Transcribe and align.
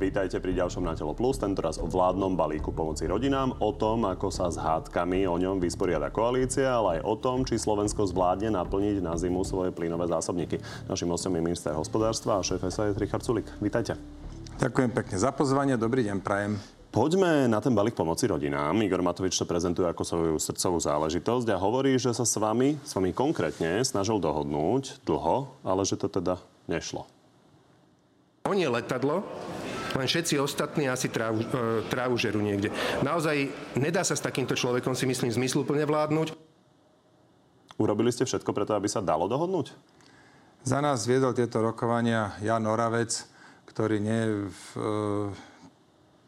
Vítajte 0.00 0.40
pri 0.40 0.56
ďalšom 0.56 0.80
Na 0.80 0.96
telo 0.96 1.12
plus, 1.12 1.36
tentoraz 1.36 1.76
o 1.76 1.84
vládnom 1.84 2.32
balíku 2.32 2.72
pomoci 2.72 3.04
rodinám, 3.04 3.52
o 3.60 3.68
tom, 3.76 4.08
ako 4.08 4.32
sa 4.32 4.48
s 4.48 4.56
hádkami 4.56 5.28
o 5.28 5.36
ňom 5.36 5.60
vysporiada 5.60 6.08
koalícia, 6.08 6.72
ale 6.72 6.96
aj 6.96 7.00
o 7.04 7.14
tom, 7.20 7.44
či 7.44 7.60
Slovensko 7.60 8.08
zvládne 8.08 8.48
naplniť 8.56 9.04
na 9.04 9.20
zimu 9.20 9.44
svoje 9.44 9.76
plynové 9.76 10.08
zásobníky. 10.08 10.56
Našim 10.88 11.04
hostom 11.12 11.36
je 11.36 11.44
minister 11.44 11.76
hospodárstva 11.76 12.40
a 12.40 12.44
šéf 12.44 12.64
SAS 12.72 12.96
Richard 12.96 13.20
Sulik. 13.28 13.44
Vítajte. 13.60 14.00
Ďakujem 14.56 14.88
pekne 14.88 15.16
za 15.20 15.36
pozvanie, 15.36 15.76
dobrý 15.76 16.00
deň, 16.08 16.24
prajem. 16.24 16.56
Poďme 16.88 17.44
na 17.44 17.60
ten 17.60 17.76
balík 17.76 17.92
pomoci 17.92 18.24
rodinám. 18.24 18.80
Igor 18.80 19.04
Matovič 19.04 19.36
to 19.36 19.44
prezentuje 19.44 19.84
ako 19.84 20.00
svoju 20.00 20.36
srdcovú 20.40 20.80
záležitosť 20.80 21.52
a 21.52 21.60
hovorí, 21.60 22.00
že 22.00 22.16
sa 22.16 22.24
s 22.24 22.40
vami, 22.40 22.80
s 22.80 22.96
vami 22.96 23.12
konkrétne 23.12 23.84
snažil 23.84 24.16
dohodnúť 24.16 25.04
dlho, 25.04 25.60
ale 25.60 25.84
že 25.84 26.00
to 26.00 26.08
teda 26.08 26.40
nešlo. 26.72 27.04
On 28.48 28.56
je 28.56 28.64
letadlo, 28.64 29.20
len 29.96 30.06
všetci 30.06 30.38
ostatní 30.38 30.86
asi 30.86 31.10
trávu, 31.10 31.42
e, 31.42 31.82
trávu 31.88 32.14
žerú 32.20 32.38
niekde. 32.42 32.70
Naozaj 33.02 33.50
nedá 33.78 34.06
sa 34.06 34.14
s 34.14 34.22
takýmto 34.22 34.54
človekom, 34.54 34.94
si 34.94 35.08
myslím, 35.08 35.32
zmysluplne 35.32 35.82
vládnuť. 35.86 36.36
Urobili 37.80 38.12
ste 38.12 38.28
všetko 38.28 38.52
preto, 38.52 38.76
aby 38.76 38.86
sa 38.86 39.00
dalo 39.00 39.24
dohodnúť? 39.24 39.72
Za 40.60 40.84
nás 40.84 41.08
viedol 41.08 41.32
tieto 41.32 41.64
rokovania 41.64 42.36
Jan 42.44 42.68
Oravec, 42.68 43.24
ktorý 43.64 43.96
nie 43.96 44.20
je 44.20 44.32
v, 44.44 44.64
e, 44.76 44.84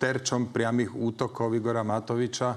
terčom 0.01 0.51
priamých 0.51 0.97
útokov 0.97 1.53
Igora 1.53 1.85
Matoviča. 1.85 2.57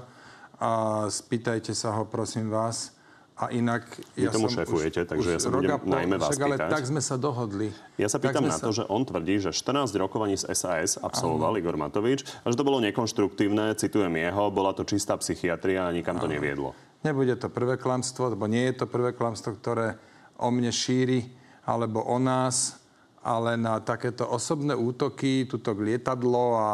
A 0.56 1.04
spýtajte 1.04 1.76
sa 1.76 1.92
ho, 1.92 2.08
prosím 2.08 2.48
vás, 2.48 2.95
a 3.36 3.52
inak... 3.52 3.84
Vy 4.16 4.24
ja 4.24 4.32
tomu 4.32 4.48
šefujete, 4.48 5.04
už, 5.04 5.08
takže 5.12 5.28
už 5.28 5.34
ja 5.36 5.40
sa 5.44 5.52
budem 5.52 5.76
pol, 5.76 5.92
najmä 5.92 6.16
vás 6.16 6.32
však, 6.32 6.40
ale 6.40 6.56
tak 6.56 6.88
sme 6.88 7.04
sa 7.04 7.20
dohodli. 7.20 7.68
Ja 8.00 8.08
sa 8.08 8.16
pýtam 8.16 8.48
na 8.48 8.56
sa... 8.56 8.64
to, 8.64 8.72
že 8.72 8.88
on 8.88 9.04
tvrdí, 9.04 9.36
že 9.36 9.52
14 9.52 9.92
rokovaní 10.00 10.40
z 10.40 10.56
SAS 10.56 10.96
absolvoval 10.96 11.52
ano. 11.52 11.60
Igor 11.60 11.76
Matovič 11.76 12.24
a 12.24 12.48
že 12.48 12.56
to 12.56 12.64
bolo 12.64 12.80
nekonštruktívne, 12.80 13.76
citujem 13.76 14.16
jeho, 14.16 14.48
bola 14.48 14.72
to 14.72 14.88
čistá 14.88 15.20
psychiatria 15.20 15.84
a 15.84 15.92
nikam 15.92 16.16
ano. 16.16 16.24
to 16.24 16.28
neviedlo. 16.32 16.72
Nebude 17.04 17.36
to 17.36 17.52
prvé 17.52 17.76
klamstvo, 17.76 18.32
lebo 18.32 18.48
nie 18.48 18.72
je 18.72 18.80
to 18.80 18.86
prvé 18.88 19.12
klamstvo, 19.12 19.60
ktoré 19.60 20.00
o 20.40 20.48
mne 20.48 20.72
šíri, 20.72 21.28
alebo 21.68 22.00
o 22.08 22.16
nás, 22.16 22.80
ale 23.20 23.60
na 23.60 23.84
takéto 23.84 24.24
osobné 24.24 24.72
útoky, 24.72 25.44
tuto 25.44 25.76
lietadlo 25.76 26.56
a 26.56 26.70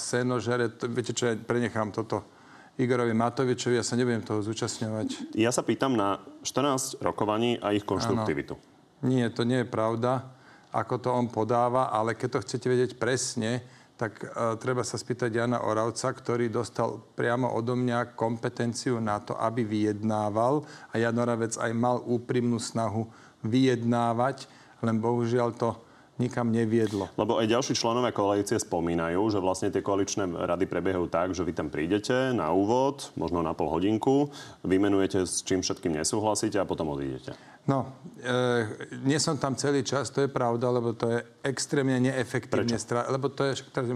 senožere, 0.00 0.72
to, 0.72 0.88
viete 0.88 1.12
čo, 1.12 1.28
ja 1.28 1.36
prenechám 1.36 1.92
toto 1.92 2.35
Igorovi 2.76 3.16
Matovičovi, 3.16 3.80
ja 3.80 3.84
sa 3.84 3.96
nebudem 3.96 4.20
toho 4.20 4.44
zúčastňovať. 4.44 5.32
Ja 5.32 5.48
sa 5.48 5.64
pýtam 5.64 5.96
na 5.96 6.20
14 6.44 7.00
rokovaní 7.00 7.56
a 7.56 7.72
ich 7.72 7.88
konštruktivitu. 7.88 8.52
Ano. 8.52 9.08
Nie, 9.08 9.32
to 9.32 9.48
nie 9.48 9.64
je 9.64 9.68
pravda, 9.68 10.28
ako 10.76 10.94
to 11.00 11.08
on 11.08 11.32
podáva, 11.32 11.88
ale 11.88 12.12
keď 12.12 12.36
to 12.36 12.42
chcete 12.44 12.66
vedieť 12.68 12.92
presne, 13.00 13.64
tak 13.96 14.20
uh, 14.20 14.60
treba 14.60 14.84
sa 14.84 15.00
spýtať 15.00 15.32
Jana 15.32 15.64
Oravca, 15.64 16.12
ktorý 16.12 16.52
dostal 16.52 17.00
priamo 17.16 17.48
odo 17.56 17.72
mňa 17.72 18.12
kompetenciu 18.12 19.00
na 19.00 19.24
to, 19.24 19.32
aby 19.40 19.64
vyjednával. 19.64 20.68
A 20.92 21.00
Jan 21.00 21.16
Oravec 21.16 21.56
aj 21.56 21.72
mal 21.72 22.04
úprimnú 22.04 22.60
snahu 22.60 23.08
vyjednávať, 23.40 24.52
len 24.84 25.00
bohužiaľ 25.00 25.56
to 25.56 25.80
nikam 26.16 26.48
neviedlo. 26.48 27.12
Lebo 27.16 27.36
aj 27.36 27.46
ďalší 27.52 27.72
členovia 27.76 28.12
koalície 28.12 28.56
spomínajú, 28.56 29.20
že 29.28 29.38
vlastne 29.40 29.68
tie 29.68 29.84
koaličné 29.84 30.24
rady 30.24 30.64
prebiehajú 30.64 31.06
tak, 31.12 31.36
že 31.36 31.44
vy 31.44 31.52
tam 31.52 31.68
prídete 31.68 32.32
na 32.32 32.50
úvod, 32.52 33.12
možno 33.20 33.44
na 33.44 33.52
pol 33.52 33.68
hodinku, 33.68 34.32
vymenujete 34.64 35.28
s 35.28 35.44
čím 35.44 35.60
všetkým 35.60 35.92
nesúhlasíte 35.92 36.56
a 36.56 36.68
potom 36.68 36.92
odídete. 36.96 37.36
No, 37.66 37.98
e, 38.22 38.64
nie 39.02 39.18
som 39.18 39.36
tam 39.36 39.58
celý 39.58 39.82
čas, 39.82 40.08
to 40.14 40.24
je 40.24 40.30
pravda, 40.30 40.70
lebo 40.70 40.94
to 40.94 41.10
je 41.10 41.20
extrémne 41.42 41.98
neefektívne 41.98 42.78
strávený. 42.78 43.10
Lebo 43.12 43.26
to 43.28 43.42
je, 43.42 43.52
teraz 43.74 43.90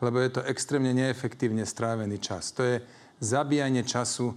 lebo 0.00 0.16
je 0.18 0.30
to 0.32 0.42
extrémne 0.48 0.90
neefektívne 0.90 1.62
strávený 1.62 2.18
čas. 2.18 2.50
To 2.56 2.66
je 2.66 2.76
zabíjanie 3.22 3.86
času. 3.86 4.34
E, 4.34 4.36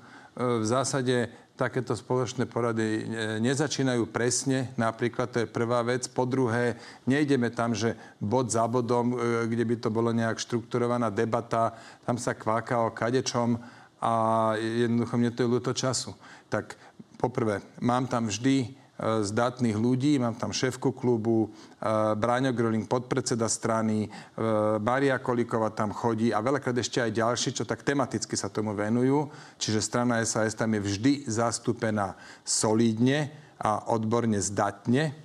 v 0.61 0.65
zásade 0.65 1.42
takéto 1.53 1.93
spoločné 1.93 2.49
porady 2.49 2.85
e, 2.85 3.01
nezačínajú 3.37 4.09
presne, 4.09 4.73
napríklad 4.73 5.29
to 5.29 5.37
je 5.45 5.47
prvá 5.53 5.85
vec. 5.85 6.09
Po 6.09 6.25
druhé, 6.25 6.81
nejdeme 7.05 7.53
tam, 7.53 7.77
že 7.77 7.93
bod 8.17 8.49
za 8.49 8.65
bodom, 8.65 9.13
e, 9.13 9.45
kde 9.45 9.63
by 9.65 9.75
to 9.77 9.89
bolo 9.93 10.09
nejak 10.09 10.41
štrukturovaná 10.41 11.13
debata, 11.13 11.77
tam 12.03 12.17
sa 12.17 12.33
kváka 12.33 12.81
o 12.81 12.89
kadečom 12.89 13.61
a 14.01 14.13
jednoducho 14.57 15.13
mne 15.15 15.31
to 15.31 15.45
je 15.45 15.53
ľúto 15.53 15.71
času. 15.77 16.17
Tak 16.49 16.73
poprvé, 17.21 17.61
mám 17.79 18.09
tam 18.09 18.27
vždy 18.27 18.82
zdatných 19.01 19.73
ľudí. 19.73 20.21
Mám 20.21 20.37
tam 20.37 20.53
šéfku 20.53 20.93
klubu, 20.93 21.49
e, 21.49 21.87
Bráňo 22.13 22.53
Groling, 22.53 22.85
podpredseda 22.85 23.49
strany, 23.49 24.05
e, 24.05 24.09
Maria 24.77 25.17
Kolíková 25.17 25.73
tam 25.73 25.89
chodí 25.89 26.29
a 26.29 26.39
veľakrát 26.39 26.77
ešte 26.77 27.01
aj 27.01 27.17
ďalší, 27.17 27.49
čo 27.57 27.65
tak 27.65 27.81
tematicky 27.81 28.37
sa 28.37 28.53
tomu 28.53 28.77
venujú. 28.77 29.33
Čiže 29.57 29.81
strana 29.81 30.21
SAS 30.21 30.53
tam 30.53 30.77
je 30.77 30.81
vždy 30.85 31.13
zastúpená 31.25 32.13
solídne 32.45 33.33
a 33.57 33.89
odborne 33.89 34.37
zdatne. 34.37 35.17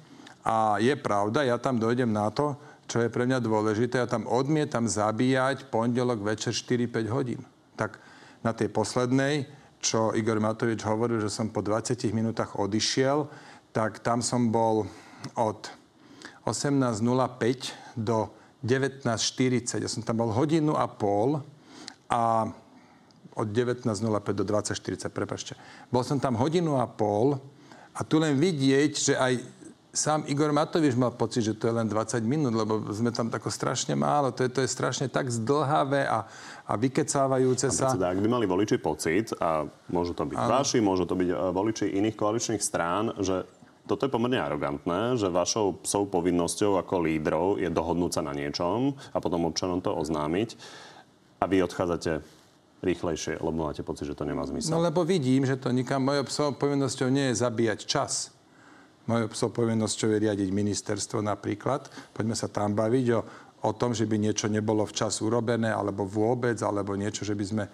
A 0.48 0.80
je 0.80 0.96
pravda, 0.96 1.44
ja 1.44 1.60
tam 1.60 1.76
dojdem 1.76 2.08
na 2.08 2.32
to, 2.32 2.56
čo 2.88 3.04
je 3.04 3.12
pre 3.12 3.28
mňa 3.28 3.44
dôležité, 3.44 4.00
ja 4.00 4.08
tam 4.08 4.24
odmietam 4.24 4.88
zabíjať 4.88 5.68
pondelok 5.68 6.24
večer 6.24 6.56
4-5 6.56 7.04
hodín. 7.12 7.44
Tak 7.76 8.00
na 8.40 8.56
tej 8.56 8.72
poslednej, 8.72 9.44
čo 9.78 10.16
Igor 10.16 10.40
Matovič 10.40 10.82
hovoril, 10.88 11.20
že 11.20 11.28
som 11.28 11.52
po 11.52 11.60
20 11.60 12.00
minútach 12.16 12.56
odišiel, 12.56 13.28
tak 13.72 14.00
tam 14.00 14.24
som 14.24 14.48
bol 14.48 14.88
od 15.36 15.70
18.05 16.46 17.98
do 17.98 18.32
19.40. 18.64 19.84
Ja 19.84 19.90
som 19.90 20.02
tam 20.02 20.24
bol 20.24 20.32
hodinu 20.34 20.74
a 20.74 20.88
pol 20.88 21.42
a 22.08 22.48
od 23.38 23.48
19.05 23.54 24.02
do 24.34 24.44
20.40, 24.44 25.14
prepačte. 25.14 25.54
Bol 25.94 26.02
som 26.02 26.18
tam 26.18 26.34
hodinu 26.34 26.80
a 26.82 26.90
pol 26.90 27.38
a 27.94 28.02
tu 28.02 28.18
len 28.18 28.34
vidieť, 28.34 28.92
že 28.94 29.14
aj 29.14 29.32
sám 29.94 30.26
Igor 30.26 30.52
Matovič 30.52 30.94
mal 30.94 31.14
pocit, 31.14 31.42
že 31.42 31.54
to 31.58 31.70
je 31.70 31.74
len 31.74 31.86
20 31.90 32.22
minút, 32.22 32.54
lebo 32.54 32.82
sme 32.94 33.10
tam 33.10 33.32
tako 33.32 33.50
strašne 33.50 33.98
málo. 33.98 34.30
To 34.34 34.46
je, 34.46 34.50
to 34.50 34.60
je 34.62 34.68
strašne 34.70 35.06
tak 35.10 35.26
zdlhavé 35.32 36.06
a, 36.06 36.26
a 36.66 36.72
vykecávajúce 36.78 37.70
sa. 37.72 37.94
Predseda, 37.94 38.14
ak 38.14 38.20
by 38.22 38.28
mali 38.28 38.46
voliči 38.46 38.76
pocit, 38.78 39.34
a 39.38 39.66
môžu 39.90 40.12
to 40.14 40.28
byť 40.28 40.38
ano. 40.38 40.50
vaši, 40.50 40.78
môžu 40.78 41.04
to 41.08 41.14
byť 41.18 41.28
e, 41.30 41.36
voliči 41.50 41.86
iných 41.98 42.16
koaličných 42.18 42.62
strán, 42.62 43.16
že 43.18 43.42
toto 43.88 44.04
je 44.04 44.12
pomerne 44.12 44.36
arogantné, 44.36 45.16
že 45.16 45.32
vašou 45.32 45.80
psou 45.80 46.04
povinnosťou 46.04 46.76
ako 46.76 46.94
lídrov 47.00 47.46
je 47.56 47.72
dohodnúť 47.72 48.20
sa 48.20 48.22
na 48.22 48.36
niečom 48.36 48.92
a 48.92 49.18
potom 49.18 49.48
občanom 49.48 49.80
to 49.80 49.90
oznámiť 49.90 50.54
a 51.40 51.44
vy 51.48 51.64
odchádzate 51.64 52.20
rýchlejšie, 52.84 53.40
lebo 53.42 53.66
máte 53.66 53.82
pocit, 53.82 54.06
že 54.06 54.14
to 54.14 54.28
nemá 54.28 54.44
zmysel. 54.46 54.76
No 54.76 54.84
lebo 54.84 55.02
vidím, 55.02 55.42
že 55.48 55.58
to 55.58 55.72
nikam 55.72 56.04
mojou 56.04 56.28
psou 56.28 56.48
povinnosťou 56.54 57.08
nie 57.10 57.32
je 57.32 57.40
zabíjať 57.40 57.80
čas. 57.88 58.30
Mojou 59.08 59.32
psou 59.32 59.48
povinnosťou 59.48 60.14
je 60.14 60.18
riadiť 60.28 60.52
ministerstvo 60.52 61.24
napríklad. 61.24 61.88
Poďme 62.12 62.36
sa 62.36 62.46
tam 62.46 62.76
baviť 62.76 63.06
o 63.16 63.20
o 63.62 63.74
tom, 63.74 63.90
že 63.90 64.06
by 64.06 64.22
niečo 64.22 64.46
nebolo 64.46 64.86
včas 64.86 65.18
urobené, 65.18 65.74
alebo 65.74 66.06
vôbec, 66.06 66.54
alebo 66.62 66.94
niečo, 66.94 67.26
že 67.26 67.34
by 67.34 67.44
sme 67.44 67.64
e, 67.66 67.70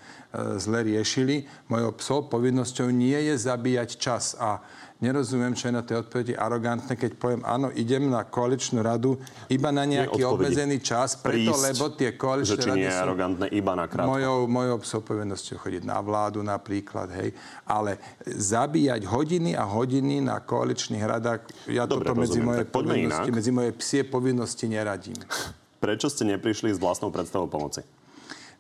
zle 0.57 0.81
riešili. 0.81 1.45
Mojou 1.69 1.93
psou 2.01 2.19
povinnosťou 2.25 2.89
nie 2.89 3.17
je 3.29 3.35
zabíjať 3.37 4.01
čas. 4.01 4.33
A 4.41 4.65
nerozumiem, 5.03 5.53
čo 5.59 5.69
je 5.69 5.75
na 5.75 5.83
tej 5.83 6.07
odpovedi 6.07 6.33
arogantné, 6.39 6.95
keď 6.95 7.13
poviem, 7.19 7.43
áno, 7.43 7.69
idem 7.75 8.07
na 8.07 8.23
koaličnú 8.23 8.79
radu 8.81 9.19
iba 9.51 9.69
na 9.75 9.83
nejaký 9.83 10.23
obmedzený 10.23 10.79
čas, 10.81 11.19
preto, 11.19 11.51
prísť, 11.51 11.61
lebo 11.75 11.85
tie 11.93 12.11
koaličné 12.15 12.63
či 12.63 12.71
nie 12.73 12.87
je 12.87 12.95
arogantné 12.95 13.47
iba 13.53 13.73
na 13.75 13.91
krátko. 13.91 14.15
Mojou, 14.15 14.39
mojou 14.47 14.77
psou 14.87 15.01
povinnosťou 15.03 15.59
chodiť 15.61 15.83
na 15.83 15.99
vládu 15.99 16.41
napríklad, 16.41 17.11
hej. 17.21 17.35
Ale 17.67 17.99
zabíjať 18.25 19.03
hodiny 19.05 19.59
a 19.59 19.67
hodiny 19.67 20.23
na 20.23 20.39
koaličných 20.39 21.05
radách, 21.05 21.45
ja 21.69 21.85
Dobre, 21.85 22.09
toto 22.09 22.25
medzi 22.25 22.41
moje, 22.41 22.63
povinnosti, 22.65 23.31
medzi 23.35 23.51
moje 23.51 23.71
psie 23.77 24.07
povinnosti 24.07 24.65
neradím. 24.71 25.19
Prečo 25.85 26.09
ste 26.09 26.25
neprišli 26.25 26.73
s 26.73 26.81
vlastnou 26.81 27.13
predstavou 27.13 27.45
pomoci? 27.45 27.85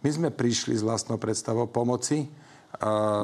My 0.04 0.12
sme 0.12 0.28
prišli 0.28 0.76
s 0.76 0.84
vlastnou 0.84 1.16
predstavou 1.16 1.64
pomoci. 1.64 2.28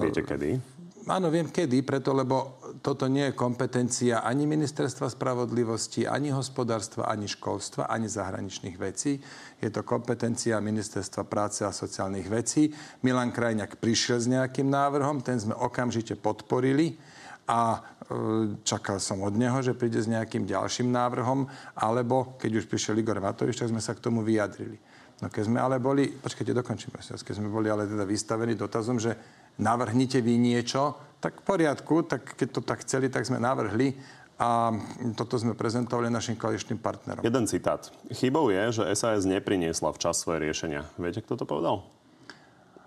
Viete 0.00 0.24
kedy? 0.24 0.79
Áno, 1.08 1.32
viem 1.32 1.48
kedy, 1.48 1.80
preto 1.80 2.12
lebo 2.12 2.60
toto 2.84 3.08
nie 3.08 3.32
je 3.32 3.38
kompetencia 3.38 4.20
ani 4.20 4.44
ministerstva 4.44 5.08
spravodlivosti, 5.08 6.04
ani 6.04 6.28
hospodárstva, 6.28 7.08
ani 7.08 7.24
školstva, 7.24 7.88
ani 7.88 8.04
zahraničných 8.04 8.76
vecí. 8.76 9.16
Je 9.64 9.72
to 9.72 9.80
kompetencia 9.80 10.60
ministerstva 10.60 11.24
práce 11.24 11.64
a 11.64 11.72
sociálnych 11.72 12.28
vecí. 12.28 12.68
Milan 13.00 13.32
Krajňák 13.32 13.80
prišiel 13.80 14.20
s 14.20 14.28
nejakým 14.28 14.68
návrhom, 14.68 15.24
ten 15.24 15.40
sme 15.40 15.56
okamžite 15.56 16.20
podporili 16.20 17.00
a 17.48 17.80
e, 17.80 18.60
čakal 18.60 19.00
som 19.00 19.24
od 19.24 19.32
neho, 19.40 19.56
že 19.64 19.72
príde 19.72 20.04
s 20.04 20.10
nejakým 20.10 20.44
ďalším 20.44 20.92
návrhom, 20.92 21.48
alebo 21.80 22.36
keď 22.36 22.60
už 22.60 22.68
prišiel 22.68 23.00
Igor 23.00 23.24
Matovič, 23.24 23.56
tak 23.56 23.72
sme 23.72 23.80
sa 23.80 23.96
k 23.96 24.04
tomu 24.04 24.20
vyjadrili. 24.20 24.76
No 25.20 25.28
keď 25.28 25.42
sme 25.48 25.60
ale 25.60 25.76
boli, 25.80 26.12
počkajte, 26.12 26.56
dokončím, 26.56 26.96
keď 26.96 27.34
sme 27.36 27.52
boli 27.52 27.68
ale 27.68 27.84
teda 27.84 28.08
vystavení 28.08 28.56
dotazom, 28.56 28.96
že 28.96 29.39
navrhnite 29.60 30.24
vy 30.24 30.40
niečo, 30.40 30.96
tak 31.20 31.44
v 31.44 31.44
poriadku, 31.44 32.08
tak 32.08 32.34
keď 32.34 32.48
to 32.48 32.60
tak 32.64 32.80
chceli, 32.80 33.12
tak 33.12 33.28
sme 33.28 33.36
navrhli 33.36 33.92
a 34.40 34.72
toto 35.20 35.36
sme 35.36 35.52
prezentovali 35.52 36.08
našim 36.08 36.32
koaličným 36.32 36.80
partnerom. 36.80 37.20
Jeden 37.20 37.44
citát. 37.44 37.92
Chybou 38.08 38.48
je, 38.48 38.80
že 38.80 38.82
SAS 38.96 39.28
nepriniesla 39.28 39.92
včas 39.92 40.24
svoje 40.24 40.48
riešenia. 40.48 40.88
Viete, 40.96 41.20
kto 41.20 41.36
to 41.36 41.44
povedal? 41.44 41.84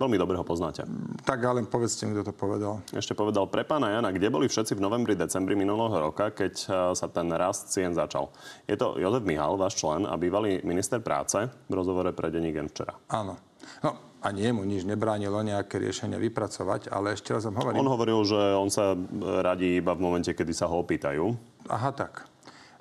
Veľmi 0.02 0.18
dobre 0.18 0.34
ho 0.34 0.42
poznáte. 0.42 0.82
Tak 1.22 1.38
ale 1.46 1.62
povedzte 1.70 2.10
mi, 2.10 2.18
kto 2.18 2.28
to 2.28 2.34
povedal. 2.34 2.82
Ešte 2.90 3.14
povedal 3.14 3.46
pre 3.46 3.62
pána 3.62 3.94
Jana, 3.94 4.10
kde 4.10 4.34
boli 4.34 4.50
všetci 4.50 4.74
v 4.74 4.82
novembri, 4.82 5.14
decembri 5.14 5.54
minulého 5.54 6.10
roka, 6.10 6.34
keď 6.34 6.54
e, 6.58 6.68
sa 6.98 7.08
ten 7.14 7.30
rast 7.30 7.70
cien 7.70 7.94
začal. 7.94 8.34
Je 8.66 8.74
to 8.74 8.98
Jozef 8.98 9.22
Mihal, 9.22 9.54
váš 9.54 9.78
člen 9.78 10.10
a 10.10 10.18
bývalý 10.18 10.66
minister 10.66 10.98
práce 10.98 11.38
v 11.46 11.74
rozhovore 11.78 12.10
pre 12.18 12.34
denní 12.34 12.50
Gen 12.50 12.74
včera. 12.74 12.98
Áno. 13.14 13.38
No, 13.86 14.13
ani 14.24 14.48
jemu 14.48 14.64
nič 14.64 14.88
nebránilo 14.88 15.44
nejaké 15.44 15.78
riešenia 15.78 16.16
vypracovať, 16.18 16.88
ale 16.88 17.14
ešte 17.20 17.36
raz 17.36 17.44
vám 17.44 17.60
hovorím... 17.60 17.84
On 17.84 17.92
hovoril, 17.92 18.20
že 18.24 18.40
on 18.56 18.72
sa 18.72 18.96
radí 19.44 19.84
iba 19.84 19.92
v 19.92 20.02
momente, 20.02 20.32
kedy 20.32 20.56
sa 20.56 20.72
ho 20.72 20.80
opýtajú. 20.80 21.36
Aha, 21.68 21.92
tak. 21.92 22.32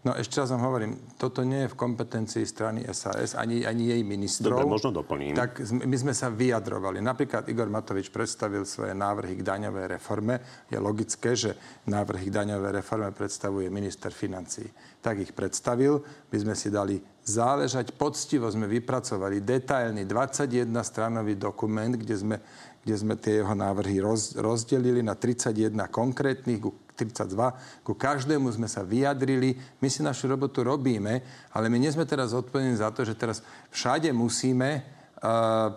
No 0.03 0.19
ešte 0.19 0.43
raz 0.43 0.51
vám 0.51 0.67
hovorím, 0.67 0.99
toto 1.15 1.47
nie 1.47 1.63
je 1.63 1.71
v 1.71 1.79
kompetencii 1.79 2.43
strany 2.43 2.83
SAS, 2.91 3.39
ani, 3.39 3.63
ani 3.63 3.95
jej 3.95 4.03
ministrov. 4.03 4.59
Dobre, 4.59 4.75
možno 4.75 4.91
doplním. 4.91 5.39
Tak 5.39 5.63
my 5.63 5.95
sme 5.95 6.11
sa 6.11 6.27
vyjadrovali. 6.27 6.99
Napríklad 6.99 7.47
Igor 7.47 7.71
Matovič 7.71 8.11
predstavil 8.11 8.67
svoje 8.67 8.99
návrhy 8.99 9.39
k 9.39 9.47
daňovej 9.47 9.87
reforme. 9.95 10.67
Je 10.67 10.79
logické, 10.83 11.39
že 11.39 11.55
návrhy 11.87 12.35
k 12.35 12.35
daňovej 12.35 12.83
reforme 12.83 13.15
predstavuje 13.15 13.71
minister 13.71 14.11
financí. 14.11 14.67
Tak 14.99 15.23
ich 15.23 15.31
predstavil. 15.31 16.03
My 16.35 16.37
sme 16.51 16.55
si 16.59 16.75
dali 16.75 16.99
záležať. 17.23 17.95
Poctivo 17.95 18.51
sme 18.51 18.67
vypracovali 18.67 19.43
detailný 19.43 20.07
21-stranový 20.07 21.39
dokument, 21.39 21.95
kde 21.95 22.15
sme, 22.19 22.37
kde 22.83 22.95
sme 22.99 23.15
tie 23.19 23.43
jeho 23.43 23.55
návrhy 23.55 24.03
roz, 24.03 24.35
rozdelili 24.39 25.01
na 25.01 25.15
31 25.15 25.75
konkrétnych, 25.91 26.61
32. 26.93 27.83
Ku 27.87 27.97
každému 27.97 28.53
sme 28.53 28.69
sa 28.69 28.85
vyjadrili. 28.85 29.57
My 29.81 29.89
si 29.89 30.05
našu 30.05 30.29
robotu 30.29 30.63
robíme, 30.63 31.25
ale 31.57 31.67
my 31.73 31.79
nie 31.81 31.91
sme 31.91 32.05
teraz 32.05 32.37
odpovední 32.37 32.77
za 32.79 32.93
to, 32.93 33.03
že 33.03 33.17
teraz 33.17 33.41
všade 33.73 34.13
musíme 34.13 35.02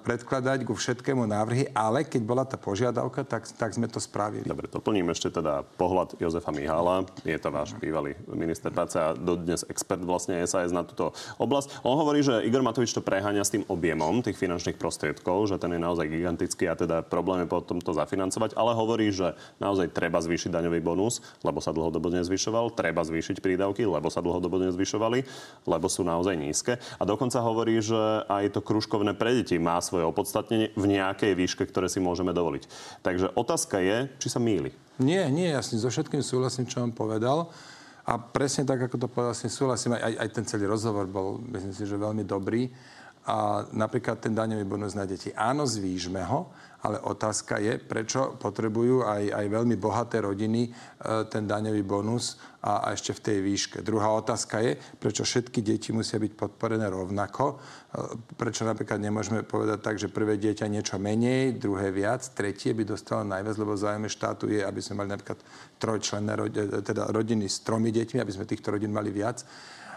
predkladať 0.02 0.66
ku 0.66 0.74
všetkému 0.74 1.30
návrhy, 1.30 1.70
ale 1.78 2.02
keď 2.02 2.22
bola 2.26 2.44
tá 2.50 2.58
požiadavka, 2.58 3.22
tak, 3.22 3.46
tak 3.46 3.78
sme 3.78 3.86
to 3.86 4.02
spravili. 4.02 4.42
Dobre, 4.42 4.66
doplním 4.66 5.14
ešte 5.14 5.38
teda 5.38 5.62
pohľad 5.78 6.18
Jozefa 6.18 6.50
Mihala. 6.50 7.06
Je 7.22 7.38
to 7.38 7.54
váš 7.54 7.78
bývalý 7.78 8.18
minister 8.26 8.74
práce 8.74 8.98
a 8.98 9.14
dodnes 9.14 9.62
expert 9.70 10.02
vlastne 10.02 10.42
SAS 10.50 10.74
na 10.74 10.82
túto 10.82 11.14
oblasť. 11.38 11.86
On 11.86 11.94
hovorí, 11.94 12.26
že 12.26 12.42
Igor 12.42 12.66
Matovič 12.66 12.90
to 12.90 13.06
preháňa 13.06 13.46
s 13.46 13.54
tým 13.54 13.62
objemom 13.70 14.26
tých 14.26 14.42
finančných 14.42 14.82
prostriedkov, 14.82 15.54
že 15.54 15.62
ten 15.62 15.78
je 15.78 15.82
naozaj 15.86 16.10
gigantický 16.10 16.66
a 16.66 16.74
teda 16.74 17.06
problém 17.06 17.46
je 17.46 17.54
potom 17.54 17.78
to 17.78 17.94
zafinancovať, 17.94 18.58
ale 18.58 18.74
hovorí, 18.74 19.14
že 19.14 19.38
naozaj 19.62 19.94
treba 19.94 20.18
zvýšiť 20.26 20.50
daňový 20.50 20.82
bonus, 20.82 21.22
lebo 21.46 21.62
sa 21.62 21.70
dlhodobo 21.70 22.10
nezvyšoval, 22.10 22.74
treba 22.74 23.06
zvýšiť 23.06 23.46
prídavky, 23.46 23.86
lebo 23.86 24.10
sa 24.10 24.26
dlhodobo 24.26 24.58
nezvyšovali, 24.58 25.20
lebo 25.70 25.86
sú 25.86 26.02
naozaj 26.02 26.34
nízke. 26.34 26.82
A 26.98 27.04
dokonca 27.06 27.38
hovorí, 27.46 27.78
že 27.78 28.26
aj 28.26 28.58
to 28.58 28.66
kružkovné 28.66 29.14
pre 29.14 29.35
deti 29.42 29.56
má 29.60 29.80
svoje 29.84 30.08
opodstatnenie 30.08 30.72
v 30.76 30.86
nejakej 30.96 31.36
výške, 31.36 31.64
ktoré 31.68 31.92
si 31.92 32.00
môžeme 32.00 32.32
dovoliť. 32.32 32.64
Takže 33.04 33.36
otázka 33.36 33.84
je, 33.84 34.08
či 34.20 34.28
sa 34.32 34.40
míli. 34.40 34.72
Nie, 35.02 35.28
nie, 35.28 35.52
ja 35.52 35.60
s 35.60 35.76
so 35.76 35.92
všetkým 35.92 36.24
súhlasím, 36.24 36.66
čo 36.66 36.80
on 36.80 36.96
povedal. 36.96 37.52
A 38.06 38.22
presne 38.22 38.70
tak, 38.70 38.86
ako 38.86 38.96
to 39.02 39.08
povedal, 39.10 39.34
súhlasím. 39.34 39.98
Aj, 39.98 40.14
aj 40.14 40.30
ten 40.30 40.46
celý 40.46 40.70
rozhovor 40.70 41.10
bol, 41.10 41.42
myslím 41.52 41.74
si, 41.74 41.84
že 41.90 41.98
veľmi 41.98 42.22
dobrý. 42.22 42.70
A 43.25 43.66
napríklad 43.74 44.22
ten 44.22 44.38
daňový 44.38 44.66
bonus 44.69 44.94
na 44.94 45.10
deti. 45.10 45.33
Áno, 45.33 45.66
zvýšme 45.66 46.22
ho, 46.30 46.54
ale 46.86 47.01
otázka 47.01 47.57
je, 47.57 47.81
prečo 47.81 48.38
potrebujú 48.38 49.01
aj, 49.01 49.33
aj 49.33 49.45
veľmi 49.50 49.74
bohaté 49.81 50.22
rodiny 50.22 50.69
e, 50.69 50.72
ten 51.25 51.50
daňový 51.50 51.81
bonus 51.81 52.38
a, 52.62 52.86
a 52.86 52.88
ešte 52.94 53.18
v 53.18 53.24
tej 53.25 53.38
výške. 53.42 53.77
Druhá 53.81 54.13
otázka 54.13 54.62
je, 54.62 54.77
prečo 54.77 55.25
všetky 55.25 55.66
deti 55.66 55.89
musia 55.89 56.22
byť 56.22 56.38
podporené 56.38 56.86
rovnako. 56.86 57.45
E, 57.50 57.56
prečo 58.38 58.62
napríklad 58.69 59.01
nemôžeme 59.01 59.42
povedať 59.42 59.80
tak, 59.81 59.98
že 59.98 60.13
prvé 60.13 60.38
dieťa 60.38 60.69
niečo 60.69 61.01
menej, 61.01 61.57
druhé 61.57 61.89
viac, 61.89 62.22
tretie 62.38 62.77
by 62.77 62.86
dostalo 62.86 63.25
najviac, 63.25 63.56
lebo 63.57 63.74
zájme 63.74 64.06
štátu 64.06 64.54
je, 64.54 64.62
aby 64.62 64.80
sme 64.86 65.01
mali 65.01 65.18
napríklad 65.18 65.42
trojčlenné 65.81 66.38
teda 66.86 67.10
rodiny 67.10 67.50
s 67.50 67.66
tromi 67.66 67.89
deťmi, 67.89 68.22
aby 68.22 68.30
sme 68.30 68.45
týchto 68.45 68.77
rodín 68.77 68.94
mali 68.94 69.10
viac. 69.10 69.42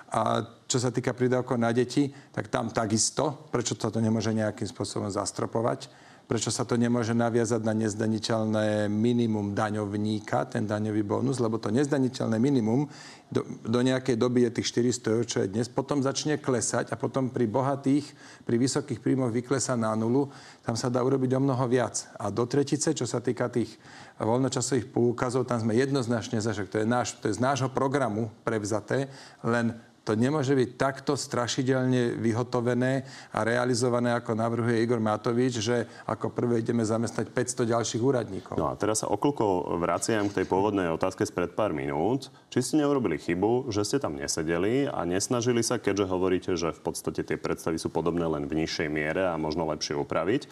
A 0.08 0.40
čo 0.64 0.80
sa 0.80 0.88
týka 0.88 1.12
prídavkov 1.12 1.60
na 1.60 1.72
deti, 1.72 2.08
tak 2.32 2.48
tam 2.48 2.72
takisto, 2.72 3.48
prečo 3.52 3.76
sa 3.76 3.92
to 3.92 4.00
nemôže 4.00 4.32
nejakým 4.32 4.68
spôsobom 4.68 5.12
zastropovať? 5.12 6.08
Prečo 6.28 6.52
sa 6.52 6.68
to 6.68 6.76
nemôže 6.76 7.16
naviazať 7.16 7.64
na 7.64 7.72
nezdaniteľné 7.72 8.92
minimum 8.92 9.56
daňovníka, 9.56 10.44
ten 10.52 10.68
daňový 10.68 11.00
bonus, 11.00 11.40
lebo 11.40 11.56
to 11.56 11.72
nezdaniteľné 11.72 12.36
minimum 12.36 12.84
do, 13.32 13.48
do 13.64 13.80
nejakej 13.80 14.20
doby 14.20 14.44
je 14.44 14.60
tých 14.60 14.68
400 15.00 15.08
eur, 15.08 15.24
čo 15.24 15.38
je 15.40 15.48
dnes, 15.48 15.64
potom 15.72 16.04
začne 16.04 16.36
klesať 16.36 16.92
a 16.92 17.00
potom 17.00 17.32
pri 17.32 17.48
bohatých, 17.48 18.12
pri 18.44 18.56
vysokých 18.60 19.00
príjmoch 19.00 19.32
vyklesa 19.32 19.72
na 19.80 19.96
nulu, 19.96 20.28
tam 20.68 20.76
sa 20.76 20.92
dá 20.92 21.00
urobiť 21.00 21.32
o 21.32 21.40
mnoho 21.40 21.64
viac. 21.64 22.12
A 22.20 22.28
do 22.28 22.44
tretice, 22.44 22.92
čo 22.92 23.08
sa 23.08 23.24
týka 23.24 23.48
tých 23.48 23.80
voľnočasových 24.20 24.92
poukazov, 24.92 25.48
tam 25.48 25.64
sme 25.64 25.80
jednoznačne 25.80 26.44
za, 26.44 26.52
to 26.52 26.76
je, 26.76 26.84
náš, 26.84 27.16
to 27.24 27.32
je 27.32 27.36
z 27.36 27.44
nášho 27.44 27.72
programu 27.72 28.28
prevzaté, 28.44 29.08
len 29.40 29.76
to 30.08 30.16
nemôže 30.16 30.56
byť 30.56 30.80
takto 30.80 31.12
strašidelne 31.20 32.16
vyhotovené 32.16 33.04
a 33.28 33.44
realizované, 33.44 34.16
ako 34.16 34.32
navrhuje 34.32 34.80
Igor 34.80 35.04
Matovič, 35.04 35.60
že 35.60 35.84
ako 36.08 36.32
prvé 36.32 36.64
ideme 36.64 36.80
zamestnať 36.80 37.28
500 37.28 37.76
ďalších 37.76 38.00
úradníkov. 38.00 38.56
No 38.56 38.72
a 38.72 38.74
teraz 38.80 39.04
sa 39.04 39.12
okolko 39.12 39.76
vraciam 39.76 40.32
k 40.32 40.40
tej 40.40 40.46
pôvodnej 40.48 40.88
otázke 40.88 41.28
spred 41.28 41.52
pár 41.52 41.76
minút. 41.76 42.32
Či 42.48 42.64
ste 42.64 42.74
neurobili 42.80 43.20
chybu, 43.20 43.68
že 43.68 43.84
ste 43.84 44.00
tam 44.00 44.16
nesedeli 44.16 44.88
a 44.88 45.04
nesnažili 45.04 45.60
sa, 45.60 45.76
keďže 45.76 46.08
hovoríte, 46.08 46.56
že 46.56 46.72
v 46.72 46.80
podstate 46.80 47.20
tie 47.20 47.36
predstavy 47.36 47.76
sú 47.76 47.92
podobné 47.92 48.24
len 48.24 48.48
v 48.48 48.64
nižšej 48.64 48.88
miere 48.88 49.28
a 49.28 49.36
možno 49.36 49.68
lepšie 49.68 49.92
upraviť, 49.92 50.48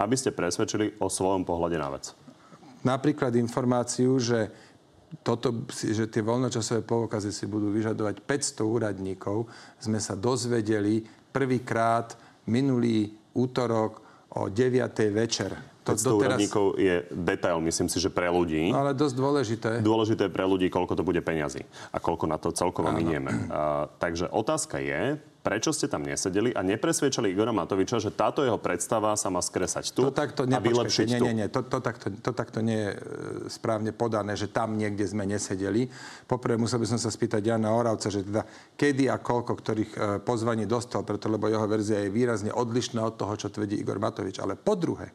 aby 0.00 0.16
ste 0.16 0.32
presvedčili 0.32 0.96
o 0.96 1.12
svojom 1.12 1.44
pohľade 1.44 1.76
na 1.76 1.92
vec? 1.92 2.16
Napríklad 2.88 3.36
informáciu, 3.36 4.16
že 4.16 4.48
toto, 5.22 5.68
že 5.70 6.10
tie 6.10 6.22
voľnočasové 6.24 6.82
poukazy 6.82 7.30
si 7.30 7.44
budú 7.44 7.70
vyžadovať 7.70 8.24
500 8.24 8.64
úradníkov, 8.64 9.46
sme 9.78 10.00
sa 10.00 10.18
dozvedeli 10.18 11.04
prvýkrát 11.30 12.16
minulý 12.48 13.12
útorok 13.36 14.00
o 14.34 14.50
9. 14.50 14.82
večer. 15.14 15.54
To, 15.84 15.92
500 15.92 16.00
doteraz... 16.00 16.16
úradníkov 16.16 16.64
je 16.80 16.94
detail, 17.12 17.60
myslím 17.60 17.92
si, 17.92 18.00
že 18.00 18.08
pre 18.08 18.32
ľudí. 18.32 18.72
No, 18.72 18.88
ale 18.88 18.96
dosť 18.96 19.14
dôležité. 19.20 19.70
Dôležité 19.84 20.32
pre 20.32 20.48
ľudí, 20.48 20.72
koľko 20.72 20.96
to 20.96 21.04
bude 21.04 21.20
peňazí 21.20 21.60
a 21.92 22.00
koľko 22.00 22.24
na 22.24 22.40
to 22.40 22.48
celkovo 22.56 22.88
minieme. 22.88 23.52
Takže 24.00 24.32
otázka 24.32 24.80
je, 24.80 25.20
prečo 25.44 25.76
ste 25.76 25.92
tam 25.92 26.08
nesedeli 26.08 26.56
a 26.56 26.64
nepresviečali 26.64 27.28
Igora 27.28 27.52
Matoviča, 27.52 28.00
že 28.00 28.08
táto 28.08 28.40
jeho 28.40 28.56
predstava 28.56 29.12
sa 29.12 29.28
má 29.28 29.44
skresať 29.44 29.92
tu 29.92 30.08
to 30.08 30.10
takto, 30.10 30.48
a 30.48 30.56
vylepšiť 30.56 31.06
nie, 31.12 31.20
nie, 31.20 31.34
nie, 31.44 31.48
to, 31.52 31.60
to, 31.68 31.84
takto, 31.84 32.08
to 32.08 32.32
takto 32.32 32.64
nie 32.64 32.80
je 32.80 32.90
e, 32.96 32.98
správne 33.52 33.92
podané, 33.92 34.40
že 34.40 34.48
tam 34.48 34.80
niekde 34.80 35.04
sme 35.04 35.28
nesedeli. 35.28 35.92
Poprvé 36.24 36.56
musel 36.56 36.80
by 36.80 36.96
som 36.96 36.98
sa 36.98 37.12
spýtať 37.12 37.44
Jana 37.44 37.76
Oravca, 37.76 38.08
že 38.08 38.24
teda 38.24 38.48
kedy 38.72 39.12
a 39.12 39.20
koľko 39.20 39.52
ktorých 39.52 39.92
e, 39.92 39.98
pozvaní 40.24 40.64
dostal, 40.64 41.04
preto 41.04 41.28
lebo 41.28 41.44
jeho 41.52 41.68
verzia 41.68 42.00
je 42.00 42.08
výrazne 42.08 42.48
odlišná 42.48 43.04
od 43.04 43.20
toho, 43.20 43.36
čo 43.36 43.52
tvrdí 43.52 43.76
Igor 43.76 44.00
Matovič. 44.00 44.40
Ale 44.40 44.56
po 44.56 44.80
druhé, 44.80 45.12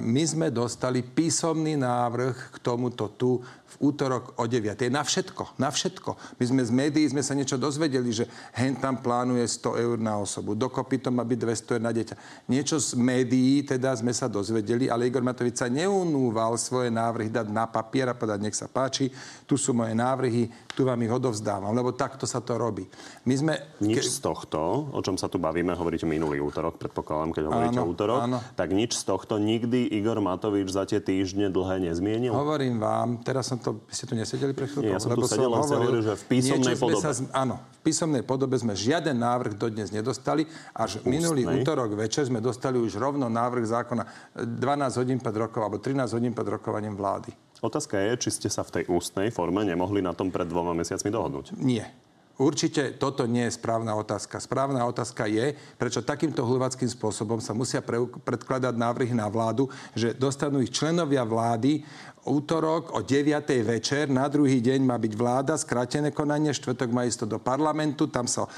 my 0.00 0.22
sme 0.22 0.46
dostali 0.54 1.02
písomný 1.02 1.74
návrh 1.74 2.54
k 2.54 2.56
tomuto 2.62 3.10
tu 3.18 3.42
v 3.74 3.90
útorok 3.90 4.38
o 4.38 4.46
9. 4.46 4.86
Na 4.86 5.02
všetko, 5.02 5.58
na 5.58 5.66
všetko. 5.66 6.38
My 6.38 6.44
sme 6.46 6.62
z 6.62 6.70
médií 6.70 7.06
sme 7.10 7.26
sa 7.26 7.34
niečo 7.34 7.58
dozvedeli, 7.58 8.14
že 8.14 8.30
hen 8.54 8.78
tam 8.78 9.02
plánuje 9.02 9.42
100 9.42 9.82
eur 9.82 9.96
na 9.98 10.14
osobu. 10.14 10.54
Dokopy 10.54 11.02
to 11.02 11.10
má 11.10 11.26
byť 11.26 11.38
200 11.42 11.74
eur 11.74 11.82
na 11.82 11.90
dieťa. 11.90 12.16
Niečo 12.46 12.78
z 12.78 12.94
médií 12.94 13.66
teda 13.66 13.90
sme 13.98 14.14
sa 14.14 14.30
dozvedeli, 14.30 14.86
ale 14.86 15.10
Igor 15.10 15.26
Matovič 15.26 15.58
sa 15.58 15.66
neunúval 15.66 16.54
svoje 16.54 16.94
návrhy 16.94 17.34
dať 17.34 17.50
na 17.50 17.66
papier 17.66 18.06
a 18.06 18.14
povedať, 18.14 18.46
nech 18.46 18.54
sa 18.54 18.70
páči, 18.70 19.10
tu 19.42 19.58
sú 19.58 19.74
moje 19.74 19.98
návrhy, 19.98 20.46
tu 20.70 20.86
vám 20.86 21.02
ich 21.02 21.10
odovzdávam, 21.10 21.74
lebo 21.74 21.90
takto 21.98 22.30
sa 22.30 22.38
to 22.38 22.54
robí. 22.54 22.86
My 23.26 23.34
sme... 23.34 23.52
Nič 23.82 24.06
z 24.06 24.22
tohto, 24.22 24.90
o 24.94 25.00
čom 25.02 25.18
sa 25.18 25.26
tu 25.26 25.42
bavíme, 25.42 25.74
hovoríte 25.74 26.06
minulý 26.06 26.38
útorok, 26.38 26.78
predpokladám, 26.78 27.34
keď 27.34 27.44
hovoríte 27.50 27.80
áno, 27.82 27.90
útorok, 27.90 28.20
áno. 28.22 28.38
tak 28.54 28.70
nič 28.70 29.02
z 29.02 29.02
tohto 29.02 29.34
nikdy 29.42 29.63
Igor 29.66 30.20
Matovič 30.20 30.68
za 30.74 30.84
tie 30.84 31.00
týždne 31.00 31.48
dlhé 31.48 31.90
nezmienil? 31.90 32.34
Hovorím 32.34 32.82
vám, 32.82 33.24
teraz 33.24 33.48
som 33.48 33.56
to, 33.56 33.80
ste 33.88 34.04
tu 34.04 34.12
nesedeli 34.12 34.52
pre 34.52 34.68
chvíľu? 34.68 34.84
Nie, 34.84 34.96
ja 34.96 35.00
som 35.00 35.16
tu 35.16 35.24
sedel, 35.24 35.48
som 35.48 35.64
hovoril, 35.64 36.00
hovoril, 36.00 36.02
že 36.04 36.14
v 36.20 36.24
písomnej 36.28 36.74
podobe. 36.76 37.00
Sa, 37.00 37.10
áno, 37.32 37.54
v 37.60 37.80
písomnej 37.80 38.22
podobe 38.26 38.56
sme 38.60 38.74
žiaden 38.76 39.16
návrh 39.16 39.56
dodnes 39.56 39.88
nedostali. 39.88 40.44
Až 40.76 41.00
Ústnej. 41.00 41.08
minulý 41.08 41.42
útorok 41.48 41.96
večer 41.96 42.28
sme 42.28 42.44
dostali 42.44 42.76
už 42.76 43.00
rovno 43.00 43.32
návrh 43.32 43.64
zákona 43.64 44.04
12 44.44 45.00
hodín 45.00 45.18
pred 45.22 45.36
rokov, 45.38 45.60
alebo 45.64 45.80
13 45.80 46.12
hodín 46.12 46.32
pred 46.36 46.48
rokovaním 46.48 46.92
vlády. 46.98 47.32
Otázka 47.64 47.96
je, 47.96 48.28
či 48.28 48.30
ste 48.34 48.48
sa 48.52 48.60
v 48.60 48.80
tej 48.80 48.84
ústnej 48.92 49.32
forme 49.32 49.64
nemohli 49.64 50.04
na 50.04 50.12
tom 50.12 50.28
pred 50.28 50.44
dvoma 50.44 50.76
mesiacmi 50.76 51.08
dohodnúť. 51.08 51.56
Nie. 51.56 51.88
Určite 52.34 52.98
toto 52.98 53.30
nie 53.30 53.46
je 53.46 53.54
správna 53.54 53.94
otázka. 53.94 54.42
Správna 54.42 54.82
otázka 54.90 55.30
je, 55.30 55.54
prečo 55.78 56.02
takýmto 56.02 56.42
hľuvackým 56.42 56.90
spôsobom 56.90 57.38
sa 57.38 57.54
musia 57.54 57.78
pre, 57.78 58.02
predkladať 58.02 58.74
návrhy 58.74 59.14
na 59.14 59.30
vládu, 59.30 59.70
že 59.94 60.18
dostanú 60.18 60.58
ich 60.58 60.74
členovia 60.74 61.22
vlády 61.22 61.86
útorok 62.24 62.96
o 62.96 63.04
9. 63.04 63.30
večer, 63.64 64.08
na 64.08 64.28
druhý 64.28 64.60
deň 64.60 64.80
má 64.82 64.96
byť 64.96 65.12
vláda, 65.14 65.54
skrátené 65.60 66.10
konanie, 66.10 66.56
štvrtok 66.56 66.90
má 66.90 67.04
ísť 67.04 67.28
do 67.28 67.38
parlamentu, 67.38 68.08
tam 68.08 68.24
sa 68.24 68.48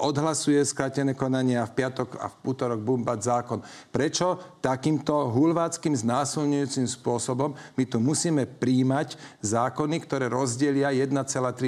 odhlasuje 0.00 0.60
skrátené 0.64 1.12
konanie 1.12 1.60
a 1.60 1.68
v 1.68 1.76
piatok 1.76 2.16
a 2.16 2.32
v 2.32 2.36
útorok 2.48 2.80
bumbať 2.80 3.18
zákon. 3.20 3.58
Prečo 3.92 4.58
takýmto 4.64 5.30
hulváckým 5.30 5.92
znásilňujúcim 5.92 6.88
spôsobom 6.88 7.52
my 7.76 7.84
tu 7.84 8.00
musíme 8.00 8.48
príjmať 8.48 9.14
zákony, 9.44 9.96
ktoré 10.04 10.32
rozdelia 10.32 10.90
1,3 10.90 11.14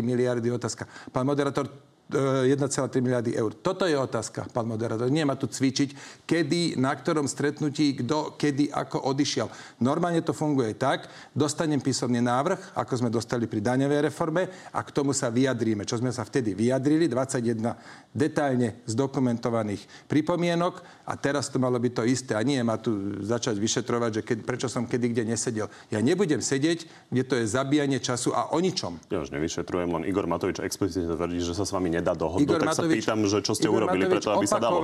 miliardy 0.01 0.49
otázka. 0.49 0.89
Pán 1.13 1.29
moderátor, 1.29 1.92
1,3 2.13 3.01
miliardy 3.01 3.33
eur. 3.35 3.57
Toto 3.59 3.89
je 3.89 3.97
otázka, 3.99 4.47
pán 4.53 4.69
moderátor. 4.69 5.09
Ma 5.13 5.39
tu 5.39 5.47
cvičiť, 5.47 6.23
kedy, 6.29 6.77
na 6.77 6.93
ktorom 6.93 7.25
stretnutí, 7.27 7.99
kto, 8.05 8.37
kedy, 8.37 8.69
ako 8.71 9.09
odišiel. 9.11 9.49
Normálne 9.83 10.21
to 10.21 10.37
funguje 10.37 10.75
tak, 10.77 11.07
dostanem 11.33 11.81
písomný 11.81 12.21
návrh, 12.21 12.77
ako 12.77 12.93
sme 12.99 13.11
dostali 13.11 13.47
pri 13.47 13.63
daňovej 13.63 14.13
reforme 14.13 14.49
a 14.75 14.81
k 14.83 14.91
tomu 14.91 15.11
sa 15.17 15.33
vyjadríme. 15.33 15.89
Čo 15.89 15.99
sme 15.99 16.11
sa 16.11 16.27
vtedy 16.27 16.53
vyjadrili, 16.53 17.07
21 17.09 18.13
detailne 18.13 18.85
zdokumentovaných 18.85 20.11
pripomienok 20.11 21.02
a 21.03 21.13
teraz 21.19 21.51
to 21.51 21.59
malo 21.59 21.79
byť 21.79 21.93
to 21.93 22.03
isté. 22.07 22.33
A 22.39 22.43
nie 22.47 22.59
ma 22.63 22.79
tu 22.79 23.19
začať 23.23 23.59
vyšetrovať, 23.59 24.11
že 24.19 24.23
keď, 24.23 24.39
prečo 24.47 24.67
som 24.71 24.87
kedy 24.87 25.11
kde 25.11 25.35
nesedel. 25.35 25.67
Ja 25.91 25.99
nebudem 25.99 26.39
sedieť, 26.39 26.87
kde 27.11 27.23
to 27.27 27.35
je 27.39 27.45
zabíjanie 27.47 27.99
času 27.99 28.31
a 28.31 28.55
o 28.55 28.59
ničom. 28.63 29.03
Ja 29.11 29.23
už 29.23 29.35
nevyšetrujem, 29.35 29.91
len 29.91 30.03
Igor 30.07 30.31
Matovič 30.31 30.63
explicitne 30.63 31.11
tvrdí, 31.11 31.43
že 31.43 31.59
sa 31.59 31.67
s 31.67 31.75
vami 31.75 31.91
nedá 31.91 32.15
dohodnúť, 32.15 32.47
Igor 32.47 32.61
tak 32.63 32.71
Matovič, 32.75 33.03
sa 33.03 33.15
pýtam, 33.15 33.21
že 33.27 33.39
čo 33.43 33.53
ste 33.59 33.67
Igor 33.67 33.83
urobili 33.83 34.07
Matovič 34.07 34.23
preto, 34.23 34.29
aby 34.39 34.47
sa 34.47 34.59
dalo. 34.63 34.79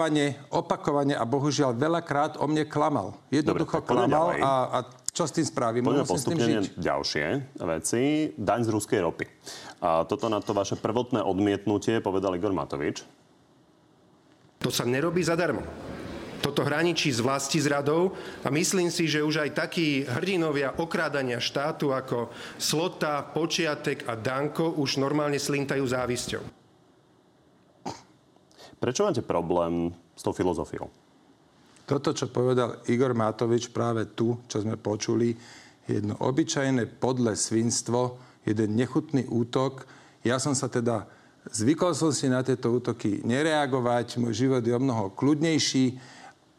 Opakovane 0.51 1.15
a 1.15 1.25
bohužiaľ 1.27 1.71
veľakrát 1.79 2.33
o 2.43 2.47
mne 2.51 2.67
klamal. 2.67 3.15
Jednoducho 3.31 3.79
Dobre, 3.83 3.91
klamal 3.91 4.27
a, 4.43 4.53
a 4.75 4.79
čo 5.19 5.27
s 5.27 5.35
tým 5.35 5.47
spravím? 5.47 5.83
Poďme 5.83 6.07
postupne 6.07 6.63
ďalšie 6.79 7.59
veci. 7.59 8.31
Daň 8.39 8.61
z 8.63 8.71
ruskej 8.71 9.03
ropy. 9.03 9.27
A 9.83 10.07
toto 10.07 10.31
na 10.31 10.39
to 10.39 10.55
vaše 10.55 10.79
prvotné 10.79 11.23
odmietnutie 11.27 11.99
povedal 11.99 12.39
Igor 12.39 12.55
Matovič. 12.55 13.03
To 14.63 14.71
sa 14.71 14.87
nerobí 14.87 15.23
zadarmo. 15.23 15.63
Toto 16.39 16.63
hraničí 16.63 17.11
s 17.11 17.19
vlasti 17.19 17.59
zradou 17.59 18.15
a 18.47 18.49
myslím 18.55 18.95
si, 18.95 19.11
že 19.11 19.27
už 19.27 19.43
aj 19.43 19.51
takí 19.59 20.07
hrdinovia 20.07 20.79
okrádania 20.79 21.43
štátu 21.43 21.91
ako 21.91 22.31
Slota, 22.57 23.27
Počiatek 23.27 24.07
a 24.07 24.15
Danko 24.15 24.79
už 24.79 25.03
normálne 25.03 25.43
slintajú 25.43 25.83
závisťou. 25.83 26.43
Prečo 28.79 29.03
máte 29.03 29.27
problém 29.27 29.91
s 30.15 30.23
tou 30.23 30.31
filozofiou? 30.31 30.87
Toto, 31.89 32.15
čo 32.15 32.31
povedal 32.31 32.85
Igor 32.87 33.17
Matovič 33.17 33.75
práve 33.75 34.07
tu, 34.15 34.39
čo 34.47 34.63
sme 34.63 34.79
počuli, 34.79 35.35
je 35.89 35.99
jedno 35.99 36.15
obyčajné 36.21 37.01
podle 37.01 37.33
svinstvo, 37.35 38.21
jeden 38.47 38.77
nechutný 38.77 39.27
útok. 39.27 39.89
Ja 40.23 40.37
som 40.37 40.53
sa 40.53 40.69
teda, 40.69 41.09
zvykol 41.49 41.97
som 41.97 42.13
si 42.13 42.29
na 42.29 42.45
tieto 42.45 42.71
útoky 42.77 43.25
nereagovať, 43.25 44.21
môj 44.21 44.47
život 44.47 44.63
je 44.63 44.77
o 44.77 44.85
mnoho 44.85 45.11
kľudnejší 45.17 46.18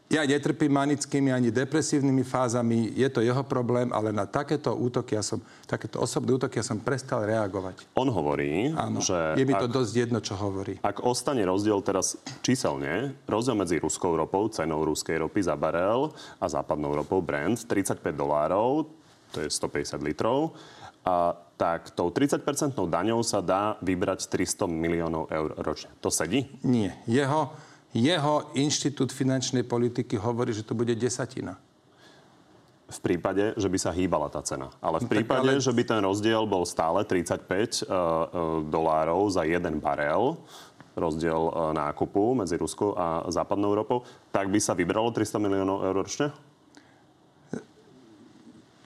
ja 0.09 0.25
netrpím 0.25 0.73
manickými 0.73 1.29
ani 1.29 1.53
depresívnymi 1.53 2.25
fázami, 2.25 2.97
je 2.97 3.05
to 3.13 3.21
jeho 3.21 3.45
problém, 3.45 3.93
ale 3.93 4.09
na 4.09 4.25
takéto 4.25 4.73
útoky, 4.73 5.13
ja 5.13 5.21
som, 5.21 5.37
takéto 5.69 6.01
osobné 6.01 6.33
útoky 6.33 6.57
ja 6.57 6.65
som 6.65 6.81
prestal 6.81 7.29
reagovať. 7.29 7.85
On 7.93 8.09
hovorí, 8.09 8.73
Áno, 8.73 9.05
že... 9.05 9.37
Je 9.37 9.45
mi 9.45 9.53
to 9.53 9.69
ak, 9.69 9.73
dosť 9.77 9.93
jedno, 9.93 10.17
čo 10.17 10.33
hovorí. 10.33 10.81
Ak 10.81 11.05
ostane 11.05 11.45
rozdiel 11.45 11.77
teraz 11.85 12.17
číselne, 12.41 13.13
rozdiel 13.29 13.53
medzi 13.53 13.77
ruskou 13.77 14.17
ropou, 14.17 14.49
cenou 14.49 14.81
ruskej 14.81 15.21
ropy 15.21 15.45
za 15.45 15.53
barel 15.53 16.09
a 16.41 16.45
západnou 16.49 16.89
ropou 16.97 17.21
Brent, 17.21 17.69
35 17.69 18.01
dolárov, 18.09 18.89
to 19.29 19.45
je 19.45 19.47
150 19.53 20.01
litrov, 20.01 20.57
a 21.05 21.37
tak 21.53 21.93
tou 21.93 22.09
30-percentnou 22.09 22.89
daňou 22.89 23.21
sa 23.21 23.45
dá 23.45 23.77
vybrať 23.85 24.25
300 24.25 24.65
miliónov 24.67 25.29
eur 25.29 25.53
ročne. 25.61 25.93
To 26.01 26.09
sedí? 26.09 26.49
Nie. 26.65 26.97
Jeho 27.05 27.53
jeho 27.93 28.53
inštitút 28.53 29.09
finančnej 29.09 29.65
politiky 29.65 30.13
hovorí, 30.17 30.53
že 30.53 30.61
to 30.61 30.77
bude 30.77 30.93
desatina. 30.93 31.57
V 32.89 32.99
prípade, 33.05 33.53
že 33.53 33.69
by 33.69 33.77
sa 33.77 33.93
hýbala 33.93 34.33
tá 34.33 34.41
cena. 34.41 34.73
Ale 34.81 35.01
v 35.01 35.05
no 35.05 35.11
prípade, 35.13 35.49
ale... 35.57 35.61
že 35.61 35.69
by 35.69 35.83
ten 35.85 36.01
rozdiel 36.01 36.49
bol 36.49 36.65
stále 36.65 37.05
35 37.05 37.45
uh, 37.45 37.53
uh, 37.53 38.05
dolárov 38.65 39.29
za 39.29 39.45
jeden 39.45 39.77
barel, 39.77 40.41
rozdiel 40.97 41.37
uh, 41.37 41.69
nákupu 41.73 42.33
medzi 42.33 42.57
Ruskou 42.57 42.97
a 42.97 43.29
západnou 43.29 43.69
Európou, 43.69 44.01
tak 44.33 44.49
by 44.49 44.57
sa 44.57 44.73
vybralo 44.73 45.13
300 45.13 45.37
miliónov 45.37 45.85
eur 45.85 45.95
ročne? 46.01 46.33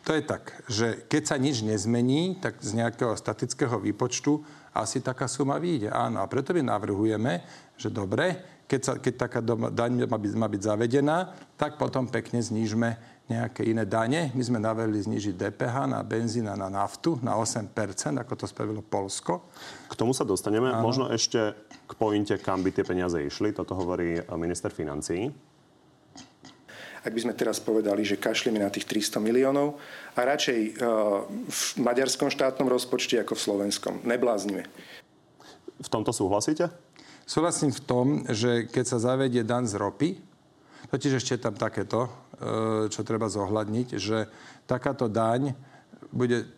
To 0.03 0.11
je 0.11 0.23
tak, 0.23 0.67
že 0.67 1.07
keď 1.07 1.23
sa 1.23 1.39
nič 1.39 1.63
nezmení, 1.63 2.35
tak 2.43 2.59
z 2.59 2.75
nejakého 2.75 3.15
statického 3.15 3.79
výpočtu 3.79 4.43
asi 4.75 4.99
taká 4.99 5.31
suma 5.31 5.55
vyjde. 5.55 5.95
Áno, 5.95 6.19
a 6.19 6.27
preto 6.27 6.51
my 6.51 6.59
navrhujeme, 6.59 7.39
že 7.79 7.87
dobre, 7.87 8.35
keď, 8.67 8.81
sa, 8.81 8.93
keď 8.97 9.13
taká 9.15 9.39
daň 9.71 10.07
má 10.07 10.17
byť, 10.17 10.33
má 10.33 10.47
byť 10.49 10.61
zavedená, 10.63 11.35
tak 11.59 11.77
potom 11.77 12.07
pekne 12.07 12.41
znížme 12.41 12.97
nejaké 13.31 13.63
iné 13.63 13.87
dane. 13.87 14.29
My 14.35 14.43
sme 14.43 14.59
navrhli 14.59 14.99
znižiť 14.99 15.35
DPH 15.39 15.87
na 15.87 16.03
benzín 16.03 16.47
a 16.51 16.59
na 16.59 16.67
naftu 16.67 17.15
na 17.23 17.39
8%, 17.39 17.71
ako 18.19 18.33
to 18.35 18.45
spravilo 18.47 18.83
Polsko. 18.83 19.47
K 19.87 19.93
tomu 19.95 20.11
sa 20.11 20.27
dostaneme. 20.27 20.67
Ano. 20.71 20.83
Možno 20.83 21.07
ešte 21.07 21.55
k 21.87 21.93
pointe, 21.95 22.35
kam 22.39 22.59
by 22.59 22.75
tie 22.75 22.83
peniaze 22.83 23.15
išli. 23.19 23.55
Toto 23.55 23.75
hovorí 23.79 24.19
minister 24.35 24.71
financií. 24.75 25.31
Ak 27.03 27.11
by 27.11 27.19
sme 27.19 27.35
teraz 27.35 27.59
povedali, 27.59 28.07
že 28.07 28.15
kašlíme 28.15 28.63
na 28.63 28.71
tých 28.71 28.87
300 28.87 29.19
miliónov 29.19 29.75
a 30.15 30.23
radšej 30.23 30.59
uh, 30.59 31.27
v 31.27 31.61
maďarskom 31.83 32.31
štátnom 32.31 32.71
rozpočte 32.71 33.19
ako 33.19 33.35
v 33.35 33.43
slovenskom. 33.43 33.93
Nebláznime. 34.07 34.63
V 35.83 35.89
tomto 35.91 36.15
súhlasíte? 36.15 36.71
Súhlasím 37.23 37.71
v 37.71 37.81
tom, 37.87 38.07
že 38.27 38.67
keď 38.67 38.85
sa 38.85 38.99
zavedie 38.99 39.47
dan 39.47 39.63
z 39.63 39.79
ropy, 39.79 40.19
totiž 40.91 41.23
ešte 41.23 41.39
tam 41.39 41.55
takéto, 41.55 42.05
e, 42.05 42.11
čo 42.91 43.07
treba 43.07 43.31
zohľadniť, 43.31 43.87
že 43.95 44.27
takáto 44.67 45.07
daň 45.07 45.55
bude 46.11 46.51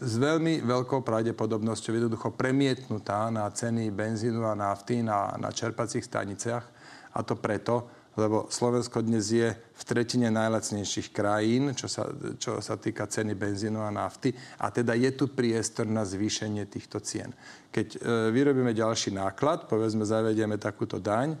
s 0.00 0.16
veľmi 0.16 0.64
veľkou 0.64 1.04
pravdepodobnosťou 1.04 1.92
jednoducho 1.92 2.32
premietnutá 2.32 3.28
na 3.28 3.44
ceny 3.52 3.92
benzínu 3.92 4.48
a 4.48 4.56
nafty 4.56 5.04
na, 5.04 5.36
na 5.36 5.52
čerpacích 5.52 6.08
staniciach. 6.08 6.64
A 7.12 7.20
to 7.20 7.36
preto, 7.36 7.84
lebo 8.18 8.50
Slovensko 8.50 9.06
dnes 9.06 9.30
je 9.30 9.54
v 9.54 9.82
tretine 9.86 10.34
najlacnejších 10.34 11.14
krajín, 11.14 11.70
čo 11.78 11.86
sa, 11.86 12.10
čo 12.42 12.58
sa 12.58 12.74
týka 12.74 13.06
ceny 13.06 13.38
benzínu 13.38 13.78
a 13.78 13.94
nafty. 13.94 14.34
A 14.58 14.74
teda 14.74 14.98
je 14.98 15.14
tu 15.14 15.30
priestor 15.30 15.86
na 15.86 16.02
zvýšenie 16.02 16.66
týchto 16.66 16.98
cien. 16.98 17.30
Keď 17.70 17.86
e, 17.94 17.98
vyrobíme 18.34 18.74
ďalší 18.74 19.14
náklad, 19.14 19.70
povedzme, 19.70 20.02
zavedieme 20.02 20.58
takúto 20.58 20.98
daň, 20.98 21.38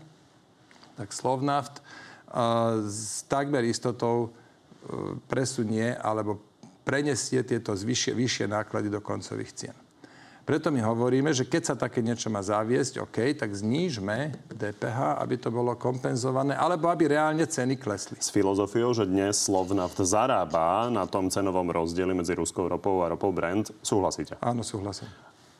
tak 0.94 1.10
Slovnaft 1.10 1.82
e, 1.82 1.82
s 2.86 3.26
takmer 3.26 3.66
istotou 3.66 4.30
e, 4.30 5.18
presunie 5.26 5.98
alebo 5.98 6.38
prenesie 6.86 7.42
tieto 7.42 7.74
vyššie, 7.74 8.14
vyššie 8.14 8.46
náklady 8.46 8.88
do 8.94 9.02
koncových 9.02 9.52
cien. 9.58 9.76
Preto 10.50 10.74
my 10.74 10.82
hovoríme, 10.82 11.30
že 11.30 11.46
keď 11.46 11.62
sa 11.62 11.74
také 11.78 12.02
niečo 12.02 12.26
má 12.26 12.42
zaviesť, 12.42 13.06
OK, 13.06 13.38
tak 13.38 13.54
znížme 13.54 14.34
DPH, 14.50 15.22
aby 15.22 15.38
to 15.38 15.46
bolo 15.46 15.78
kompenzované, 15.78 16.58
alebo 16.58 16.90
aby 16.90 17.06
reálne 17.06 17.46
ceny 17.46 17.78
klesli. 17.78 18.18
S 18.18 18.34
filozofiou, 18.34 18.90
že 18.90 19.06
dnes 19.06 19.38
Slovnaft 19.38 20.02
zarába 20.02 20.90
na 20.90 21.06
tom 21.06 21.30
cenovom 21.30 21.70
rozdieli 21.70 22.10
medzi 22.18 22.34
ruskou 22.34 22.66
ropou 22.66 22.98
a 23.06 23.14
ropou 23.14 23.30
Brent, 23.30 23.70
súhlasíte? 23.78 24.42
Áno, 24.42 24.66
súhlasím 24.66 25.06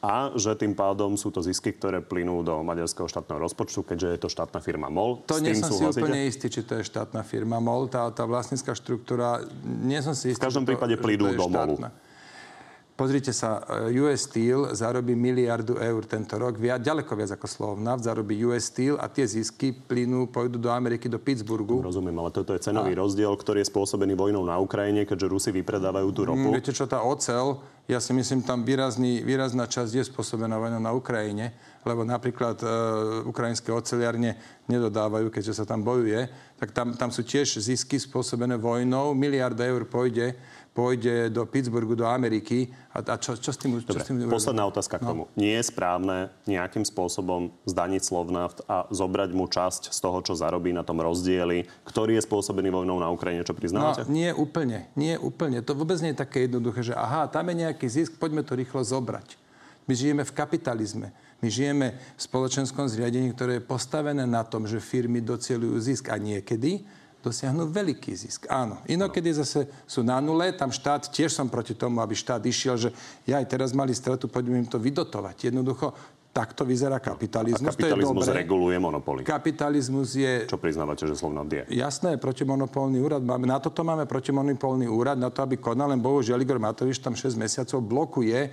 a 0.00 0.32
že 0.32 0.56
tým 0.56 0.72
pádom 0.72 1.12
sú 1.12 1.28
to 1.28 1.44
zisky, 1.44 1.76
ktoré 1.76 2.00
plynú 2.00 2.40
do 2.40 2.64
maďarského 2.64 3.04
štátneho 3.04 3.36
rozpočtu, 3.36 3.84
keďže 3.84 4.08
je 4.16 4.18
to 4.24 4.28
štátna 4.32 4.56
firma 4.64 4.88
MOL. 4.88 5.20
To 5.28 5.36
nie 5.44 5.52
som 5.52 5.68
súhlasíte? 5.68 6.00
si 6.00 6.04
úplne 6.08 6.20
istý, 6.24 6.46
či 6.48 6.64
to 6.64 6.80
je 6.80 6.88
štátna 6.88 7.20
firma 7.20 7.60
MOL. 7.60 7.84
Tá, 7.92 8.08
tá 8.08 8.24
vlastnícka 8.24 8.72
štruktúra, 8.72 9.44
nie 9.60 10.00
som 10.00 10.16
si 10.16 10.32
istý. 10.32 10.40
V 10.40 10.48
každom 10.48 10.64
prípade 10.64 10.96
plynú 10.96 11.36
do 11.36 11.46
MOLu. 11.52 11.76
Pozrite 13.00 13.32
sa, 13.32 13.64
eh, 13.64 13.96
US 14.04 14.28
Steel 14.28 14.76
zarobí 14.76 15.16
miliardu 15.16 15.80
eur 15.80 16.04
tento 16.04 16.36
rok, 16.36 16.60
viac, 16.60 16.84
ďaleko 16.84 17.16
viac 17.16 17.32
ako 17.32 17.48
Slovnaft, 17.48 18.04
zarobí 18.04 18.36
US 18.44 18.68
Steel 18.68 19.00
a 19.00 19.08
tie 19.08 19.24
zisky 19.24 19.72
plynú, 19.72 20.28
pôjdu 20.28 20.60
do 20.60 20.68
Ameriky, 20.68 21.08
do 21.08 21.16
Pittsburghu. 21.16 21.80
Rozumiem, 21.80 22.12
ale 22.20 22.28
toto 22.28 22.52
je 22.52 22.60
cenový 22.60 22.92
a... 22.92 23.00
rozdiel, 23.00 23.32
ktorý 23.32 23.64
je 23.64 23.72
spôsobený 23.72 24.12
vojnou 24.20 24.44
na 24.44 24.60
Ukrajine, 24.60 25.08
keďže 25.08 25.32
Rusi 25.32 25.48
vypredávajú 25.48 26.08
tú 26.12 26.28
ropu. 26.28 26.52
Mm, 26.52 26.60
viete 26.60 26.76
čo, 26.76 26.84
tá 26.84 27.00
ocel 27.00 27.56
Ja 27.90 27.98
si 27.98 28.14
myslím, 28.14 28.46
tam 28.46 28.62
výrazný, 28.62 29.18
výrazná 29.26 29.66
časť 29.66 29.90
je 29.98 30.04
spôsobená 30.06 30.62
vojnou 30.62 30.78
na 30.78 30.94
Ukrajine, 30.94 31.50
lebo 31.82 32.06
napríklad 32.06 32.62
e, 32.62 32.66
ukrajinské 33.26 33.74
oceliarne 33.74 34.38
nedodávajú, 34.70 35.26
keďže 35.26 35.58
sa 35.58 35.64
tam 35.66 35.82
bojuje, 35.82 36.30
tak 36.54 36.70
tam, 36.70 36.94
tam 36.94 37.10
sú 37.10 37.26
tiež 37.26 37.58
zisky 37.58 37.98
spôsobené 37.98 38.54
vojnou. 38.62 39.10
Miliarda 39.10 39.66
eur 39.66 39.90
pôjde 39.90 40.38
pôjde 40.70 41.34
do 41.34 41.42
Pittsburghu, 41.46 41.98
do 41.98 42.06
Ameriky. 42.06 42.70
A, 42.94 43.02
a 43.02 43.14
čo, 43.18 43.34
čo 43.34 43.50
s 43.50 43.58
tým... 43.58 43.82
Dobre, 43.82 43.90
čo 43.90 43.98
s 44.00 44.06
tým 44.06 44.22
posledná 44.30 44.64
otázka 44.66 44.98
k 44.98 45.04
no. 45.04 45.08
tomu. 45.10 45.22
Nie 45.34 45.58
je 45.58 45.64
správne 45.66 46.30
nejakým 46.46 46.86
spôsobom 46.86 47.50
zdaniť 47.66 48.02
Slovnaft 48.02 48.62
a 48.70 48.86
zobrať 48.90 49.30
mu 49.34 49.50
časť 49.50 49.90
z 49.90 49.98
toho, 49.98 50.18
čo 50.22 50.38
zarobí 50.38 50.70
na 50.70 50.86
tom 50.86 51.02
rozdieli, 51.02 51.66
ktorý 51.82 52.18
je 52.18 52.26
spôsobený 52.26 52.70
vojnou 52.70 53.02
na 53.02 53.10
Ukrajine, 53.10 53.42
čo 53.42 53.54
priznávate? 53.54 54.06
No, 54.06 54.14
nie 54.14 54.30
úplne. 54.30 54.86
Nie 54.94 55.18
úplne. 55.18 55.62
To 55.66 55.74
vôbec 55.74 55.98
nie 56.02 56.14
je 56.14 56.22
také 56.22 56.46
jednoduché, 56.46 56.86
že 56.86 56.94
aha, 56.94 57.26
tam 57.26 57.50
je 57.50 57.66
nejaký 57.66 57.86
zisk, 57.90 58.16
poďme 58.16 58.46
to 58.46 58.54
rýchlo 58.54 58.86
zobrať. 58.86 59.38
My 59.90 59.92
žijeme 59.98 60.22
v 60.22 60.32
kapitalizme. 60.32 61.10
My 61.40 61.48
žijeme 61.48 61.96
v 62.14 62.20
spoločenskom 62.20 62.84
zriadení, 62.86 63.32
ktoré 63.32 63.58
je 63.58 63.64
postavené 63.64 64.28
na 64.28 64.44
tom, 64.44 64.68
že 64.68 64.78
firmy 64.78 65.24
docielujú 65.24 65.76
zisk 65.80 66.12
a 66.12 66.20
niekedy 66.20 66.84
dosiahnu 67.20 67.68
veľký 67.68 68.12
zisk. 68.16 68.48
Áno. 68.48 68.80
Inokedy 68.88 69.36
zase 69.36 69.68
sú 69.84 70.00
na 70.00 70.18
nule, 70.18 70.52
tam 70.56 70.72
štát, 70.72 71.12
tiež 71.12 71.32
som 71.32 71.46
proti 71.52 71.76
tomu, 71.76 72.00
aby 72.00 72.16
štát 72.16 72.40
išiel, 72.40 72.80
že 72.80 72.90
ja 73.28 73.38
aj 73.38 73.46
teraz 73.48 73.76
mali 73.76 73.92
stratu, 73.92 74.26
poďme 74.26 74.64
im 74.64 74.68
to 74.68 74.80
vydotovať. 74.80 75.52
Jednoducho, 75.52 75.92
takto 76.30 76.62
vyzerá 76.62 77.02
kapitalizmus. 77.02 77.74
A 77.74 77.76
kapitalizmus 77.76 78.24
to 78.24 78.32
je 78.32 78.40
reguluje 78.40 78.78
monopoly. 78.78 79.20
Kapitalizmus 79.26 80.14
je... 80.14 80.46
Čo 80.46 80.62
priznávate, 80.62 81.04
že 81.04 81.18
slovno 81.18 81.42
die? 81.44 81.66
Jasné, 81.68 82.16
protimonopolný 82.16 83.02
úrad. 83.02 83.20
Máme, 83.20 83.50
na 83.50 83.58
toto 83.58 83.82
máme 83.82 84.06
protimonopolný 84.06 84.86
úrad, 84.86 85.18
na 85.18 85.28
to, 85.28 85.42
aby 85.42 85.58
konal, 85.58 85.90
len 85.90 85.98
bohužiaľ 85.98 86.38
Igor 86.40 86.62
Matovič 86.62 87.02
tam 87.02 87.18
6 87.18 87.34
mesiacov 87.34 87.82
blokuje 87.82 88.48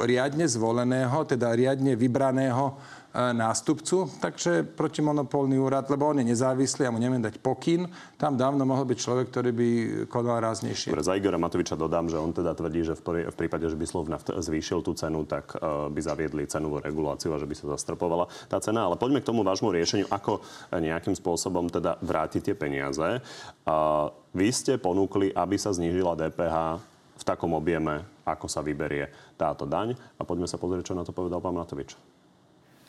riadne 0.00 0.48
zvoleného, 0.48 1.28
teda 1.28 1.52
riadne 1.52 1.92
vybraného 1.92 2.80
nástupcu, 3.10 4.06
takže 4.22 4.62
protimonopolný 4.62 5.58
úrad, 5.58 5.90
lebo 5.90 6.06
on 6.06 6.22
je 6.22 6.30
nezávislý 6.30 6.86
a 6.86 6.94
mu 6.94 7.02
neviem 7.02 7.18
dať 7.18 7.42
pokyn. 7.42 7.90
Tam 8.14 8.38
dávno 8.38 8.62
mohol 8.62 8.86
byť 8.86 8.98
človek, 9.02 9.26
ktorý 9.34 9.50
by 9.50 9.68
konal 10.06 10.38
ráznejšie. 10.38 10.94
Dobre, 10.94 11.02
za 11.02 11.18
Igora 11.18 11.34
Matoviča 11.34 11.74
dodám, 11.74 12.06
že 12.06 12.22
on 12.22 12.30
teda 12.30 12.54
tvrdí, 12.54 12.86
že 12.86 12.94
v, 12.94 13.34
prípade, 13.34 13.66
že 13.66 13.74
by 13.74 13.86
Slovnaft 13.86 14.30
zvýšil 14.30 14.86
tú 14.86 14.94
cenu, 14.94 15.26
tak 15.26 15.58
uh, 15.58 15.90
by 15.90 15.98
zaviedli 15.98 16.46
cenovú 16.46 16.78
reguláciu 16.78 17.34
a 17.34 17.42
že 17.42 17.50
by 17.50 17.54
sa 17.58 17.74
zastropovala 17.74 18.30
tá 18.46 18.62
cena. 18.62 18.86
Ale 18.86 18.94
poďme 18.94 19.18
k 19.18 19.28
tomu 19.34 19.42
vášmu 19.42 19.74
riešeniu, 19.74 20.06
ako 20.06 20.46
nejakým 20.70 21.18
spôsobom 21.18 21.66
teda 21.66 21.98
vrátiť 21.98 22.52
tie 22.52 22.54
peniaze. 22.54 23.18
Uh, 23.66 24.14
vy 24.30 24.54
ste 24.54 24.78
ponúkli, 24.78 25.34
aby 25.34 25.58
sa 25.58 25.74
znížila 25.74 26.14
DPH 26.14 26.78
v 27.18 27.24
takom 27.26 27.58
objeme, 27.58 28.06
ako 28.22 28.46
sa 28.46 28.62
vyberie 28.62 29.10
táto 29.34 29.66
daň. 29.66 29.98
A 30.16 30.22
poďme 30.22 30.46
sa 30.46 30.62
pozrieť, 30.62 30.94
čo 30.94 30.98
na 30.98 31.02
to 31.02 31.10
povedal 31.10 31.42
pán 31.42 31.58
Matovič 31.58 32.09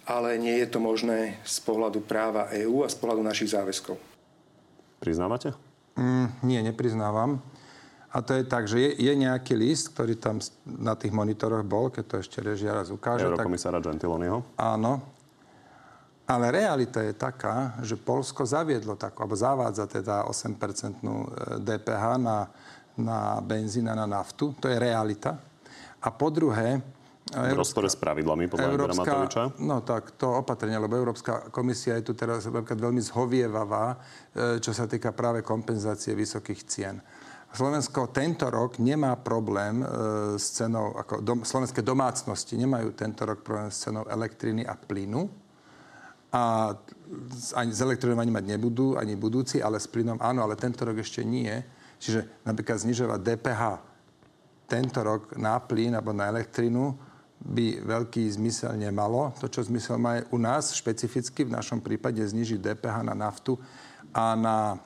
ale 0.05 0.37
nie 0.41 0.57
je 0.61 0.67
to 0.69 0.79
možné 0.81 1.37
z 1.45 1.57
pohľadu 1.61 2.01
práva 2.05 2.49
EÚ 2.53 2.85
a 2.85 2.89
z 2.89 2.97
pohľadu 2.97 3.21
našich 3.21 3.53
záväzkov. 3.53 3.97
Priznávate? 5.01 5.53
Mm, 5.97 6.27
nie, 6.45 6.59
nepriznávam. 6.61 7.41
A 8.11 8.19
to 8.19 8.35
je 8.35 8.43
tak, 8.43 8.67
že 8.67 8.75
je, 8.75 8.91
je 9.07 9.13
nejaký 9.15 9.55
list, 9.55 9.95
ktorý 9.95 10.19
tam 10.19 10.43
na 10.67 10.99
tých 10.99 11.15
monitoroch 11.15 11.63
bol, 11.63 11.87
keď 11.87 12.03
to 12.05 12.15
ešte 12.19 12.43
režia 12.43 12.75
raz 12.75 12.91
ukáže. 12.91 13.23
Eurokomisára 13.23 13.79
tak... 13.79 13.95
Gentiloniho. 13.95 14.43
Áno. 14.59 14.99
Ale 16.27 16.51
realita 16.51 17.03
je 17.03 17.15
taká, 17.15 17.75
že 17.79 17.95
Polsko 17.95 18.43
zaviedlo 18.43 18.99
takú, 18.99 19.23
alebo 19.23 19.35
zavádza 19.35 19.87
teda 19.87 20.27
8% 20.27 21.03
DPH 21.59 22.03
na, 22.19 22.47
na 22.99 23.39
benzín 23.39 23.87
a 23.87 23.95
na 23.95 24.07
naftu. 24.07 24.55
To 24.59 24.67
je 24.67 24.75
realita. 24.75 25.39
A 26.03 26.07
po 26.11 26.27
druhé, 26.31 26.83
v 27.31 27.55
rozpore 27.55 27.87
s 27.87 27.95
pravidlami 27.95 28.51
podľa 28.51 28.67
Európska, 28.75 29.03
Matoviča? 29.07 29.43
No 29.63 29.79
tak 29.87 30.19
to 30.19 30.35
opatrenie, 30.35 30.75
lebo 30.75 30.99
Európska 30.99 31.47
komisia 31.47 31.95
je 31.99 32.11
tu 32.11 32.13
teraz 32.13 32.43
veľmi 32.51 32.99
zhovievavá, 32.99 33.95
e, 33.95 33.97
čo 34.59 34.75
sa 34.75 34.83
týka 34.85 35.15
práve 35.15 35.39
kompenzácie 35.39 36.11
vysokých 36.11 36.61
cien. 36.67 36.99
Slovensko 37.51 38.11
tento 38.15 38.47
rok 38.47 38.79
nemá 38.79 39.15
problém 39.19 39.83
e, 39.83 39.85
s 40.35 40.59
cenou, 40.59 40.95
ako 40.95 41.23
dom, 41.23 41.39
slovenské 41.43 41.83
domácnosti 41.83 42.55
nemajú 42.55 42.95
tento 42.95 43.23
rok 43.23 43.43
problém 43.43 43.71
s 43.71 43.83
cenou 43.83 44.03
elektriny 44.07 44.67
a 44.67 44.75
plynu. 44.75 45.27
A 46.31 46.71
ani 47.59 47.71
s 47.75 47.83
elektrinou 47.83 48.15
ani 48.15 48.31
mať 48.31 48.55
nebudú, 48.55 48.95
ani 48.95 49.19
budúci, 49.19 49.59
ale 49.59 49.83
s 49.83 49.87
plynom 49.87 50.15
áno, 50.23 50.47
ale 50.47 50.55
tento 50.55 50.87
rok 50.87 50.95
ešte 50.99 51.27
nie. 51.27 51.51
Čiže 51.99 52.47
napríklad 52.47 52.79
znižovať 52.79 53.19
DPH 53.19 53.63
tento 54.71 54.99
rok 55.03 55.35
na 55.35 55.59
plyn 55.59 55.91
alebo 55.91 56.15
na 56.15 56.31
elektrinu 56.31 56.95
by 57.41 57.81
veľký 57.81 58.21
zmysel 58.37 58.77
nemalo. 58.77 59.33
To, 59.41 59.49
čo 59.49 59.65
zmysel 59.65 59.97
má 59.97 60.21
u 60.29 60.37
nás 60.37 60.77
špecificky, 60.77 61.49
v 61.49 61.55
našom 61.57 61.81
prípade 61.81 62.21
znižiť 62.21 62.61
DPH 62.61 63.01
na 63.01 63.17
naftu 63.17 63.57
a 64.13 64.37
na 64.37 64.77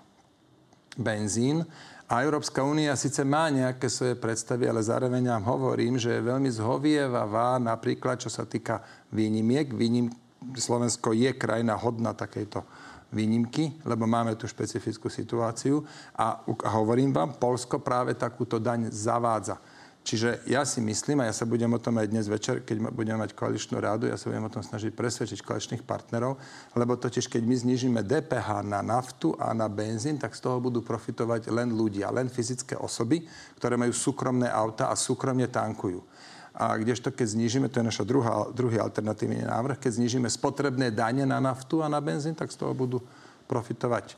benzín. 0.95 1.67
A 2.05 2.21
Európska 2.21 2.61
únia 2.61 2.93
síce 2.93 3.25
má 3.25 3.49
nejaké 3.49 3.89
svoje 3.89 4.13
predstavy, 4.13 4.69
ale 4.69 4.85
zároveň 4.85 5.25
vám 5.25 5.43
hovorím, 5.49 5.97
že 5.97 6.13
je 6.15 6.27
veľmi 6.29 6.49
zhovievavá 6.53 7.57
napríklad, 7.57 8.21
čo 8.21 8.29
sa 8.29 8.45
týka 8.47 8.79
výnimiek. 9.11 9.73
Výnim... 9.73 10.13
Slovensko 10.53 11.17
je 11.17 11.33
krajina 11.33 11.73
hodná 11.73 12.13
takejto 12.13 12.61
výnimky, 13.09 13.81
lebo 13.81 14.05
máme 14.05 14.37
tu 14.37 14.45
špecifickú 14.45 15.09
situáciu. 15.09 15.81
A, 16.13 16.45
a 16.45 16.69
hovorím 16.77 17.09
vám, 17.09 17.41
Polsko 17.41 17.81
práve 17.81 18.13
takúto 18.13 18.61
daň 18.61 18.93
zavádza. 18.93 19.57
Čiže 20.05 20.45
ja 20.45 20.61
si 20.69 20.85
myslím, 20.85 21.25
a 21.25 21.33
ja 21.33 21.33
sa 21.33 21.49
budem 21.49 21.73
o 21.73 21.81
tom 21.81 21.97
aj 21.97 22.13
dnes 22.13 22.29
večer, 22.29 22.61
keď 22.61 22.93
budeme 22.93 23.25
mať 23.25 23.33
koaličnú 23.33 23.81
rádu, 23.81 24.05
ja 24.05 24.13
sa 24.21 24.29
budem 24.29 24.45
o 24.45 24.53
tom 24.53 24.61
snažiť 24.61 24.93
presvedčiť 24.93 25.41
koaličných 25.41 25.81
partnerov, 25.81 26.37
lebo 26.77 26.93
totiž 26.93 27.25
keď 27.25 27.41
my 27.41 27.55
znižíme 27.57 28.05
DPH 28.05 28.61
na 28.69 28.85
naftu 28.85 29.33
a 29.41 29.49
na 29.57 29.65
benzín, 29.65 30.21
tak 30.21 30.37
z 30.37 30.45
toho 30.45 30.61
budú 30.61 30.85
profitovať 30.85 31.49
len 31.49 31.73
ľudia, 31.73 32.13
len 32.13 32.29
fyzické 32.29 32.77
osoby, 32.77 33.25
ktoré 33.57 33.81
majú 33.81 33.97
súkromné 33.97 34.45
auta 34.45 34.93
a 34.93 34.95
súkromne 34.95 35.49
tankujú. 35.49 36.05
A 36.53 36.77
kdežto, 36.77 37.09
keď 37.09 37.33
znižíme, 37.33 37.67
to 37.73 37.81
je 37.81 37.89
naša 37.89 38.05
druhá, 38.05 38.45
druhý 38.53 38.77
alternatívny 38.77 39.41
návrh, 39.41 39.81
keď 39.81 40.05
znižíme 40.05 40.29
spotrebné 40.29 40.93
dane 40.93 41.25
na 41.25 41.41
naftu 41.41 41.81
a 41.81 41.89
na 41.89 41.97
benzín, 41.97 42.37
tak 42.37 42.53
z 42.53 42.61
toho 42.61 42.77
budú 42.77 43.01
profitovať 43.49 44.13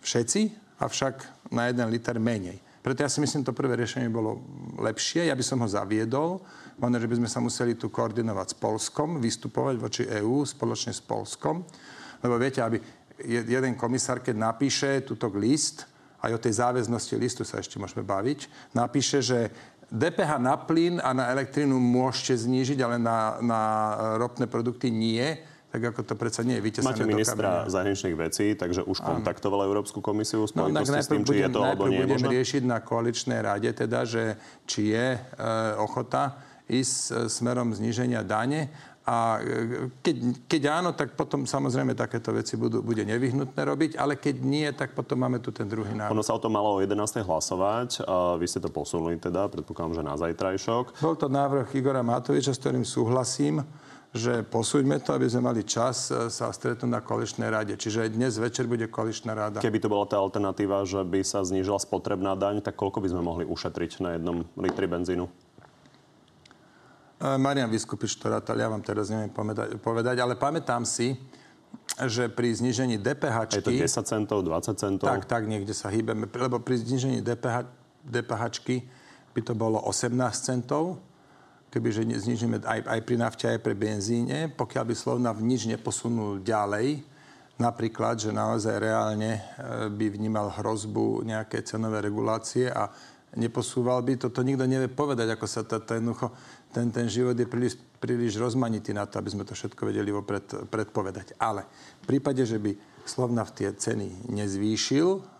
všetci, 0.00 0.40
avšak 0.80 1.14
na 1.52 1.68
jeden 1.68 1.92
liter 1.92 2.16
menej. 2.16 2.65
Preto 2.86 3.02
ja 3.02 3.10
si 3.10 3.18
myslím, 3.18 3.42
to 3.42 3.50
prvé 3.50 3.74
riešenie 3.74 4.06
bolo 4.06 4.46
lepšie. 4.78 5.26
Ja 5.26 5.34
by 5.34 5.42
som 5.42 5.58
ho 5.58 5.66
zaviedol. 5.66 6.38
Možno, 6.78 7.02
že 7.02 7.10
by 7.10 7.18
sme 7.18 7.26
sa 7.26 7.42
museli 7.42 7.74
tu 7.74 7.90
koordinovať 7.90 8.54
s 8.54 8.56
Polskom, 8.62 9.18
vystupovať 9.18 9.74
voči 9.74 10.02
EÚ 10.06 10.46
spoločne 10.46 10.94
s 10.94 11.02
Polskom. 11.02 11.66
Lebo 12.22 12.38
viete, 12.38 12.62
aby 12.62 12.78
jeden 13.26 13.74
komisár, 13.74 14.22
keď 14.22 14.38
napíše 14.38 15.02
túto 15.02 15.26
list, 15.34 15.82
aj 16.22 16.38
o 16.38 16.42
tej 16.42 16.62
záväznosti 16.62 17.18
listu 17.18 17.42
sa 17.42 17.58
ešte 17.58 17.74
môžeme 17.82 18.06
baviť, 18.06 18.70
napíše, 18.78 19.18
že 19.18 19.50
DPH 19.90 20.38
na 20.38 20.54
plyn 20.54 21.02
a 21.02 21.10
na 21.10 21.34
elektrínu 21.34 21.74
môžete 21.82 22.38
znížiť, 22.38 22.78
ale 22.86 23.02
na, 23.02 23.42
na 23.42 23.62
ropné 24.14 24.46
produkty 24.46 24.94
nie 24.94 25.42
tak 25.76 25.92
ako 25.92 26.08
to 26.08 26.14
predsa 26.16 26.40
nie 26.40 26.56
je 26.56 26.64
vytesané 26.64 26.88
Máte 26.88 27.04
ministra 27.04 27.68
zahraničných 27.68 28.16
vecí, 28.16 28.56
takže 28.56 28.80
už 28.88 28.96
kontaktovala 29.04 29.68
Európsku 29.68 30.00
komisiu 30.00 30.48
v 30.48 30.56
no, 30.56 30.72
s 30.80 31.12
tým, 31.12 31.20
či 31.20 31.44
je 31.44 31.52
to 31.52 31.60
alebo 31.60 31.84
nie 31.92 32.00
budem 32.00 32.16
možno? 32.16 32.32
riešiť 32.32 32.62
na 32.64 32.80
koaličnej 32.80 33.44
rade, 33.44 33.68
teda, 33.76 34.08
že 34.08 34.40
či 34.64 34.96
je 34.96 35.06
e, 35.12 35.18
ochota 35.76 36.40
ísť 36.64 36.96
e, 36.96 37.12
smerom 37.28 37.76
zníženia 37.76 38.24
dane 38.24 38.72
a 39.04 39.36
e, 39.38 39.92
keď, 40.00 40.16
keď 40.48 40.62
áno, 40.80 40.90
tak 40.96 41.12
potom 41.12 41.44
samozrejme 41.44 41.92
takéto 41.92 42.32
veci 42.32 42.56
budú, 42.56 42.80
bude 42.80 43.04
nevyhnutné 43.04 43.60
robiť, 43.60 43.90
ale 44.00 44.16
keď 44.16 44.36
nie, 44.40 44.66
tak 44.72 44.96
potom 44.96 45.28
máme 45.28 45.44
tu 45.44 45.52
ten 45.52 45.68
druhý 45.68 45.92
návrh. 45.92 46.10
Ono 46.10 46.24
sa 46.26 46.34
o 46.34 46.42
tom 46.42 46.56
malo 46.56 46.74
o 46.74 46.82
11. 46.82 47.20
hlasovať. 47.20 48.02
A 48.02 48.34
vy 48.40 48.48
ste 48.50 48.58
to 48.58 48.72
posunuli 48.72 49.20
teda, 49.20 49.46
predpokladám, 49.46 50.00
že 50.00 50.02
na 50.02 50.16
zajtrajšok. 50.16 51.04
Bol 51.04 51.20
to 51.20 51.28
návrh 51.28 51.70
Igora 51.78 52.00
Matoviča, 52.00 52.50
s 52.50 52.58
ktorým 52.58 52.82
súhlasím 52.82 53.60
že 54.16 54.42
posúďme 54.42 54.98
to, 55.04 55.12
aby 55.12 55.28
sme 55.28 55.52
mali 55.52 55.62
čas 55.62 56.08
e, 56.08 56.32
sa 56.32 56.48
stretnúť 56.48 56.90
na 56.90 57.04
koaličnej 57.04 57.52
rade. 57.52 57.76
Čiže 57.76 58.08
dnes 58.08 58.40
večer 58.40 58.64
bude 58.64 58.88
koaličná 58.88 59.36
rada. 59.36 59.60
Keby 59.60 59.78
to 59.78 59.92
bola 59.92 60.08
tá 60.08 60.16
alternatíva, 60.16 60.82
že 60.88 61.04
by 61.04 61.20
sa 61.22 61.44
znížila 61.44 61.76
spotrebná 61.76 62.32
daň, 62.34 62.64
tak 62.64 62.74
koľko 62.74 63.04
by 63.04 63.08
sme 63.12 63.22
mohli 63.22 63.44
ušetriť 63.44 63.90
na 64.00 64.16
jednom 64.16 64.42
litri 64.56 64.88
benzínu? 64.88 65.28
E, 65.28 65.30
Marian 67.36 67.68
Vyskupič 67.68 68.16
to 68.16 68.32
rátal, 68.32 68.56
ja 68.56 68.72
vám 68.72 68.80
teraz 68.80 69.12
neviem 69.12 69.30
povedať, 69.78 70.16
ale 70.18 70.34
pamätám 70.34 70.88
si, 70.88 71.14
že 72.08 72.28
pri 72.32 72.52
znižení 72.52 72.96
DPH... 72.98 73.60
Je 73.60 73.64
to 73.64 73.72
10 73.72 73.88
centov, 74.04 74.42
20 74.42 74.74
centov? 74.76 75.06
Tak, 75.06 75.28
tak, 75.28 75.42
niekde 75.44 75.76
sa 75.76 75.92
hýbeme. 75.92 76.26
Lebo 76.28 76.58
pri 76.58 76.80
znižení 76.80 77.20
DPH, 77.20 77.68
DPH 78.02 78.42
by 79.36 79.40
to 79.44 79.52
bolo 79.52 79.80
18 79.84 80.16
centov 80.40 81.00
kebyže 81.76 82.08
znižíme 82.08 82.64
aj, 82.64 82.88
aj 82.88 83.00
pri 83.04 83.16
nafte, 83.20 83.44
aj 83.44 83.60
pri 83.60 83.76
benzíne, 83.76 84.48
pokiaľ 84.48 84.84
by 84.88 84.94
Slovnaft 84.96 85.44
nič 85.44 85.68
neposunul 85.68 86.40
ďalej, 86.40 87.04
napríklad, 87.60 88.16
že 88.16 88.32
naozaj 88.32 88.80
reálne 88.80 89.36
e, 89.36 89.40
by 89.92 90.06
vnímal 90.08 90.56
hrozbu 90.56 91.20
nejaké 91.28 91.60
cenové 91.60 92.00
regulácie 92.00 92.72
a 92.72 92.88
neposúval 93.36 94.00
by. 94.00 94.16
Toto 94.16 94.40
nikto 94.40 94.64
nevie 94.64 94.88
povedať, 94.88 95.36
ako 95.36 95.44
sa 95.44 95.68
tá, 95.68 95.76
jednoducho, 95.84 96.32
ten, 96.72 96.88
ten 96.88 97.12
život 97.12 97.36
je 97.36 97.44
príliš, 97.44 97.76
príliš 98.00 98.40
rozmanitý 98.40 98.96
na 98.96 99.04
to, 99.04 99.20
aby 99.20 99.28
sme 99.28 99.44
to 99.44 99.52
všetko 99.52 99.92
vedeli 99.92 100.08
vopred 100.08 100.72
predpovedať. 100.72 101.36
Ale 101.36 101.68
v 102.00 102.16
prípade, 102.16 102.40
že 102.48 102.56
by 102.56 102.72
Slovnaft 103.04 103.60
tie 103.60 103.68
ceny 103.76 104.32
nezvýšil, 104.32 105.35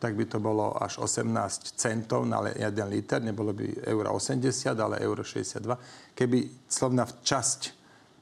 tak 0.00 0.16
by 0.16 0.24
to 0.24 0.40
bolo 0.40 0.72
až 0.80 1.04
18 1.04 1.76
centov 1.76 2.24
na 2.24 2.40
jeden 2.48 2.88
liter, 2.88 3.20
nebolo 3.20 3.52
by 3.52 3.84
euro 3.84 4.16
80, 4.16 4.72
ale 4.72 4.96
euro 5.04 5.20
62. 5.20 6.16
Keby 6.16 6.64
Slovnaft 6.64 7.20
časť 7.20 7.60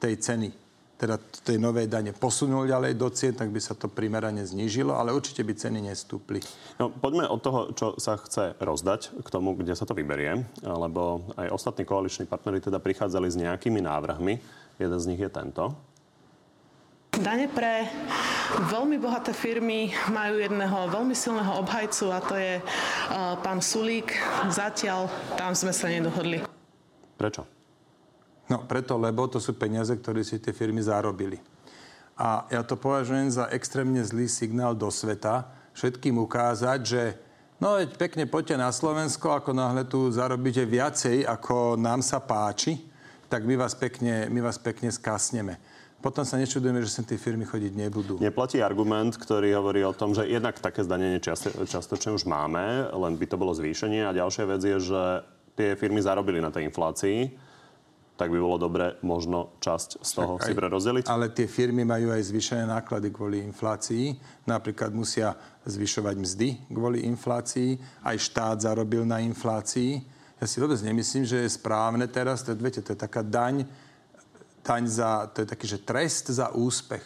tej 0.02 0.14
ceny 0.18 0.50
teda 0.98 1.14
tej 1.46 1.62
novej 1.62 1.86
dane 1.86 2.10
posunul 2.10 2.66
ďalej 2.66 2.98
do 2.98 3.06
cien, 3.14 3.30
tak 3.30 3.54
by 3.54 3.62
sa 3.62 3.78
to 3.78 3.86
primerane 3.86 4.42
znížilo, 4.42 4.98
ale 4.98 5.14
určite 5.14 5.46
by 5.46 5.54
ceny 5.54 5.78
nestúpli. 5.78 6.42
No, 6.82 6.90
poďme 6.90 7.30
od 7.30 7.38
toho, 7.38 7.60
čo 7.70 7.94
sa 8.02 8.18
chce 8.18 8.58
rozdať 8.58 9.22
k 9.22 9.28
tomu, 9.30 9.54
kde 9.54 9.78
sa 9.78 9.86
to 9.86 9.94
vyberie, 9.94 10.42
lebo 10.66 11.30
aj 11.38 11.54
ostatní 11.54 11.86
koaliční 11.86 12.26
partnery 12.26 12.58
teda 12.58 12.82
prichádzali 12.82 13.30
s 13.30 13.38
nejakými 13.38 13.78
návrhmi. 13.78 14.34
Jeden 14.82 14.98
z 14.98 15.06
nich 15.06 15.22
je 15.22 15.30
tento. 15.30 15.70
Dane 17.18 17.50
pre 17.50 17.90
veľmi 18.70 18.94
bohaté 19.02 19.34
firmy 19.34 19.90
majú 20.14 20.38
jedného 20.38 20.86
veľmi 20.86 21.18
silného 21.18 21.58
obhajcu 21.58 22.14
a 22.14 22.18
to 22.22 22.38
je 22.38 22.62
uh, 22.62 23.34
pán 23.42 23.58
Sulík. 23.58 24.14
Zatiaľ 24.46 25.10
tam 25.34 25.50
sme 25.50 25.74
sa 25.74 25.90
nedohodli. 25.90 26.46
Prečo? 27.18 27.42
No 28.46 28.62
preto, 28.70 28.94
lebo 28.94 29.26
to 29.26 29.42
sú 29.42 29.58
peniaze, 29.58 29.90
ktoré 29.90 30.22
si 30.22 30.38
tie 30.38 30.54
firmy 30.54 30.78
zarobili. 30.78 31.42
A 32.14 32.46
ja 32.54 32.62
to 32.62 32.78
považujem 32.78 33.34
za 33.34 33.50
extrémne 33.50 33.98
zlý 34.06 34.30
signál 34.30 34.78
do 34.78 34.86
sveta, 34.86 35.50
všetkým 35.74 36.22
ukázať, 36.22 36.80
že 36.86 37.02
no 37.58 37.82
veď 37.82 37.98
pekne 37.98 38.24
poďte 38.30 38.62
na 38.62 38.70
Slovensko, 38.70 39.34
ako 39.34 39.50
náhle 39.58 39.90
tu 39.90 40.06
zarobíte 40.14 40.62
viacej, 40.62 41.26
ako 41.26 41.74
nám 41.74 41.98
sa 41.98 42.22
páči, 42.22 42.78
tak 43.26 43.42
my 43.42 43.58
vás 43.58 43.74
pekne, 43.74 44.30
my 44.30 44.38
vás 44.38 44.56
pekne 44.56 44.88
skasneme. 44.94 45.58
Potom 45.98 46.22
sa 46.22 46.38
nečudujeme, 46.38 46.78
že 46.78 46.94
sem 46.94 47.02
tie 47.02 47.18
firmy 47.18 47.42
chodiť 47.42 47.72
nebudú. 47.74 48.14
Neplatí 48.22 48.62
argument, 48.62 49.18
ktorý 49.18 49.50
hovorí 49.58 49.82
o 49.82 49.90
tom, 49.90 50.14
že 50.14 50.30
jednak 50.30 50.54
také 50.62 50.86
zdanenie 50.86 51.18
častočne 51.66 52.14
už 52.14 52.22
máme, 52.22 52.86
len 52.94 53.18
by 53.18 53.26
to 53.26 53.34
bolo 53.34 53.50
zvýšenie. 53.50 54.06
A 54.06 54.14
ďalšia 54.14 54.44
vec 54.46 54.62
je, 54.62 54.78
že 54.78 55.02
tie 55.58 55.74
firmy 55.74 55.98
zarobili 55.98 56.38
na 56.38 56.54
tej 56.54 56.70
inflácii 56.70 57.48
tak 58.18 58.34
by 58.34 58.38
bolo 58.42 58.58
dobre 58.58 58.98
možno 59.06 59.54
časť 59.62 60.02
z 60.02 60.10
toho 60.10 60.42
si 60.42 60.50
prerozdeliť? 60.50 61.06
Ale 61.06 61.30
tie 61.30 61.46
firmy 61.46 61.86
majú 61.86 62.10
aj 62.10 62.26
zvýšené 62.26 62.66
náklady 62.66 63.14
kvôli 63.14 63.46
inflácii. 63.46 64.18
Napríklad 64.42 64.90
musia 64.90 65.38
zvyšovať 65.62 66.14
mzdy 66.18 66.48
kvôli 66.66 67.06
inflácii. 67.06 67.78
Aj 68.02 68.18
štát 68.18 68.66
zarobil 68.66 69.06
na 69.06 69.22
inflácii. 69.22 70.02
Ja 70.42 70.50
si 70.50 70.58
vôbec 70.58 70.82
nemyslím, 70.82 71.30
že 71.30 71.46
je 71.46 71.50
správne 71.54 72.10
teraz, 72.10 72.42
to, 72.42 72.58
viete, 72.58 72.82
to 72.82 72.94
je 72.94 72.98
taká 72.98 73.22
daň, 73.22 73.62
daň 74.64 74.84
za, 74.86 75.26
to 75.32 75.42
je 75.42 75.46
taký, 75.48 75.66
že 75.66 75.84
trest 75.84 76.30
za 76.30 76.52
úspech. 76.52 77.04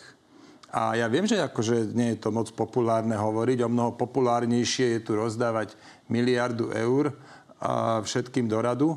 A 0.72 0.96
ja 0.96 1.04
viem, 1.06 1.28
že 1.28 1.36
akože 1.36 1.92
nie 1.92 2.16
je 2.16 2.22
to 2.24 2.32
moc 2.32 2.48
populárne 2.56 3.12
hovoriť, 3.12 3.58
o 3.64 3.68
mnoho 3.68 3.92
populárnejšie 3.92 4.96
je 4.96 5.00
tu 5.04 5.12
rozdávať 5.14 5.76
miliardu 6.08 6.72
eur 6.72 7.12
a 7.60 8.00
všetkým 8.00 8.48
do 8.48 8.58
radu, 8.58 8.90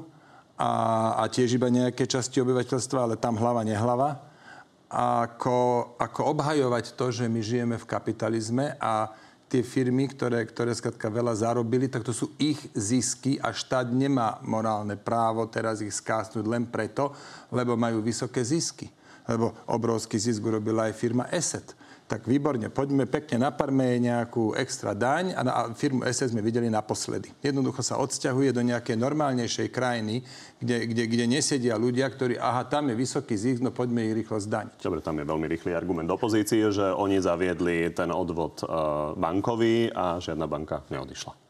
a, 0.56 0.72
a 1.20 1.24
tiež 1.28 1.60
iba 1.60 1.68
nejaké 1.68 2.08
časti 2.08 2.40
obyvateľstva, 2.40 3.00
ale 3.04 3.16
tam 3.20 3.36
hlava, 3.36 3.68
nehlava. 3.68 4.24
Ako, 4.96 5.92
ako 6.00 6.22
obhajovať 6.32 6.96
to, 6.96 7.12
že 7.12 7.28
my 7.28 7.44
žijeme 7.44 7.76
v 7.76 7.90
kapitalizme 7.90 8.80
a 8.80 9.12
tie 9.46 9.62
firmy, 9.62 10.10
ktoré, 10.10 10.42
ktoré 10.44 10.74
skratka 10.74 11.08
veľa 11.08 11.38
zarobili, 11.38 11.86
tak 11.86 12.02
to 12.02 12.12
sú 12.12 12.34
ich 12.42 12.58
zisky 12.74 13.38
a 13.38 13.54
štát 13.54 13.88
nemá 13.94 14.42
morálne 14.42 14.98
právo 14.98 15.46
teraz 15.48 15.80
ich 15.86 15.94
skásnuť 15.94 16.46
len 16.50 16.66
preto, 16.66 17.14
lebo 17.54 17.78
majú 17.78 18.02
vysoké 18.02 18.42
zisky. 18.42 18.90
Lebo 19.26 19.54
obrovský 19.70 20.18
zisk 20.22 20.42
urobila 20.46 20.90
aj 20.90 20.98
firma 20.98 21.26
ESET 21.30 21.85
tak 22.06 22.30
výborne, 22.30 22.70
poďme 22.70 23.10
pekne 23.10 23.42
na 23.42 23.50
Parme 23.50 23.98
nejakú 23.98 24.54
extra 24.54 24.94
daň 24.94 25.34
a, 25.34 25.42
na, 25.42 25.52
a 25.52 25.62
firmu 25.74 26.06
SS 26.06 26.38
sme 26.38 26.46
videli 26.46 26.70
naposledy. 26.70 27.34
Jednoducho 27.42 27.82
sa 27.82 27.98
odsťahuje 27.98 28.54
do 28.54 28.62
nejakej 28.62 28.94
normálnejšej 28.94 29.74
krajiny, 29.74 30.22
kde, 30.62 30.86
kde, 30.86 31.04
kde 31.10 31.26
nesedia 31.26 31.74
ľudia, 31.82 32.06
ktorí, 32.06 32.38
aha, 32.38 32.70
tam 32.70 32.94
je 32.94 32.96
vysoký 32.96 33.34
zisk, 33.34 33.66
no 33.66 33.74
poďme 33.74 34.06
ich 34.06 34.22
rýchlo 34.22 34.38
zdaniť. 34.38 34.86
Dobre, 34.86 35.02
tam 35.02 35.18
je 35.18 35.26
veľmi 35.26 35.48
rýchly 35.50 35.74
argument 35.74 36.10
opozície, 36.14 36.70
že 36.70 36.94
oni 36.94 37.18
zaviedli 37.18 37.90
ten 37.90 38.14
odvod 38.14 38.62
uh, 38.62 39.18
bankový 39.18 39.90
a 39.90 40.22
žiadna 40.22 40.46
banka 40.46 40.86
neodišla. 40.94 41.45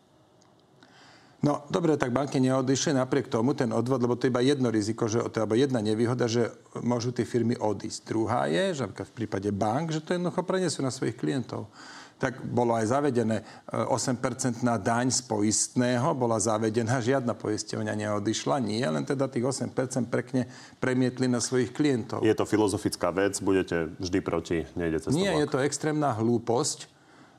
No 1.45 1.62
dobre, 1.69 1.93
tak 1.93 2.10
banky 2.10 2.41
neodišli 2.41 2.97
napriek 2.97 3.29
tomu 3.29 3.53
ten 3.53 3.69
odvod, 3.69 4.01
lebo 4.01 4.17
to 4.17 4.25
je 4.25 4.34
iba 4.34 4.41
jedno 4.41 4.73
riziko, 4.73 5.05
že, 5.05 5.21
to 5.29 5.38
je 5.38 5.45
iba 5.45 5.53
jedna 5.53 5.77
nevýhoda, 5.77 6.25
že 6.25 6.49
môžu 6.81 7.13
tie 7.13 7.21
firmy 7.21 7.53
odísť. 7.53 8.01
Druhá 8.10 8.49
je, 8.49 8.81
že 8.81 8.89
v 8.89 9.13
prípade 9.13 9.53
bank, 9.53 9.93
že 9.93 10.01
to 10.01 10.17
jednoducho 10.17 10.41
prenesú 10.41 10.81
na 10.81 10.89
svojich 10.89 11.13
klientov 11.13 11.69
tak 12.15 12.39
bolo 12.47 12.71
aj 12.71 12.95
zavedené 12.95 13.43
8% 13.67 14.23
e, 14.23 14.63
na 14.63 14.79
daň 14.79 15.12
z 15.12 15.19
poistného, 15.27 16.15
bola 16.15 16.39
zavedená, 16.39 17.03
žiadna 17.12 17.36
poisťovňa 17.36 17.91
neodišla, 17.91 18.55
nie, 18.63 18.84
len 18.88 19.03
teda 19.03 19.27
tých 19.27 19.43
8% 19.43 20.08
pekne 20.08 20.47
premietli 20.79 21.27
na 21.27 21.43
svojich 21.43 21.75
klientov. 21.75 22.23
Je 22.23 22.31
to 22.31 22.47
filozofická 22.47 23.12
vec, 23.12 23.36
budete 23.43 23.91
vždy 23.99 24.19
proti, 24.23 24.58
nejde 24.79 25.03
cez 25.03 25.12
Nie, 25.12 25.36
je 25.43 25.47
to 25.51 25.60
extrémna 25.60 26.15
hlúposť, 26.15 26.94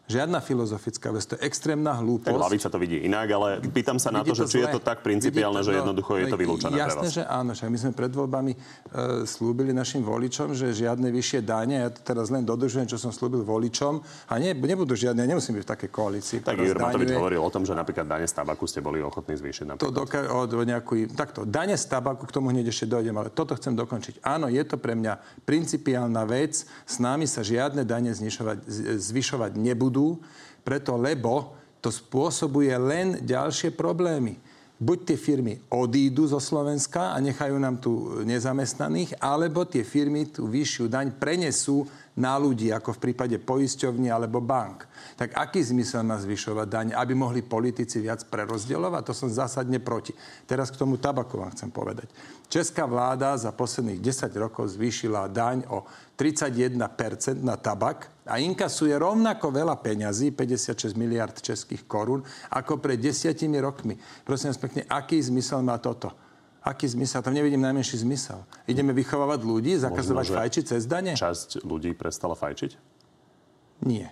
Žiadna 0.07 0.39
filozofická 0.39 1.11
vec, 1.11 1.27
to 1.27 1.35
je 1.35 1.43
extrémna 1.43 1.99
hlúposť. 1.99 2.31
Tak 2.31 2.47
lavica 2.47 2.69
to 2.71 2.79
vidí 2.79 3.03
inak, 3.03 3.27
ale 3.27 3.49
pýtam 3.59 3.99
sa 3.99 4.15
na 4.15 4.23
to, 4.23 4.39
že 4.39 4.47
či 4.47 4.63
je 4.63 4.71
to 4.71 4.79
tak 4.79 5.03
principiálne, 5.03 5.67
to, 5.67 5.67
že 5.67 5.73
no, 5.75 5.79
jednoducho 5.83 6.13
no, 6.15 6.19
je 6.23 6.27
to 6.31 6.39
vylúčené 6.39 6.79
Jasné, 6.79 7.07
že 7.11 7.23
áno, 7.27 7.59
však 7.59 7.67
my 7.67 7.79
sme 7.83 7.91
pred 7.91 8.13
voľbami 8.15 8.53
e, 8.55 8.59
slúbili 9.27 9.75
našim 9.75 10.07
voličom, 10.07 10.55
že 10.55 10.71
žiadne 10.71 11.11
vyššie 11.11 11.43
dáne, 11.43 11.83
ja 11.83 11.91
to 11.91 12.07
teraz 12.07 12.31
len 12.31 12.47
dodržujem, 12.47 12.87
čo 12.87 13.03
som 13.03 13.11
slúbil 13.11 13.43
voličom, 13.43 13.99
a 14.31 14.35
nie, 14.39 14.55
nebudú 14.55 14.95
žiadne, 14.95 15.27
nemusím 15.27 15.59
byť 15.59 15.65
v 15.67 15.71
takej 15.75 15.91
koalícii. 15.91 16.39
Tak 16.47 16.55
Igor 16.55 16.79
Matovič 16.79 17.11
hovoril 17.11 17.43
o 17.43 17.51
tom, 17.51 17.67
že 17.67 17.75
napríklad 17.75 18.07
dane 18.07 18.31
z 18.31 18.35
tabaku 18.39 18.63
ste 18.71 18.79
boli 18.79 19.03
ochotní 19.03 19.35
zvýšiť. 19.35 19.75
Napríklad. 19.75 19.91
To 19.91 19.99
doka- 20.07 20.31
od 20.31 20.55
nejakú, 20.55 21.11
takto, 21.19 21.43
dane 21.43 21.75
z 21.75 21.83
tabaku, 21.83 22.31
k 22.31 22.33
tomu 22.33 22.55
hneď 22.55 22.71
ešte 22.71 22.87
dojdem, 22.87 23.19
ale 23.19 23.35
toto 23.35 23.59
chcem 23.59 23.75
dokončiť. 23.75 24.23
Áno, 24.23 24.47
je 24.47 24.63
to 24.63 24.79
pre 24.79 24.95
mňa 24.95 25.43
principiálna 25.43 26.23
vec, 26.31 26.63
s 26.63 26.97
nami 27.03 27.27
sa 27.27 27.43
žiadne 27.43 27.83
dane 27.83 28.15
zvyšovať 28.15 29.59
nebudú 29.59 29.96
preto, 30.67 30.99
lebo 30.99 31.55
to 31.79 31.95
spôsobuje 31.95 32.75
len 32.75 33.23
ďalšie 33.23 33.71
problémy. 33.79 34.35
Buď 34.77 34.99
tie 35.09 35.17
firmy 35.17 35.57
odídu 35.73 36.29
zo 36.29 36.37
Slovenska 36.37 37.17
a 37.17 37.17
nechajú 37.17 37.57
nám 37.57 37.81
tu 37.81 38.21
nezamestnaných, 38.29 39.17
alebo 39.25 39.65
tie 39.65 39.81
firmy 39.81 40.29
tú 40.29 40.53
vyššiu 40.53 40.93
daň 40.93 41.17
prenesú 41.17 41.89
na 42.13 42.37
ľudí, 42.37 42.69
ako 42.69 42.93
v 42.93 43.03
prípade 43.09 43.41
poisťovní 43.41 44.13
alebo 44.13 44.45
bank. 44.45 44.85
Tak 45.17 45.33
aký 45.33 45.65
zmysel 45.65 46.05
má 46.05 46.21
zvyšovať 46.21 46.67
daň, 46.69 46.87
aby 46.93 47.17
mohli 47.17 47.41
politici 47.41 48.05
viac 48.05 48.29
prerozdeľovať? 48.29 49.03
To 49.09 49.15
som 49.17 49.33
zásadne 49.33 49.81
proti. 49.81 50.13
Teraz 50.45 50.69
k 50.69 50.81
tomu 50.81 51.01
tabaku 51.01 51.41
vám 51.41 51.57
chcem 51.57 51.73
povedať. 51.73 52.13
Česká 52.53 52.85
vláda 52.85 53.33
za 53.41 53.57
posledných 53.57 54.01
10 54.01 54.29
rokov 54.37 54.77
zvýšila 54.77 55.33
daň 55.33 55.65
o 55.73 55.89
31% 56.21 56.77
na 57.41 57.57
tabak 57.57 58.13
a 58.27 58.43
inkasuje 58.43 58.93
rovnako 58.99 59.55
veľa 59.55 59.79
peňazí, 59.79 60.35
56 60.35 60.99
miliard 60.99 61.39
českých 61.39 61.87
korún, 61.87 62.27
ako 62.51 62.83
pred 62.83 62.99
desiatimi 62.99 63.63
rokmi. 63.63 63.95
Prosím 64.27 64.51
vás 64.51 64.59
pekne, 64.59 64.83
aký 64.91 65.23
zmysel 65.23 65.63
má 65.63 65.79
toto? 65.79 66.11
Aký 66.67 66.91
zmysel? 66.91 67.23
Tam 67.23 67.31
nevidím 67.31 67.63
najmenší 67.63 68.03
zmysel. 68.03 68.43
Ideme 68.67 68.91
vychovávať 68.91 69.41
ľudí, 69.47 69.79
zakazovať 69.79 70.27
Možno, 70.27 70.39
fajčiť 70.43 70.65
cez 70.67 70.83
dane? 70.91 71.15
Časť 71.15 71.63
ľudí 71.63 71.95
prestala 71.95 72.35
fajčiť? 72.35 72.71
Nie. 73.87 74.11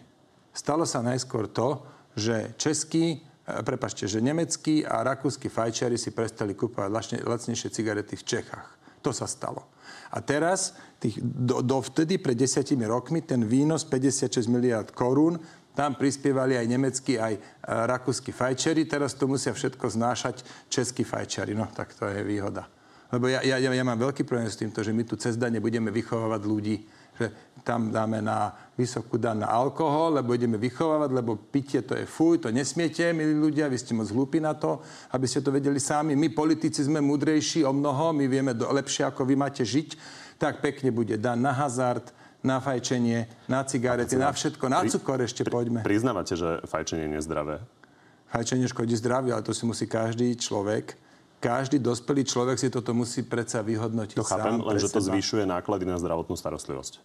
Stalo 0.55 0.87
sa 0.87 1.03
najskôr 1.03 1.51
to, 1.51 1.83
že 2.15 2.55
českí, 2.55 3.19
e, 3.19 3.59
prepašte, 3.67 4.07
že 4.07 4.23
nemeckí 4.23 4.87
a 4.87 5.03
rakúsky 5.03 5.51
fajčiari 5.51 5.99
si 5.99 6.15
prestali 6.15 6.55
kúpovať 6.55 7.19
lacnejšie 7.27 7.75
cigarety 7.75 8.15
v 8.15 8.23
Čechách. 8.23 8.84
To 9.05 9.13
sa 9.13 9.29
stalo. 9.29 9.69
A 10.17 10.25
teraz, 10.25 10.73
tých, 10.97 11.21
do, 11.21 11.61
dovtedy, 11.61 12.17
pred 12.17 12.39
desiatimi 12.39 12.89
rokmi, 12.89 13.21
ten 13.21 13.45
výnos 13.45 13.85
56 13.85 14.49
miliard 14.49 14.89
korún 14.97 15.37
tam 15.75 15.99
prispievali 15.99 16.55
aj 16.55 16.67
nemeckí, 16.71 17.19
aj 17.19 17.35
e, 17.35 17.41
rakúsky 17.67 18.31
fajčeri. 18.31 18.87
Teraz 18.87 19.19
to 19.19 19.27
musia 19.27 19.51
všetko 19.51 19.91
znášať 19.91 20.47
českí 20.71 21.03
fajčeri. 21.03 21.53
No, 21.53 21.67
tak 21.75 21.99
to 21.99 22.07
je 22.07 22.23
výhoda. 22.23 22.71
Lebo 23.11 23.27
ja, 23.27 23.43
ja, 23.43 23.59
ja 23.59 23.85
mám 23.85 23.99
veľký 23.99 24.23
problém 24.23 24.47
s 24.47 24.59
týmto, 24.59 24.87
že 24.87 24.95
my 24.95 25.03
tu 25.03 25.19
cez 25.19 25.35
dane 25.35 25.59
budeme 25.59 25.91
vychovávať 25.91 26.43
ľudí, 26.47 26.87
že 27.19 27.27
tam 27.65 27.89
dáme 27.89 28.21
na 28.21 28.53
vysokú 28.77 29.17
dan 29.17 29.41
na 29.41 29.49
alkohol, 29.49 30.21
lebo 30.21 30.37
ideme 30.37 30.61
vychovávať, 30.61 31.11
lebo 31.15 31.39
pitie 31.39 31.81
to 31.81 31.97
je 31.97 32.05
fuj, 32.05 32.45
to 32.45 32.53
nesmiete, 32.53 33.15
milí 33.17 33.33
ľudia, 33.33 33.71
vy 33.71 33.79
ste 33.81 33.97
moc 33.97 34.11
hlúpi 34.13 34.43
na 34.43 34.53
to, 34.53 34.85
aby 35.17 35.25
ste 35.25 35.41
to 35.41 35.55
vedeli 35.55 35.81
sami. 35.81 36.13
My 36.13 36.29
politici 36.29 36.85
sme 36.85 37.01
múdrejší 37.01 37.65
o 37.65 37.73
mnoho, 37.73 38.13
my 38.13 38.29
vieme 38.29 38.53
do, 38.53 38.69
lepšie, 38.69 39.09
ako 39.09 39.25
vy 39.25 39.35
máte 39.39 39.65
žiť, 39.65 39.97
tak 40.37 40.61
pekne 40.61 40.93
bude 40.93 41.17
dan 41.17 41.41
na 41.41 41.57
hazard, 41.57 42.13
na 42.45 42.61
fajčenie, 42.61 43.25
na 43.49 43.65
cigarety, 43.65 44.21
na 44.21 44.29
všetko, 44.29 44.69
na 44.69 44.85
cukor 44.85 45.17
ešte 45.25 45.49
poďme. 45.49 45.81
Priznávate, 45.81 46.37
že 46.37 46.61
fajčenie 46.69 47.09
je 47.09 47.13
nezdravé? 47.17 47.57
Fajčenie 48.29 48.69
škodí 48.69 48.93
zdraviu, 49.01 49.33
ale 49.33 49.47
to 49.47 49.57
si 49.57 49.65
musí 49.65 49.89
každý 49.89 50.37
človek 50.37 51.01
každý 51.45 51.77
dospelý 51.77 52.25
človek 52.25 52.57
si 52.57 52.73
toto 52.73 52.97
musí 52.97 53.21
predsa 53.21 53.61
vyhodnotiť 53.61 54.17
to 54.17 54.25
chápem, 54.25 54.57
sám 54.57 54.65
len 54.65 54.77
že 54.81 54.89
to 54.89 55.01
zvyšuje 55.05 55.45
náklady 55.45 55.85
na 55.85 56.01
zdravotnú 56.01 56.33
starostlivosť 56.33 57.05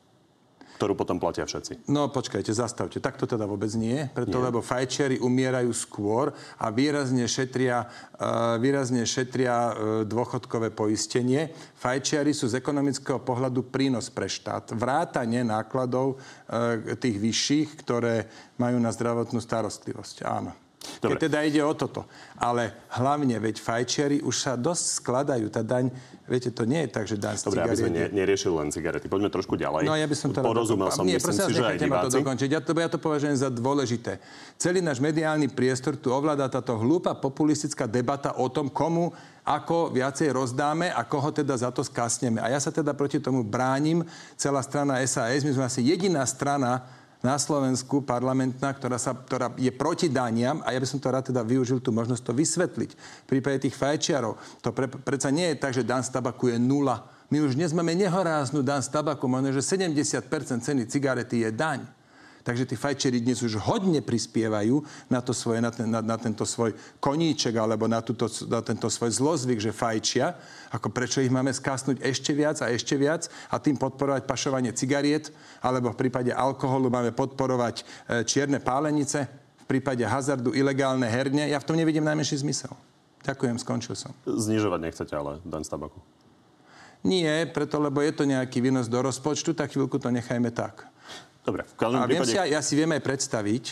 ktorú 0.79 0.95
potom 0.95 1.19
platia 1.19 1.43
všetci. 1.43 1.91
No 1.91 2.07
počkajte, 2.07 2.55
zastavte. 2.55 3.03
Tak 3.03 3.19
to 3.19 3.27
teda 3.27 3.43
vôbec 3.43 3.67
nie, 3.75 4.07
preto 4.15 4.39
nie. 4.39 4.45
lebo 4.47 4.63
fajčiari 4.63 5.19
umierajú 5.19 5.75
skôr 5.75 6.31
a 6.55 6.71
výrazne 6.71 7.27
šetria, 7.27 7.83
uh, 7.83 8.55
výrazne 8.55 9.03
šetria 9.03 9.55
uh, 9.59 9.73
dôchodkové 10.07 10.71
poistenie. 10.71 11.51
Fajčiari 11.75 12.31
sú 12.31 12.47
z 12.47 12.63
ekonomického 12.63 13.19
pohľadu 13.19 13.67
prínos 13.67 14.07
pre 14.07 14.31
štát. 14.31 14.71
Vrátanie 14.71 15.43
nákladov 15.43 16.15
uh, 16.15 16.95
tých 16.95 17.19
vyšších, 17.19 17.69
ktoré 17.83 18.31
majú 18.55 18.79
na 18.79 18.95
zdravotnú 18.95 19.43
starostlivosť. 19.43 20.23
Áno. 20.23 20.68
Dobre. 20.99 21.15
Keď 21.15 21.27
teda 21.27 21.39
ide 21.43 21.61
o 21.63 21.73
toto. 21.75 22.07
Ale 22.39 22.71
hlavne, 22.95 23.35
veď 23.35 23.59
fajčiari 23.59 24.17
už 24.23 24.35
sa 24.35 24.53
dosť 24.55 25.03
skladajú. 25.03 25.47
Tá 25.51 25.63
daň 25.63 25.91
Viete, 26.29 26.53
to 26.53 26.61
nie 26.61 26.85
je 26.85 26.89
tak, 26.93 27.09
že 27.09 27.17
daň 27.17 27.41
z 27.41 27.49
Dobre, 27.49 27.65
aby 27.65 27.73
sme 27.73 27.89
ne, 27.89 28.05
neriešili 28.13 28.53
len 28.53 28.69
cigarety. 28.69 29.09
Poďme 29.09 29.33
trošku 29.33 29.57
ďalej. 29.57 29.89
No 29.89 29.97
ja 29.97 30.05
by 30.05 30.13
som 30.13 30.29
to 30.29 30.45
Porozumel 30.45 30.93
som, 30.93 31.01
nie, 31.01 31.17
myslím 31.17 31.33
si, 31.33 31.57
že 31.57 31.65
aj 31.65 31.81
diváci. 31.81 32.05
to 32.05 32.21
dokončiť. 32.21 32.49
Ja 32.53 32.61
to, 32.61 32.71
ja 32.77 32.85
to 32.85 33.01
považujem 33.01 33.33
za 33.33 33.49
dôležité. 33.49 34.21
Celý 34.61 34.85
náš 34.85 35.01
mediálny 35.01 35.49
priestor 35.49 35.97
tu 35.97 36.13
ovláda 36.13 36.45
táto 36.45 36.77
hlúpa 36.77 37.17
populistická 37.17 37.89
debata 37.89 38.37
o 38.37 38.45
tom, 38.45 38.69
komu 38.69 39.09
ako 39.41 39.89
viacej 39.89 40.29
rozdáme 40.29 40.93
a 40.93 41.01
koho 41.01 41.33
teda 41.33 41.57
za 41.57 41.73
to 41.73 41.81
skasneme. 41.81 42.37
A 42.37 42.53
ja 42.53 42.61
sa 42.61 42.69
teda 42.69 42.93
proti 42.93 43.17
tomu 43.17 43.41
bránim. 43.41 44.05
Celá 44.37 44.61
strana 44.61 45.01
SAS, 45.09 45.41
my 45.41 45.49
sme 45.57 45.65
asi 45.65 45.81
jediná 45.81 46.21
strana, 46.29 46.85
na 47.19 47.35
Slovensku 47.35 47.99
parlamentná, 48.07 48.71
ktorá, 48.71 48.95
sa, 48.95 49.11
ktorá 49.11 49.51
je 49.59 49.71
proti 49.75 50.07
daniam 50.07 50.63
a 50.63 50.71
ja 50.71 50.79
by 50.79 50.87
som 50.87 51.03
to 51.03 51.11
rád 51.11 51.35
teda 51.35 51.43
využil 51.43 51.83
tú 51.83 51.91
možnosť 51.91 52.23
to 52.23 52.31
vysvetliť. 52.31 52.91
V 52.95 53.27
prípade 53.27 53.67
tých 53.67 53.75
fajčiarov 53.75 54.39
to 54.63 54.71
pre, 54.71 54.87
predsa 54.87 55.27
nie 55.27 55.51
je 55.51 55.59
tak, 55.59 55.75
že 55.75 55.83
dan 55.83 55.99
z 55.99 56.15
tabaku 56.15 56.55
je 56.55 56.57
nula. 56.57 57.03
My 57.27 57.43
už 57.43 57.59
dnes 57.59 57.75
máme 57.75 57.91
nehoráznu 57.93 58.63
dan 58.63 58.79
z 58.79 58.89
tabaku, 58.89 59.27
možno, 59.27 59.51
že 59.51 59.61
70% 59.61 60.63
ceny 60.63 60.87
cigarety 60.87 61.43
je 61.43 61.51
daň. 61.51 61.98
Takže 62.49 62.65
tí 62.65 62.73
fajčeri 62.73 63.21
dnes 63.21 63.45
už 63.45 63.61
hodne 63.61 64.01
prispievajú 64.01 64.81
na, 65.05 65.21
to 65.21 65.37
svoje, 65.37 65.61
na, 65.61 65.69
ten, 65.69 65.85
na, 65.85 66.01
na 66.01 66.17
tento 66.17 66.49
svoj 66.49 66.73
koníček 66.97 67.53
alebo 67.53 67.85
na, 67.85 68.01
túto, 68.01 68.25
na 68.49 68.57
tento 68.65 68.89
svoj 68.89 69.13
zlozvyk, 69.21 69.61
že 69.61 69.69
fajčia. 69.69 70.33
Ako 70.73 70.89
prečo 70.89 71.21
ich 71.21 71.29
máme 71.29 71.53
skásnuť 71.53 72.01
ešte 72.01 72.33
viac 72.33 72.57
a 72.65 72.73
ešte 72.73 72.97
viac 72.97 73.29
a 73.53 73.61
tým 73.61 73.77
podporovať 73.77 74.25
pašovanie 74.25 74.73
cigariet, 74.73 75.29
alebo 75.61 75.93
v 75.93 76.01
prípade 76.01 76.33
alkoholu 76.33 76.89
máme 76.89 77.13
podporovať 77.13 77.85
e, 77.85 78.25
čierne 78.25 78.57
pálenice, 78.57 79.29
v 79.61 79.65
prípade 79.69 80.01
hazardu 80.01 80.49
ilegálne 80.49 81.05
herne. 81.05 81.53
Ja 81.53 81.61
v 81.61 81.69
tom 81.69 81.77
nevidím 81.77 82.01
najmenší 82.01 82.41
zmysel. 82.41 82.73
Ďakujem, 83.29 83.61
skončil 83.61 83.93
som. 83.93 84.09
Znižovať 84.25 84.89
nechcete 84.89 85.13
ale 85.13 85.37
daň 85.45 85.61
z 85.61 85.69
tabaku? 85.69 86.01
Nie, 87.05 87.45
preto 87.45 87.77
lebo 87.77 88.01
je 88.01 88.09
to 88.09 88.25
nejaký 88.25 88.57
výnos 88.57 88.89
do 88.89 88.97
rozpočtu, 89.05 89.53
tak 89.53 89.69
chvíľku 89.69 90.01
to 90.01 90.09
nechajme 90.09 90.49
tak. 90.49 90.89
Dobre, 91.49 91.65
v 91.65 91.75
každom 91.75 92.05
prípade... 92.05 92.29
si, 92.29 92.37
ja, 92.37 92.45
ja 92.45 92.61
si 92.61 92.77
viem 92.77 92.93
aj 92.93 93.01
predstaviť, 93.01 93.63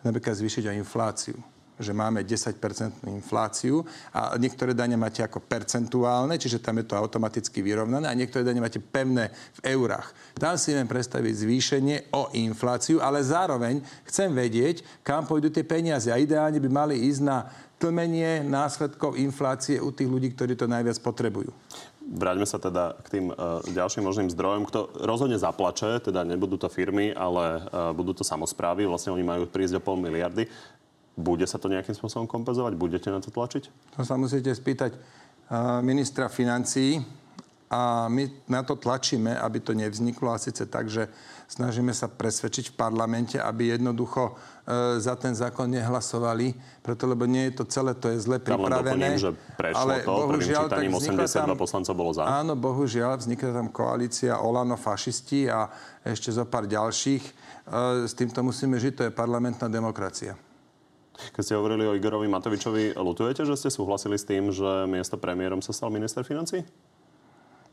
napríklad 0.00 0.34
zvýšiť 0.40 0.64
aj 0.72 0.76
infláciu 0.80 1.36
že 1.78 1.94
máme 1.94 2.26
10% 2.26 2.58
infláciu 3.06 3.86
a 4.10 4.34
niektoré 4.34 4.74
dane 4.74 4.98
máte 4.98 5.22
ako 5.22 5.46
percentuálne, 5.46 6.34
čiže 6.34 6.58
tam 6.58 6.82
je 6.82 6.90
to 6.90 6.98
automaticky 6.98 7.62
vyrovnané 7.62 8.10
a 8.10 8.18
niektoré 8.18 8.42
dane 8.42 8.58
máte 8.58 8.82
pevné 8.82 9.30
v 9.62 9.78
eurách. 9.78 10.10
Tam 10.34 10.58
si 10.58 10.74
viem 10.74 10.90
predstaviť 10.90 11.34
zvýšenie 11.46 11.96
o 12.18 12.34
infláciu, 12.34 12.98
ale 12.98 13.22
zároveň 13.22 13.78
chcem 14.10 14.34
vedieť, 14.34 14.82
kam 15.06 15.22
pôjdu 15.24 15.54
tie 15.54 15.62
peniaze 15.62 16.10
a 16.10 16.18
ideálne 16.18 16.58
by 16.58 16.70
mali 16.70 16.98
ísť 17.06 17.22
na 17.22 17.46
tlmenie 17.78 18.42
následkov 18.42 19.14
inflácie 19.14 19.78
u 19.78 19.94
tých 19.94 20.10
ľudí, 20.10 20.34
ktorí 20.34 20.58
to 20.58 20.66
najviac 20.66 20.98
potrebujú. 20.98 21.54
Vráťme 22.08 22.48
sa 22.48 22.56
teda 22.56 22.96
k 23.04 23.08
tým 23.12 23.26
uh, 23.28 23.60
ďalším 23.68 24.08
možným 24.08 24.32
zdrojom. 24.32 24.64
Kto 24.64 25.04
rozhodne 25.04 25.36
zaplače, 25.36 26.00
teda 26.00 26.24
nebudú 26.24 26.56
to 26.56 26.72
firmy, 26.72 27.12
ale 27.12 27.60
uh, 27.60 27.92
budú 27.92 28.16
to 28.16 28.24
samozprávy. 28.24 28.88
Vlastne 28.88 29.12
oni 29.12 29.20
majú 29.20 29.44
prísť 29.44 29.76
o 29.76 29.84
pol 29.84 30.00
miliardy. 30.00 30.48
Bude 31.12 31.44
sa 31.44 31.60
to 31.60 31.68
nejakým 31.68 31.92
spôsobom 31.92 32.24
kompenzovať? 32.24 32.80
Budete 32.80 33.12
na 33.12 33.20
to 33.20 33.28
tlačiť? 33.28 33.94
To 34.00 34.08
sa 34.08 34.16
musíte 34.16 34.48
spýtať 34.48 34.96
uh, 34.96 35.84
ministra 35.84 36.32
financií. 36.32 37.04
A 37.68 38.08
my 38.08 38.48
na 38.48 38.64
to 38.64 38.80
tlačíme, 38.80 39.36
aby 39.36 39.60
to 39.60 39.76
nevzniklo. 39.76 40.32
A 40.32 40.40
síce 40.40 40.64
tak, 40.64 40.88
že 40.88 41.12
snažíme 41.52 41.92
sa 41.92 42.08
presvedčiť 42.08 42.72
v 42.72 42.78
parlamente, 42.80 43.36
aby 43.36 43.76
jednoducho 43.76 44.40
za 44.98 45.16
ten 45.16 45.32
zákon 45.32 45.64
nehlasovali, 45.64 46.52
preto 46.84 47.08
lebo 47.08 47.24
nie 47.24 47.48
je 47.48 47.52
to 47.56 47.64
celé, 47.64 47.96
to 47.96 48.12
je 48.12 48.20
zle 48.20 48.36
pripravené. 48.36 49.08
Len 49.08 49.16
doplním, 49.16 49.16
že 49.16 49.30
prešlo 49.56 49.80
ale 49.80 49.94
to, 50.04 50.12
bohužiaľ, 50.12 50.64
prvým 50.68 50.92
čítaním 50.92 50.94
82 51.24 51.32
tam, 51.32 51.48
poslancov 51.56 51.94
bolo 51.96 52.10
za. 52.12 52.22
Áno, 52.28 52.52
bohužiaľ, 52.52 53.16
vznikla 53.16 53.50
tam 53.56 53.68
koalícia 53.72 54.36
Olano 54.36 54.76
fašisti 54.76 55.48
a 55.48 55.72
ešte 56.04 56.28
zo 56.28 56.44
pár 56.44 56.68
ďalších. 56.68 57.24
E, 57.24 57.32
s 58.04 58.12
týmto 58.12 58.44
musíme 58.44 58.76
žiť, 58.76 58.92
to 58.92 59.02
je 59.08 59.12
parlamentná 59.12 59.72
demokracia. 59.72 60.36
Keď 61.18 61.42
ste 61.42 61.56
hovorili 61.56 61.88
o 61.88 61.96
Igorovi 61.96 62.28
Matovičovi, 62.28 62.92
lutujete, 62.94 63.48
že 63.48 63.56
ste 63.56 63.72
súhlasili 63.72 64.20
s 64.20 64.28
tým, 64.28 64.52
že 64.52 64.84
miesto 64.84 65.16
premiérom 65.16 65.64
sa 65.64 65.72
stal 65.72 65.88
minister 65.88 66.22
financí? 66.22 66.62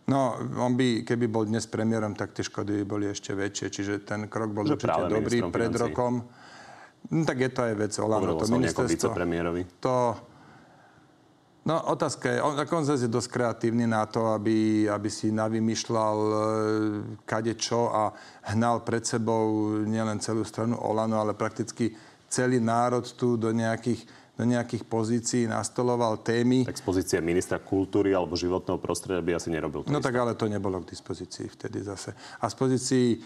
No, 0.05 0.37
on 0.61 0.77
by, 0.77 1.03
keby 1.03 1.25
bol 1.27 1.43
dnes 1.49 1.65
premiérom, 1.65 2.13
tak 2.13 2.31
tie 2.31 2.45
škody 2.45 2.81
by 2.81 2.85
boli 2.85 3.05
ešte 3.09 3.33
väčšie. 3.33 3.67
Čiže 3.73 3.93
ten 4.05 4.29
krok 4.29 4.53
bol 4.53 4.63
že 4.63 4.77
určite 4.77 5.11
dobrý 5.11 5.37
pred 5.49 5.73
rokom. 5.73 6.25
No, 7.11 7.21
tak 7.25 7.37
je 7.39 7.49
to 7.53 7.61
aj 7.65 7.73
vec 7.77 7.93
Olano. 8.01 8.33
To 8.39 8.47
ministerstvo, 8.49 9.13
to, 9.81 9.95
No 11.65 11.81
otázka 11.81 12.29
je, 12.29 12.37
on, 12.45 12.53
ako 12.61 12.77
on 12.77 12.85
zase 12.85 13.09
je 13.09 13.15
dosť 13.17 13.29
kreatívny 13.41 13.89
na 13.89 14.05
to, 14.05 14.37
aby, 14.37 14.85
aby 14.85 15.09
si 15.09 15.33
navymýšľal 15.33 16.17
e, 16.21 16.35
kade 17.25 17.57
čo 17.57 17.89
a 17.89 18.13
hnal 18.53 18.85
pred 18.85 19.01
sebou 19.01 19.73
nielen 19.81 20.21
celú 20.21 20.45
stranu 20.45 20.77
Olano, 20.77 21.17
ale 21.17 21.33
prakticky 21.33 21.89
celý 22.29 22.61
národ 22.61 23.01
tu 23.17 23.33
do 23.33 23.49
nejakých 23.49 24.05
do 24.35 24.43
nejakých 24.43 24.83
pozícií 24.83 25.47
nastoloval 25.47 26.19
témy. 26.19 26.67
Tak 26.67 26.75
z 26.75 26.83
pozície 26.83 27.17
ministra 27.23 27.55
kultúry 27.55 28.11
alebo 28.11 28.35
životného 28.35 28.75
prostredia 28.83 29.23
by 29.23 29.39
asi 29.39 29.47
nerobil 29.47 29.83
to 29.83 29.91
No 29.91 30.03
isté. 30.03 30.11
tak 30.11 30.15
ale 30.19 30.35
to 30.35 30.51
nebolo 30.51 30.83
k 30.83 30.91
dispozícii 30.91 31.47
vtedy 31.47 31.79
zase. 31.79 32.11
A 32.43 32.51
z 32.51 32.55
pozícií 32.59 33.05
e, 33.15 33.17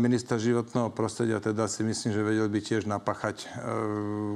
ministra 0.00 0.40
životného 0.40 0.96
prostredia 0.96 1.36
teda 1.44 1.68
si 1.68 1.84
myslím, 1.84 2.10
že 2.16 2.24
vedel 2.24 2.48
by 2.48 2.60
tiež 2.64 2.88
napachať 2.88 3.44
e, 3.44 3.46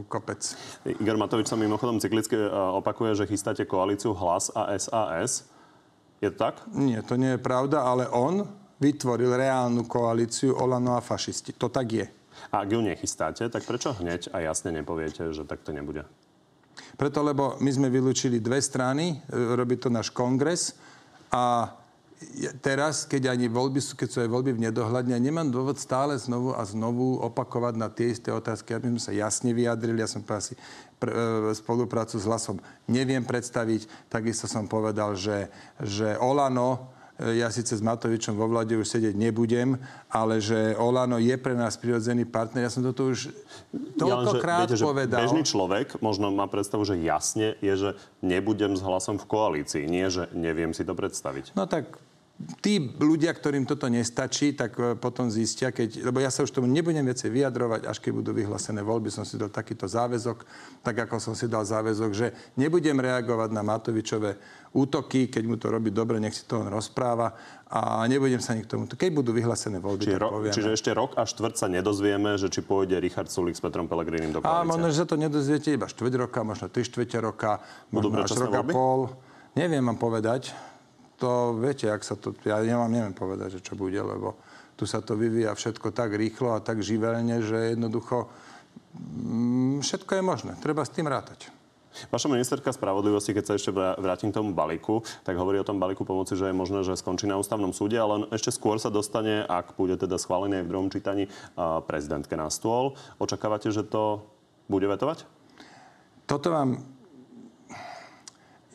kopec. 0.05 0.45
Igor 0.85 1.17
Matovič 1.17 1.49
sa 1.49 1.57
mimochodom 1.57 1.97
cyklicky 1.97 2.37
e, 2.37 2.53
opakuje, 2.53 3.25
že 3.25 3.31
chystáte 3.31 3.64
koalíciu 3.64 4.12
Hlas 4.12 4.53
a 4.53 4.77
SAS. 4.77 5.49
Je 6.21 6.29
to 6.29 6.37
tak? 6.37 6.61
Nie, 6.73 7.01
to 7.01 7.17
nie 7.17 7.37
je 7.37 7.40
pravda, 7.40 7.81
ale 7.81 8.09
on 8.12 8.45
vytvoril 8.77 9.33
reálnu 9.33 9.88
koalíciu 9.88 10.53
Olano 10.53 10.97
a 10.97 11.01
fašisti. 11.01 11.57
To 11.57 11.73
tak 11.73 11.88
je. 11.88 12.07
A 12.55 12.62
ak 12.62 12.71
ju 12.71 12.79
nechystáte, 12.87 13.51
tak 13.51 13.67
prečo 13.67 13.90
hneď 13.99 14.31
a 14.31 14.38
jasne 14.38 14.71
nepoviete, 14.71 15.35
že 15.35 15.43
tak 15.43 15.67
to 15.67 15.75
nebude? 15.75 16.07
Preto, 16.95 17.27
lebo 17.27 17.59
my 17.59 17.71
sme 17.75 17.90
vylúčili 17.90 18.38
dve 18.38 18.62
strany, 18.62 19.19
e, 19.27 19.35
robí 19.59 19.75
to 19.75 19.90
náš 19.90 20.14
kongres 20.14 20.79
a 21.35 21.75
teraz, 22.62 23.03
keď 23.11 23.35
ani 23.35 23.51
voľby 23.51 23.83
sú, 23.83 23.99
keď 23.99 24.09
sú 24.09 24.19
aj 24.23 24.31
voľby 24.31 24.55
v 24.55 24.71
nedohľadne, 24.71 25.19
nemám 25.19 25.51
dôvod 25.51 25.83
stále 25.83 26.14
znovu 26.14 26.55
a 26.55 26.62
znovu 26.62 27.19
opakovať 27.27 27.75
na 27.75 27.90
tie 27.90 28.14
isté 28.14 28.31
otázky, 28.31 28.71
aby 28.79 28.95
sme 28.95 29.03
sa 29.03 29.11
jasne 29.11 29.51
vyjadrili. 29.51 29.99
Ja 29.99 30.07
som 30.07 30.23
asi 30.23 30.55
pr- 31.03 31.11
e, 31.11 31.51
spoluprácu 31.59 32.23
s 32.23 32.29
hlasom 32.29 32.62
neviem 32.87 33.27
predstaviť. 33.27 33.90
Takisto 34.07 34.47
som 34.47 34.71
povedal, 34.71 35.19
že, 35.19 35.51
že 35.83 36.14
Olano 36.23 36.93
ja 37.14 37.46
síce 37.46 37.79
s 37.79 37.83
Matovičom 37.83 38.35
vo 38.35 38.50
vlade 38.50 38.74
už 38.74 38.90
sedieť 38.90 39.14
nebudem, 39.14 39.79
ale 40.11 40.42
že 40.42 40.74
Olano 40.74 41.22
je 41.22 41.38
pre 41.38 41.55
nás 41.55 41.79
prirodzený 41.79 42.27
partner. 42.27 42.66
Ja 42.66 42.74
som 42.74 42.83
toto 42.83 43.07
už 43.14 43.31
toľkokrát 43.94 44.66
ja, 44.66 44.79
povedal. 44.83 45.22
Bežný 45.22 45.46
človek 45.46 46.03
možno 46.03 46.35
má 46.35 46.50
predstavu, 46.50 46.83
že 46.83 46.98
jasne 46.98 47.55
je, 47.62 47.74
že 47.79 47.90
nebudem 48.18 48.74
s 48.74 48.83
hlasom 48.83 49.22
v 49.22 49.31
koalícii. 49.31 49.87
Nie, 49.87 50.11
že 50.11 50.27
neviem 50.35 50.74
si 50.74 50.83
to 50.83 50.98
predstaviť. 50.98 51.55
No 51.55 51.70
tak 51.70 52.03
tí 52.61 52.83
ľudia, 52.99 53.31
ktorým 53.31 53.62
toto 53.62 53.87
nestačí, 53.87 54.59
tak 54.59 54.75
e, 54.75 54.99
potom 54.99 55.31
zistia, 55.31 55.70
keď, 55.70 56.03
lebo 56.03 56.18
ja 56.18 56.35
sa 56.35 56.42
už 56.42 56.51
tomu 56.51 56.66
nebudem 56.66 57.07
viacej 57.07 57.31
vyjadrovať, 57.31 57.87
až 57.87 58.03
keď 58.03 58.11
budú 58.11 58.31
vyhlásené 58.35 58.83
voľby, 58.83 59.09
som 59.09 59.23
si 59.23 59.38
dal 59.38 59.55
takýto 59.55 59.87
záväzok, 59.87 60.42
tak 60.83 61.07
ako 61.07 61.23
som 61.23 61.35
si 61.38 61.47
dal 61.47 61.62
záväzok, 61.62 62.11
že 62.11 62.35
nebudem 62.59 62.99
reagovať 62.99 63.49
na 63.55 63.62
Matovičové 63.62 64.35
útoky, 64.75 65.31
keď 65.31 65.44
mu 65.47 65.55
to 65.55 65.70
robí 65.70 65.94
dobre, 65.94 66.18
nech 66.18 66.35
si 66.35 66.42
to 66.42 66.59
on 66.59 66.66
rozpráva 66.66 67.38
a 67.70 68.03
nebudem 68.11 68.42
sa 68.42 68.59
k 68.59 68.66
tomu. 68.66 68.90
Keď 68.90 69.11
budú 69.14 69.31
vyhlásené 69.31 69.79
voľby, 69.79 70.11
čiže, 70.11 70.18
ro- 70.18 70.35
povieme. 70.35 70.55
čiže 70.59 70.70
ešte 70.75 70.90
rok 70.90 71.14
a 71.14 71.23
štvrť 71.23 71.55
sa 71.55 71.70
nedozvieme, 71.70 72.35
že 72.35 72.51
či 72.51 72.66
pôjde 72.66 72.99
Richard 72.99 73.31
Sulik 73.31 73.55
s 73.55 73.62
Petrom 73.62 73.87
Pelegrinim 73.87 74.35
do 74.35 74.42
koalície. 74.42 74.59
A 74.59 74.66
možno, 74.66 74.90
že 74.90 74.99
sa 74.99 75.07
to 75.07 75.14
nedozviete 75.14 75.70
iba 75.70 75.87
štvrť 75.87 76.12
roka, 76.18 76.42
možno 76.42 76.66
tri 76.66 76.83
štvrte 76.83 77.18
roka, 77.23 77.62
možno 77.94 78.27
až 78.27 78.35
rok 78.42 78.59
a 78.59 78.62
pol. 78.66 79.14
Neviem 79.55 79.87
vám 79.87 80.03
povedať 80.03 80.74
to 81.18 81.55
viete, 81.59 81.87
ak 81.88 82.03
sa 82.03 82.18
to, 82.18 82.35
ja 82.42 82.59
nemám, 82.61 82.90
neviem 82.90 83.16
povedať, 83.16 83.59
že 83.59 83.64
čo 83.64 83.79
bude, 83.79 83.98
lebo 83.98 84.35
tu 84.74 84.85
sa 84.85 84.98
to 84.98 85.14
vyvíja 85.14 85.55
všetko 85.55 85.94
tak 85.94 86.18
rýchlo 86.18 86.59
a 86.59 86.64
tak 86.64 86.83
živelne, 86.83 87.42
že 87.42 87.79
jednoducho 87.79 88.27
všetko 89.79 90.18
je 90.18 90.22
možné. 90.22 90.53
Treba 90.59 90.83
s 90.83 90.90
tým 90.90 91.07
rátať. 91.07 91.50
Vaša 92.11 92.27
ministerka 92.27 92.74
spravodlivosti, 92.74 93.31
keď 93.31 93.44
sa 93.46 93.55
ešte 93.55 93.70
vrátim 93.70 94.35
k 94.35 94.42
tomu 94.42 94.50
balíku, 94.50 95.07
tak 95.22 95.38
hovorí 95.38 95.62
o 95.62 95.66
tom 95.66 95.79
balíku 95.79 96.03
pomoci, 96.03 96.35
že 96.35 96.50
je 96.50 96.57
možné, 96.59 96.83
že 96.83 96.98
skončí 96.98 97.31
na 97.31 97.38
ústavnom 97.38 97.70
súde, 97.70 97.94
ale 97.94 98.27
ešte 98.35 98.50
skôr 98.50 98.83
sa 98.83 98.90
dostane, 98.90 99.46
ak 99.46 99.79
bude 99.79 99.94
teda 99.94 100.18
schválený 100.18 100.59
aj 100.59 100.64
v 100.66 100.70
druhom 100.74 100.90
čítaní, 100.90 101.31
prezidentke 101.87 102.35
na 102.35 102.50
stôl. 102.50 102.98
Očakávate, 103.22 103.70
že 103.70 103.87
to 103.87 104.27
bude 104.66 104.90
vetovať? 104.90 105.22
Toto 106.27 106.50
vám... 106.50 106.83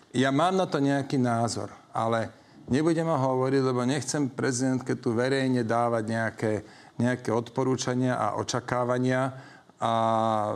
Ja 0.10 0.34
mám 0.34 0.58
na 0.58 0.65
to 0.65 0.82
nejaký 0.82 1.22
názor, 1.22 1.69
ale 1.93 2.34
nebudem 2.65 3.06
ho 3.06 3.17
hovoriť, 3.17 3.62
lebo 3.62 3.86
nechcem 3.86 4.26
prezidentke 4.26 4.98
tu 4.98 5.13
verejne 5.13 5.62
dávať 5.62 6.04
nejaké, 6.10 6.54
nejaké 6.98 7.30
odporúčania 7.30 8.17
a 8.17 8.38
očakávania, 8.41 9.38
a 9.80 9.93
e, 9.95 10.54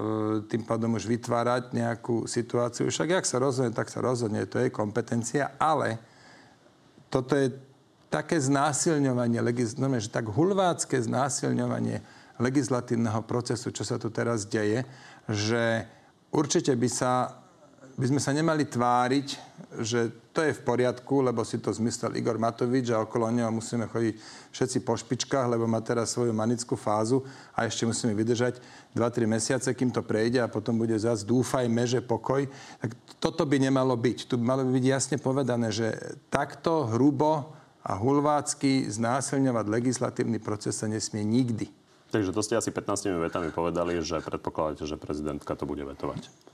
tým 0.52 0.68
pádom 0.68 1.00
už 1.00 1.08
vytvárať 1.08 1.72
nejakú 1.72 2.28
situáciu. 2.28 2.92
Však 2.92 3.24
jak 3.24 3.26
sa 3.26 3.40
rozhodne, 3.40 3.72
tak 3.72 3.88
sa 3.88 4.04
rozhodne, 4.04 4.44
to 4.44 4.60
je 4.60 4.68
kompetencia, 4.68 5.56
ale 5.56 5.96
toto 7.08 7.40
je 7.40 7.56
také 8.12 8.36
znásilňovanie, 8.38 9.40
no, 9.80 9.88
že 9.96 10.12
tak 10.12 10.28
hulvácké 10.28 11.00
znásilňovanie 11.00 12.04
legislatívneho 12.38 13.24
procesu, 13.24 13.72
čo 13.72 13.88
sa 13.88 13.96
tu 13.96 14.12
teraz 14.12 14.44
deje, 14.44 14.84
že 15.32 15.88
určite 16.36 16.76
by 16.76 16.90
sa 16.92 17.43
by 17.94 18.06
sme 18.10 18.22
sa 18.22 18.34
nemali 18.34 18.66
tváriť, 18.66 19.28
že 19.82 20.10
to 20.34 20.42
je 20.42 20.58
v 20.58 20.66
poriadku, 20.66 21.22
lebo 21.22 21.46
si 21.46 21.62
to 21.62 21.70
zmyslel 21.70 22.18
Igor 22.18 22.42
Matovič 22.42 22.90
a 22.90 23.06
okolo 23.06 23.30
neho 23.30 23.54
musíme 23.54 23.86
chodiť 23.86 24.18
všetci 24.50 24.78
po 24.82 24.98
špičkách, 24.98 25.46
lebo 25.46 25.70
má 25.70 25.78
teraz 25.78 26.18
svoju 26.18 26.34
manickú 26.34 26.74
fázu 26.74 27.22
a 27.54 27.70
ešte 27.70 27.86
musíme 27.86 28.18
vydržať 28.18 28.58
2-3 28.98 29.30
mesiace, 29.30 29.70
kým 29.78 29.94
to 29.94 30.02
prejde 30.02 30.42
a 30.42 30.50
potom 30.50 30.74
bude 30.74 30.98
zás 30.98 31.22
dúfajme, 31.22 31.86
že 31.86 32.02
pokoj. 32.02 32.50
Tak 32.82 32.98
toto 33.22 33.46
by 33.46 33.62
nemalo 33.62 33.94
byť. 33.94 34.26
Tu 34.26 34.42
by 34.42 34.46
malo 34.46 34.66
byť 34.66 34.86
jasne 34.90 35.18
povedané, 35.22 35.70
že 35.70 35.94
takto 36.34 36.90
hrubo 36.90 37.54
a 37.86 37.94
hulvácky 37.94 38.90
znásilňovať 38.90 39.66
legislatívny 39.70 40.42
proces 40.42 40.82
sa 40.82 40.90
nesmie 40.90 41.22
nikdy. 41.22 41.70
Takže 42.10 42.30
to 42.30 42.42
ste 42.46 42.58
asi 42.58 42.70
15 42.70 43.10
vetami 43.22 43.50
povedali, 43.50 43.98
že 44.02 44.22
predpokladáte, 44.22 44.86
že 44.86 45.02
prezidentka 45.02 45.58
to 45.58 45.66
bude 45.66 45.82
vetovať. 45.82 46.53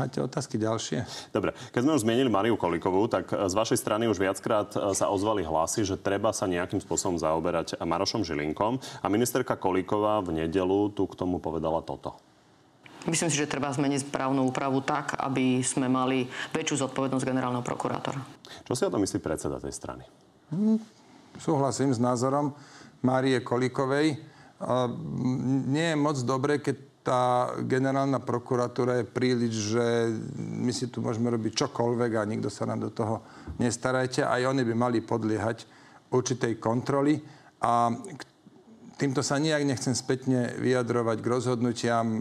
Máte 0.00 0.16
otázky 0.16 0.56
ďalšie? 0.56 1.04
Dobre. 1.28 1.52
Keď 1.76 1.84
sme 1.84 1.92
už 1.92 2.08
zmienili 2.08 2.32
Mariu 2.32 2.56
Kolikovú, 2.56 3.04
tak 3.04 3.28
e, 3.28 3.36
z 3.36 3.52
vašej 3.52 3.76
strany 3.76 4.08
už 4.08 4.16
viackrát 4.16 4.72
e, 4.72 4.96
sa 4.96 5.12
ozvali 5.12 5.44
hlasy, 5.44 5.84
že 5.84 6.00
treba 6.00 6.32
sa 6.32 6.48
nejakým 6.48 6.80
spôsobom 6.80 7.20
zaoberať 7.20 7.76
Marošom 7.84 8.24
Žilinkom. 8.24 8.80
A 9.04 9.06
ministerka 9.12 9.60
Koliková 9.60 10.24
v 10.24 10.40
nedelu 10.40 10.88
tu 10.96 11.04
k 11.04 11.20
tomu 11.20 11.36
povedala 11.36 11.84
toto. 11.84 12.16
Myslím 13.04 13.28
si, 13.28 13.36
že 13.36 13.48
treba 13.48 13.68
zmeniť 13.68 14.08
právnu 14.08 14.48
úpravu 14.48 14.80
tak, 14.80 15.20
aby 15.20 15.60
sme 15.60 15.92
mali 15.92 16.24
väčšiu 16.56 16.88
zodpovednosť 16.88 17.28
generálneho 17.28 17.64
prokurátora. 17.64 18.24
Čo 18.64 18.72
si 18.72 18.88
o 18.88 18.92
tom 18.92 19.04
myslí 19.04 19.20
predseda 19.20 19.60
tej 19.60 19.76
strany? 19.76 20.08
Hmm, 20.48 20.80
súhlasím 21.36 21.92
s 21.92 22.00
názorom 22.00 22.56
Márie 23.04 23.44
Kolikovej. 23.44 24.16
Nie 25.68 25.92
je 25.92 26.00
moc 26.00 26.16
dobre, 26.24 26.60
keď 26.60 26.89
tá 27.10 27.50
generálna 27.66 28.22
prokuratúra 28.22 29.02
je 29.02 29.10
príliš, 29.10 29.74
že 29.74 30.14
my 30.38 30.70
si 30.70 30.86
tu 30.86 31.02
môžeme 31.02 31.26
robiť 31.26 31.66
čokoľvek 31.66 32.10
a 32.14 32.22
nikto 32.22 32.46
sa 32.46 32.70
nám 32.70 32.86
do 32.86 32.90
toho 32.94 33.26
nestarajte. 33.58 34.22
Aj 34.22 34.38
oni 34.46 34.62
by 34.62 34.74
mali 34.78 35.02
podliehať 35.02 35.66
určitej 36.14 36.62
kontroly. 36.62 37.18
A 37.66 37.90
týmto 38.94 39.26
sa 39.26 39.42
nijak 39.42 39.66
nechcem 39.66 39.90
spätne 39.90 40.54
vyjadrovať 40.62 41.18
k 41.18 41.26
rozhodnutiam 41.26 42.06
e, 42.06 42.20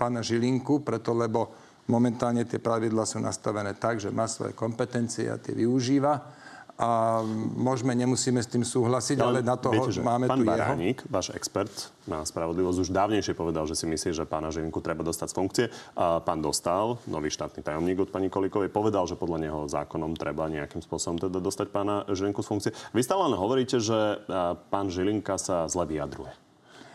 pána 0.00 0.24
Žilinku, 0.24 0.80
preto 0.80 1.12
lebo 1.12 1.52
momentálne 1.84 2.48
tie 2.48 2.56
pravidla 2.56 3.04
sú 3.04 3.20
nastavené 3.20 3.76
tak, 3.76 4.00
že 4.00 4.08
má 4.08 4.24
svoje 4.24 4.56
kompetencie 4.56 5.28
a 5.28 5.36
tie 5.36 5.52
využíva 5.52 6.39
a 6.80 7.20
môžeme, 7.60 7.92
nemusíme 7.92 8.40
s 8.40 8.48
tým 8.48 8.64
súhlasiť, 8.64 9.20
ale, 9.20 9.44
ale 9.44 9.46
na 9.46 9.60
toho 9.60 9.84
viete, 9.84 10.00
máme 10.00 10.24
pán 10.24 10.40
tu 10.40 10.48
Baránik, 10.48 11.04
jeho. 11.04 11.12
váš 11.12 11.28
expert 11.36 11.92
na 12.08 12.24
spravodlivosť, 12.24 12.88
už 12.88 12.88
dávnejšie 12.88 13.36
povedal, 13.36 13.68
že 13.68 13.76
si 13.76 13.84
myslí, 13.84 14.16
že 14.16 14.24
pána 14.24 14.48
Žilinku 14.48 14.80
treba 14.80 15.04
dostať 15.04 15.28
z 15.28 15.34
funkcie. 15.36 15.66
A 15.92 16.24
pán 16.24 16.40
Dostal, 16.40 16.96
nový 17.04 17.28
štátny 17.28 17.60
tajomník 17.60 18.00
od 18.00 18.08
pani 18.08 18.32
Kolikovej, 18.32 18.72
povedal, 18.72 19.04
že 19.04 19.20
podľa 19.20 19.38
neho 19.44 19.60
zákonom 19.68 20.16
treba 20.16 20.48
nejakým 20.48 20.80
spôsobom 20.80 21.20
teda 21.20 21.36
dostať 21.36 21.68
pána 21.68 22.08
Žilinku 22.08 22.40
z 22.40 22.48
funkcie. 22.48 22.72
Vy 22.96 23.04
stále 23.04 23.28
len 23.28 23.36
hovoríte, 23.36 23.76
že 23.76 24.24
pán 24.72 24.88
Žilinka 24.88 25.36
sa 25.36 25.68
zle 25.68 25.84
vyjadruje. 25.84 26.32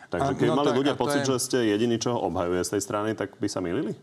Takže 0.09 0.33
keď 0.33 0.47
no, 0.49 0.57
mali 0.57 0.69
tak, 0.73 0.79
ľudia 0.81 0.95
pocit, 0.97 1.21
je... 1.21 1.29
že 1.29 1.35
ste 1.37 1.57
jediný, 1.69 2.01
čo 2.01 2.17
ho 2.17 2.25
obhajuje 2.25 2.65
z 2.65 2.73
tej 2.73 2.81
strany, 2.81 3.09
tak 3.13 3.37
by 3.37 3.45
sa 3.45 3.61
milili? 3.61 3.93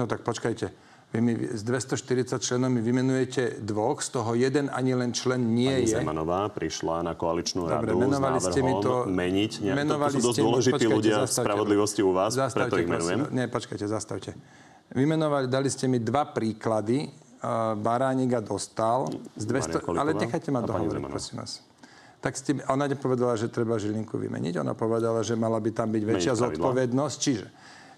No 0.00 0.08
tak 0.08 0.24
počkajte 0.24 0.89
vy 1.10 1.18
mi 1.18 1.32
z 1.34 1.62
240 1.66 2.38
členov 2.38 2.70
mi 2.70 2.78
vymenujete 2.78 3.58
dvoch, 3.66 3.98
z 3.98 4.14
toho 4.14 4.38
jeden 4.38 4.70
ani 4.70 4.94
len 4.94 5.10
člen 5.10 5.42
nie 5.42 5.66
Pani 5.66 5.90
je. 5.90 5.98
Zemanová 5.98 6.46
prišla 6.54 7.02
na 7.02 7.18
koaličnú 7.18 7.66
Dobre, 7.66 7.90
radu 7.90 7.98
menovali 7.98 8.38
s 8.38 8.46
návrhom 8.46 8.52
ste 8.54 8.60
mi 8.62 8.74
to, 8.78 8.94
meniť. 9.10 9.52
Ne, 9.66 9.74
menovali 9.74 10.14
to 10.14 10.22
sú 10.22 10.26
dosť 10.30 10.38
dôležití 10.38 10.84
ľudia 10.86 11.16
v 11.26 11.30
spravodlivosti 11.34 12.00
u 12.06 12.14
vás, 12.14 12.38
zastavte, 12.38 12.70
preto 12.70 12.76
ich 12.78 12.88
menujem. 12.88 13.18
Prosím, 13.26 13.34
nie, 13.34 13.46
počkajte, 13.50 13.86
zastavte. 13.90 14.30
Vymenovali, 14.94 15.46
dali 15.50 15.66
ste 15.66 15.90
mi 15.90 15.98
dva 15.98 16.30
príklady. 16.30 17.10
Uh, 17.40 17.72
Baránika 17.72 18.44
dostal 18.44 19.08
z 19.32 19.48
200... 19.48 19.96
Ale 19.96 20.12
nechajte 20.12 20.52
ma 20.52 20.60
dohovoriť, 20.60 21.08
prosím 21.08 21.40
vás 21.40 21.64
tak 22.20 22.36
ste, 22.36 22.60
ona 22.68 22.84
nepovedala, 22.84 23.32
že 23.32 23.48
treba 23.48 23.80
Žilinku 23.80 24.20
vymeniť. 24.20 24.60
Ona 24.60 24.76
povedala, 24.76 25.24
že 25.24 25.40
mala 25.40 25.56
by 25.56 25.72
tam 25.72 25.88
byť 25.88 26.04
väčšia 26.04 26.36
zodpovednosť. 26.36 27.16
Čiže 27.16 27.46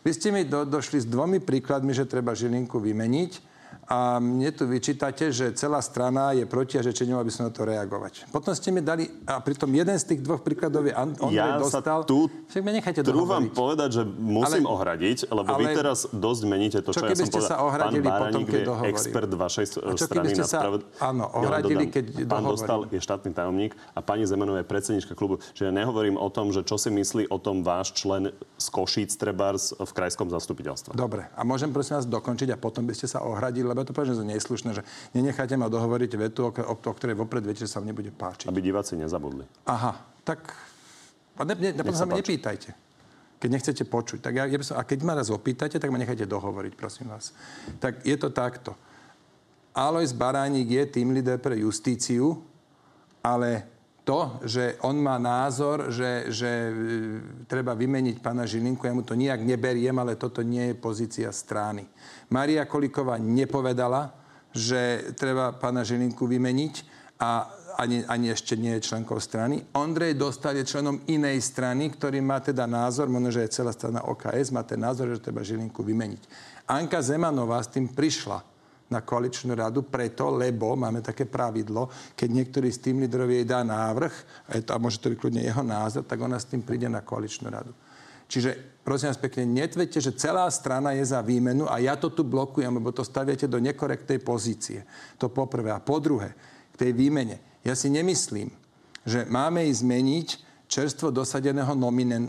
vy 0.03 0.11
ste 0.11 0.29
mi 0.35 0.43
do, 0.47 0.67
došli 0.67 1.03
s 1.03 1.07
dvomi 1.07 1.39
príkladmi, 1.39 1.95
že 1.95 2.11
treba 2.11 2.35
Žilinku 2.35 2.83
vymeniť 2.83 3.52
a 3.89 4.17
mne 4.23 4.51
tu 4.57 4.65
vyčítate, 4.65 5.29
že 5.29 5.53
celá 5.53 5.85
strana 5.85 6.33
je 6.33 6.49
proti 6.49 6.81
a 6.81 6.83
že 6.83 6.97
či 6.97 7.05
by 7.05 7.33
som 7.33 7.49
na 7.49 7.53
to 7.53 7.69
reagovať. 7.69 8.31
Potom 8.33 8.57
ste 8.57 8.73
mi 8.73 8.81
dali, 8.81 9.05
a 9.29 9.43
pritom 9.43 9.69
jeden 9.69 9.97
z 10.01 10.05
tých 10.15 10.21
dvoch 10.25 10.41
príkladov 10.41 10.89
je 10.89 10.95
Ondrej 10.97 11.37
ja 11.37 11.61
dostal... 11.61 11.83
Ja 11.83 12.03
sa 12.03 12.93
tu 12.95 13.05
trúvam 13.05 13.45
povedať, 13.53 14.01
že 14.01 14.03
musím 14.07 14.65
ale, 14.65 14.75
ohradiť, 14.75 15.19
lebo 15.29 15.51
ale, 15.53 15.61
vy 15.61 15.65
teraz 15.77 15.99
dosť 16.09 16.43
meníte 16.49 16.79
to, 16.81 16.95
čo, 16.95 17.05
čo 17.05 17.11
ja 17.11 17.17
som 17.17 17.29
povedal. 17.29 17.51
sa 17.51 17.57
ohradili 17.61 18.07
Pán 18.07 18.21
potom, 18.23 18.43
keď 18.49 18.63
je 18.63 18.89
expert 18.89 19.33
vašej 19.33 19.67
strany 19.99 20.31
na 20.33 20.47
sa, 20.47 20.61
Áno, 21.03 21.25
ohradili, 21.37 21.85
keď 21.91 22.05
dohovorím. 22.25 22.33
Pán 22.33 22.45
Dostal 22.47 22.81
je 22.89 23.01
štátny 23.01 23.31
tajomník 23.35 23.73
a 23.93 24.01
pani 24.01 24.25
Zemanová 24.25 24.63
je 24.63 24.69
predsednička 24.69 25.13
klubu. 25.19 25.43
Čiže 25.53 25.69
ja 25.69 25.73
nehovorím 25.75 26.17
o 26.17 26.29
tom, 26.33 26.55
že 26.55 26.65
čo 26.65 26.79
si 26.79 26.89
myslí 26.89 27.29
o 27.29 27.39
tom 27.39 27.67
váš 27.67 27.93
člen 27.97 28.33
z 28.57 28.67
Košíc 28.71 29.15
Trebárs 29.19 29.75
v 29.75 29.91
krajskom 29.91 30.31
zastupiteľstve. 30.31 30.95
Dobre, 30.95 31.29
a 31.35 31.41
môžem 31.43 31.75
prosím 31.75 31.99
vás 31.99 32.07
dokončiť 32.07 32.55
a 32.55 32.57
potom 32.57 32.87
by 32.87 32.95
ste 32.95 33.11
sa 33.11 33.25
ohradili, 33.27 33.62
lebo 33.65 33.87
to 33.87 33.95
poviem, 33.95 34.13
že 34.13 34.21
to 34.21 34.27
neslušné, 34.27 34.71
že 34.75 34.83
nenecháte 35.15 35.55
ma 35.57 35.71
dohovoriť 35.71 36.11
vetu, 36.19 36.49
o, 36.49 36.51
o, 36.51 36.75
o 36.75 36.93
ktorej 36.93 37.17
vopred 37.17 37.47
viete, 37.47 37.65
že 37.65 37.71
sa 37.71 37.79
vám 37.81 37.95
nebude 37.95 38.11
páčiť. 38.11 38.51
Aby 38.51 38.61
diváci 38.61 38.99
nezabudli. 38.99 39.47
Aha, 39.67 39.97
tak... 40.27 40.55
A 41.39 41.49
ne, 41.49 41.57
ne, 41.57 41.73
ne, 41.73 41.93
sa 41.97 42.05
ma 42.05 42.21
nepýtajte 42.21 42.77
keď 43.43 43.51
nechcete 43.51 43.83
počuť. 43.91 44.23
Tak 44.23 44.39
ja, 44.39 44.47
ja 44.47 44.55
som, 44.63 44.79
a 44.79 44.87
keď 44.87 45.03
ma 45.03 45.19
raz 45.19 45.27
opýtate, 45.27 45.75
tak 45.83 45.91
ma 45.91 45.99
nechajte 45.99 46.31
dohovoriť, 46.31 46.79
prosím 46.79 47.11
vás. 47.11 47.35
Tak 47.83 48.07
je 48.07 48.15
to 48.15 48.31
takto. 48.31 48.79
Alois 49.75 50.15
Baránik 50.15 50.71
je 50.71 50.85
tým 50.87 51.11
líder 51.11 51.43
pre 51.43 51.59
justíciu, 51.59 52.39
ale 53.19 53.67
to, 54.03 54.43
že 54.43 54.83
on 54.83 54.99
má 54.99 55.15
názor, 55.19 55.95
že, 55.95 56.27
že 56.35 56.51
e, 56.51 56.73
treba 57.47 57.79
vymeniť 57.79 58.19
pána 58.19 58.43
Žilinku, 58.43 58.83
ja 58.83 58.95
mu 58.95 59.07
to 59.07 59.15
nijak 59.15 59.39
neberiem, 59.47 59.95
ale 59.95 60.19
toto 60.19 60.43
nie 60.43 60.75
je 60.75 60.77
pozícia 60.79 61.31
strany. 61.31 61.87
Maria 62.35 62.67
Koliková 62.67 63.19
nepovedala, 63.23 64.11
že 64.51 65.15
treba 65.15 65.55
pána 65.55 65.87
Žilinku 65.87 66.27
vymeniť 66.27 66.75
a 67.23 67.47
ani, 67.79 68.05
ani 68.05 68.35
ešte 68.35 68.59
nie 68.59 68.77
je 68.77 68.85
členkou 68.85 69.17
strany. 69.17 69.65
Ondrej 69.79 70.19
Dostal 70.19 70.59
je 70.61 70.69
členom 70.69 71.01
inej 71.09 71.41
strany, 71.41 71.89
ktorý 71.89 72.21
má 72.21 72.43
teda 72.43 72.69
názor, 72.69 73.09
možno, 73.09 73.33
že 73.33 73.49
je 73.49 73.55
celá 73.55 73.73
strana 73.73 74.05
OKS, 74.05 74.53
má 74.53 74.67
ten 74.67 74.83
názor, 74.83 75.09
že 75.15 75.25
treba 75.25 75.47
Žilinku 75.47 75.81
vymeniť. 75.81 76.23
Anka 76.69 77.01
Zemanová 77.01 77.63
s 77.63 77.73
tým 77.73 77.89
prišla 77.89 78.52
na 78.93 79.01
koaličnú 79.01 79.57
radu 79.57 79.89
preto, 79.89 80.29
lebo 80.29 80.77
máme 80.77 81.01
také 81.01 81.25
pravidlo, 81.25 81.89
keď 82.13 82.29
niektorý 82.29 82.69
z 82.69 82.79
tým 82.85 83.01
lídrov 83.01 83.33
jej 83.33 83.49
dá 83.49 83.65
návrh, 83.65 84.15
a, 84.53 84.61
to, 84.61 84.71
a 84.77 84.79
môže 84.79 85.01
to 85.01 85.09
byť 85.09 85.41
jeho 85.41 85.65
názor, 85.65 86.05
tak 86.05 86.21
ona 86.21 86.37
s 86.37 86.53
tým 86.53 86.61
príde 86.61 86.93
na 86.93 87.01
koaličnú 87.01 87.49
radu. 87.49 87.73
Čiže 88.33 88.81
prosím 88.81 89.13
vás 89.13 89.21
pekne, 89.21 89.45
netvete, 89.45 90.01
že 90.01 90.17
celá 90.17 90.49
strana 90.49 90.97
je 90.97 91.05
za 91.05 91.21
výmenu 91.21 91.69
a 91.69 91.77
ja 91.81 92.01
to 92.01 92.09
tu 92.09 92.25
blokujem, 92.25 92.73
lebo 92.73 92.89
to 92.89 93.05
staviate 93.05 93.45
do 93.45 93.61
nekorektnej 93.61 94.21
pozície. 94.25 94.89
To 95.21 95.29
poprvé. 95.29 95.69
A 95.69 95.85
po 95.85 96.01
druhé, 96.01 96.33
k 96.73 96.89
tej 96.89 96.97
výmene. 96.97 97.61
Ja 97.61 97.77
si 97.77 97.93
nemyslím, 97.93 98.49
že 99.05 99.29
máme 99.29 99.69
ísť 99.69 99.81
zmeniť 99.85 100.29
čerstvo 100.73 101.13
dosadeného 101.13 101.77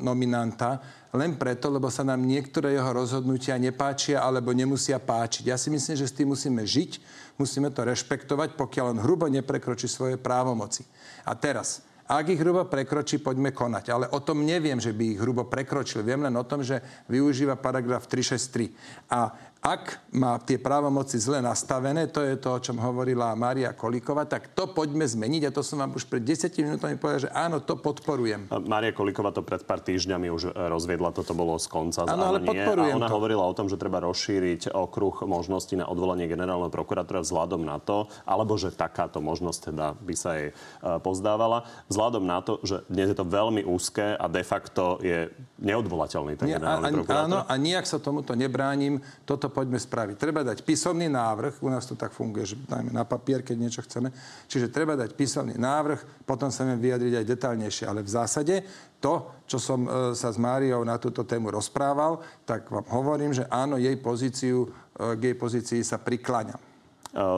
nominanta 0.03 0.84
len 1.15 1.39
preto, 1.39 1.71
lebo 1.71 1.88
sa 1.88 2.03
nám 2.03 2.19
niektoré 2.27 2.75
jeho 2.75 2.91
rozhodnutia 2.91 3.56
nepáčia 3.56 4.19
alebo 4.19 4.52
nemusia 4.52 5.00
páčiť. 5.00 5.48
Ja 5.48 5.56
si 5.56 5.71
myslím, 5.71 5.96
že 5.96 6.10
s 6.12 6.17
tým 6.17 6.35
musíme 6.35 6.67
žiť, 6.67 6.91
musíme 7.39 7.71
to 7.71 7.87
rešpektovať, 7.87 8.60
pokiaľ 8.60 8.85
on 8.91 9.00
hrubo 9.00 9.31
neprekročí 9.31 9.87
svoje 9.87 10.19
právomoci. 10.19 10.83
A 11.23 11.31
teraz, 11.39 11.87
Ak 12.04 12.27
ich 12.27 12.35
hrubo 12.35 12.67
prekročí, 12.67 13.23
poďme 13.23 13.56
konať. 13.56 13.85
Ale 13.87 14.06
o 14.12 14.19
tom 14.19 14.44
neviem, 14.44 14.75
že 14.75 14.91
by 14.91 15.15
ich 15.15 15.19
hrubo 15.23 15.48
prekročil. 15.48 16.04
Viem 16.04 16.27
len 16.27 16.35
o 16.35 16.44
tom, 16.44 16.60
že 16.60 16.83
využíva 17.08 17.56
paragraf 17.56 18.12
363. 18.12 18.75
A 19.08 19.31
ak 19.63 20.11
má 20.11 20.35
tie 20.43 20.59
právomoci 20.59 21.15
zle 21.15 21.39
nastavené, 21.39 22.11
to 22.11 22.19
je 22.19 22.35
to, 22.35 22.51
o 22.51 22.59
čom 22.59 22.75
hovorila 22.83 23.31
Mária 23.31 23.71
Kolíková, 23.71 24.27
tak 24.27 24.51
to 24.51 24.67
poďme 24.67 25.07
zmeniť. 25.07 25.47
A 25.47 25.55
to 25.55 25.63
som 25.63 25.79
vám 25.79 25.95
už 25.95 26.03
pred 26.03 26.19
10 26.19 26.51
minútami 26.59 26.99
povedal, 26.99 27.25
že 27.25 27.31
áno, 27.31 27.63
to 27.63 27.79
podporujem. 27.79 28.51
Mária 28.67 28.91
Kolíková 28.91 29.31
to 29.31 29.39
pred 29.39 29.63
pár 29.63 29.79
týždňami 29.79 30.27
už 30.27 30.51
rozviedla, 30.51 31.15
toto 31.15 31.31
bolo 31.31 31.55
z 31.55 31.71
konca. 31.71 32.03
Áno, 32.03 32.35
ale 32.35 32.43
podporujem 32.43 32.91
A 32.91 32.99
ona 32.99 33.07
to. 33.07 33.15
hovorila 33.15 33.47
o 33.47 33.55
tom, 33.55 33.71
že 33.71 33.79
treba 33.79 34.03
rozšíriť 34.03 34.75
okruh 34.75 35.23
možností 35.23 35.79
na 35.79 35.87
odvolanie 35.87 36.27
generálneho 36.27 36.67
prokurátora 36.67 37.23
vzhľadom 37.23 37.63
na 37.63 37.79
to, 37.79 38.11
alebo 38.27 38.59
že 38.59 38.75
takáto 38.75 39.23
možnosť 39.23 39.71
teda 39.71 39.95
by 39.95 40.15
sa 40.19 40.35
jej 40.35 40.51
e, 40.51 40.53
pozdávala, 40.99 41.63
vzhľadom 41.87 42.27
na 42.27 42.43
to, 42.43 42.59
že 42.67 42.83
dnes 42.91 43.07
je 43.07 43.17
to 43.17 43.23
veľmi 43.23 43.63
úzke 43.63 44.19
a 44.19 44.25
de 44.27 44.43
facto 44.43 44.99
je 44.99 45.31
neodvolateľný 45.63 46.35
ten 46.35 46.51
Nie, 46.51 46.59
generálny 46.59 46.83
a, 46.83 46.95
prokurátor. 46.99 47.23
áno, 47.31 47.39
a 47.47 47.53
nijak 47.55 47.87
sa 47.87 47.95
tomuto 47.95 48.35
nebránim. 48.35 48.99
Toto 49.23 49.52
poďme 49.54 49.77
spraviť. 49.77 50.17
Treba 50.17 50.41
dať 50.41 50.65
písomný 50.65 51.06
návrh, 51.06 51.62
u 51.62 51.69
nás 51.69 51.85
to 51.85 51.93
tak 51.93 52.10
funguje, 52.10 52.49
že 52.49 52.56
dajme 52.65 52.89
na 52.89 53.06
papier, 53.06 53.45
keď 53.45 53.56
niečo 53.56 53.85
chceme. 53.85 54.10
Čiže 54.49 54.73
treba 54.73 54.97
dať 54.97 55.13
písomný 55.13 55.54
návrh, 55.54 56.25
potom 56.25 56.49
sa 56.49 56.65
viem 56.65 56.81
vyjadriť 56.81 57.13
aj 57.21 57.29
detálnejšie. 57.29 57.85
Ale 57.85 58.01
v 58.01 58.10
zásade 58.10 58.56
to, 58.97 59.45
čo 59.45 59.62
som 59.62 59.85
e, 59.85 59.89
sa 60.17 60.33
s 60.33 60.41
Máriou 60.41 60.81
na 60.81 60.97
túto 60.97 61.21
tému 61.21 61.54
rozprával, 61.54 62.17
tak 62.49 62.73
vám 62.73 62.89
hovorím, 62.89 63.37
že 63.37 63.45
áno, 63.54 63.77
jej 63.77 63.93
pozíciu, 64.01 64.65
e, 64.97 65.13
k 65.13 65.21
jej 65.21 65.37
pozícii 65.37 65.81
sa 65.85 66.01
prikláňam. 66.01 66.58
E, 66.58 66.65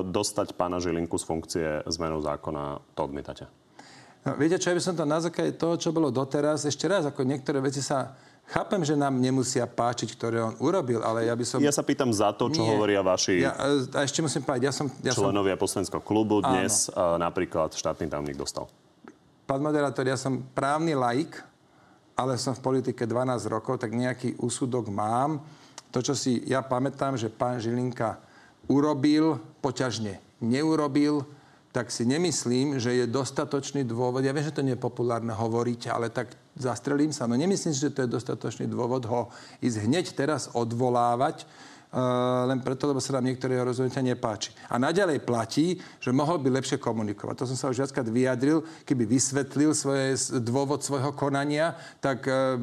Dostať 0.07 0.55
pána 0.55 0.80
Žilinku 0.80 1.20
z 1.20 1.26
funkcie 1.28 1.68
zmenou 1.91 2.24
zákona, 2.24 2.80
to 2.95 3.01
odmietate. 3.03 3.45
No, 4.26 4.34
viete 4.41 4.57
čo, 4.57 4.74
ja 4.74 4.78
by 4.78 4.82
som 4.82 4.97
to 4.97 5.05
na 5.05 5.22
základe 5.22 5.53
toho, 5.53 5.78
čo 5.78 5.93
bolo 5.93 6.09
doteraz, 6.09 6.66
ešte 6.66 6.89
raz, 6.89 7.05
ako 7.05 7.22
niektoré 7.22 7.61
veci 7.61 7.84
sa 7.84 8.18
Chápem, 8.46 8.86
že 8.86 8.93
nám 8.93 9.18
nemusia 9.18 9.66
páčiť, 9.66 10.14
ktoré 10.14 10.38
on 10.38 10.54
urobil, 10.62 11.02
ale 11.02 11.26
ja 11.26 11.34
by 11.34 11.46
som... 11.46 11.58
Ja 11.58 11.74
sa 11.74 11.82
pýtam 11.82 12.14
za 12.14 12.30
to, 12.30 12.54
čo 12.54 12.62
Nie. 12.62 12.78
hovoria 12.78 13.02
vaši 13.02 13.41
Ja, 13.41 13.58
e, 13.58 13.89
a 13.89 14.06
ešte 14.06 14.22
musím 14.22 14.46
povedať, 14.46 14.70
ja 14.70 14.74
som... 14.74 14.86
Ja 15.02 15.18
som 15.18 15.28
členovia 15.28 15.58
poslaneckého 15.58 15.98
klubu. 16.06 16.46
Dnes 16.46 16.86
uh, 16.93 17.18
napríklad 17.18 17.74
štátny 17.74 18.06
tajomník 18.06 18.38
dostal. 18.38 18.70
pán 19.50 19.66
moderátor, 19.66 20.06
ja 20.06 20.14
som 20.14 20.46
právny 20.54 20.93
laik, 20.93 21.41
ale 22.14 22.38
som 22.38 22.54
v 22.54 22.62
politike 22.62 23.10
12 23.10 23.50
rokov, 23.50 23.82
tak 23.82 23.98
nejaký 23.98 24.38
úsudok 24.38 24.93
mám. 24.93 25.41
To, 25.89 26.06
čo 26.06 26.14
si 26.14 26.46
ja 26.46 26.62
pamätám, 26.62 27.18
že 27.18 27.34
pán 27.34 27.58
Žilinka 27.58 28.22
urobil, 28.70 29.41
poťažne 29.60 30.22
neurobil, 30.38 31.26
tak 31.74 31.91
si 31.91 32.08
nemyslím, 32.08 32.80
že 32.80 32.93
je 32.93 33.06
dostatočný 33.10 33.84
dôvod. 33.84 34.24
Ja 34.24 34.32
viem, 34.32 34.48
že 34.48 34.56
to 34.56 34.64
nie 34.64 34.78
je 34.78 34.86
populárne 34.86 35.36
hovoriť, 35.36 35.91
ale 35.91 36.08
tak 36.08 36.32
zastrelím 36.56 37.12
sa. 37.12 37.28
No 37.28 37.36
nemyslím 37.36 37.76
si, 37.76 37.84
že 37.84 37.91
to 37.91 38.08
je 38.08 38.16
dostatočný 38.16 38.66
dôvod 38.72 39.03
ho 39.06 39.28
ísť 39.60 39.78
hneď 39.86 40.06
teraz 40.16 40.47
odvolávať, 40.56 41.43
len 42.46 42.60
preto, 42.60 42.91
lebo 42.91 43.00
sa 43.00 43.16
nám 43.16 43.32
niektoré 43.32 43.56
rozhodnutia 43.64 44.04
nepáči. 44.04 44.52
A 44.68 44.76
naďalej 44.76 45.24
platí, 45.24 45.80
že 46.04 46.12
mohol 46.12 46.43
by 46.43 46.60
lepšie 46.60 46.76
komunikovať. 46.76 47.36
To 47.39 47.46
som 47.48 47.58
sa 47.58 47.72
už 47.72 47.88
viackrát 47.88 48.08
vyjadril, 48.08 48.68
keby 48.84 49.08
vysvetlil 49.08 49.72
svoje, 49.72 50.20
dôvod 50.43 50.84
svojho 50.84 51.16
konania, 51.16 51.80
tak 52.04 52.28
uh, 52.28 52.60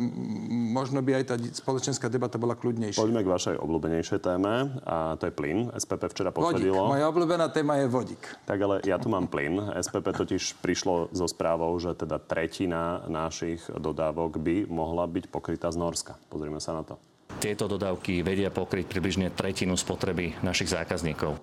možno 0.53 1.01
by 1.01 1.23
aj 1.23 1.25
tá 1.33 1.35
spoločenská 1.41 2.13
debata 2.13 2.37
bola 2.37 2.53
kľudnejšia. 2.53 3.01
Poďme 3.01 3.25
k 3.25 3.33
vašej 3.33 3.57
obľúbenejšej 3.57 4.21
téme 4.21 4.77
a 4.85 5.17
to 5.17 5.29
je 5.29 5.33
plyn. 5.33 5.73
SPP 5.73 6.13
včera 6.13 6.29
Vodík. 6.29 6.69
potvrdilo. 6.69 6.93
Moja 6.93 7.09
obľúbená 7.09 7.49
téma 7.49 7.81
je 7.81 7.87
vodík. 7.89 8.23
Tak 8.45 8.59
ale 8.61 8.75
ja 8.85 9.01
tu 9.01 9.09
mám 9.09 9.33
plyn. 9.33 9.57
SPP 9.81 10.13
totiž 10.13 10.61
prišlo 10.61 11.09
so 11.17 11.25
správou, 11.25 11.73
že 11.81 11.97
teda 11.97 12.21
tretina 12.21 13.09
našich 13.09 13.65
dodávok 13.73 14.37
by 14.37 14.57
mohla 14.69 15.09
byť 15.09 15.25
pokrytá 15.33 15.73
z 15.73 15.81
Norska. 15.81 16.21
Pozrime 16.29 16.61
sa 16.61 16.77
na 16.77 16.85
to. 16.85 17.12
Tieto 17.39 17.71
dodávky 17.71 18.21
vedia 18.21 18.53
pokryť 18.53 18.85
približne 18.91 19.31
tretinu 19.33 19.79
spotreby 19.79 20.37
našich 20.45 20.75
zákazníkov. 20.75 21.39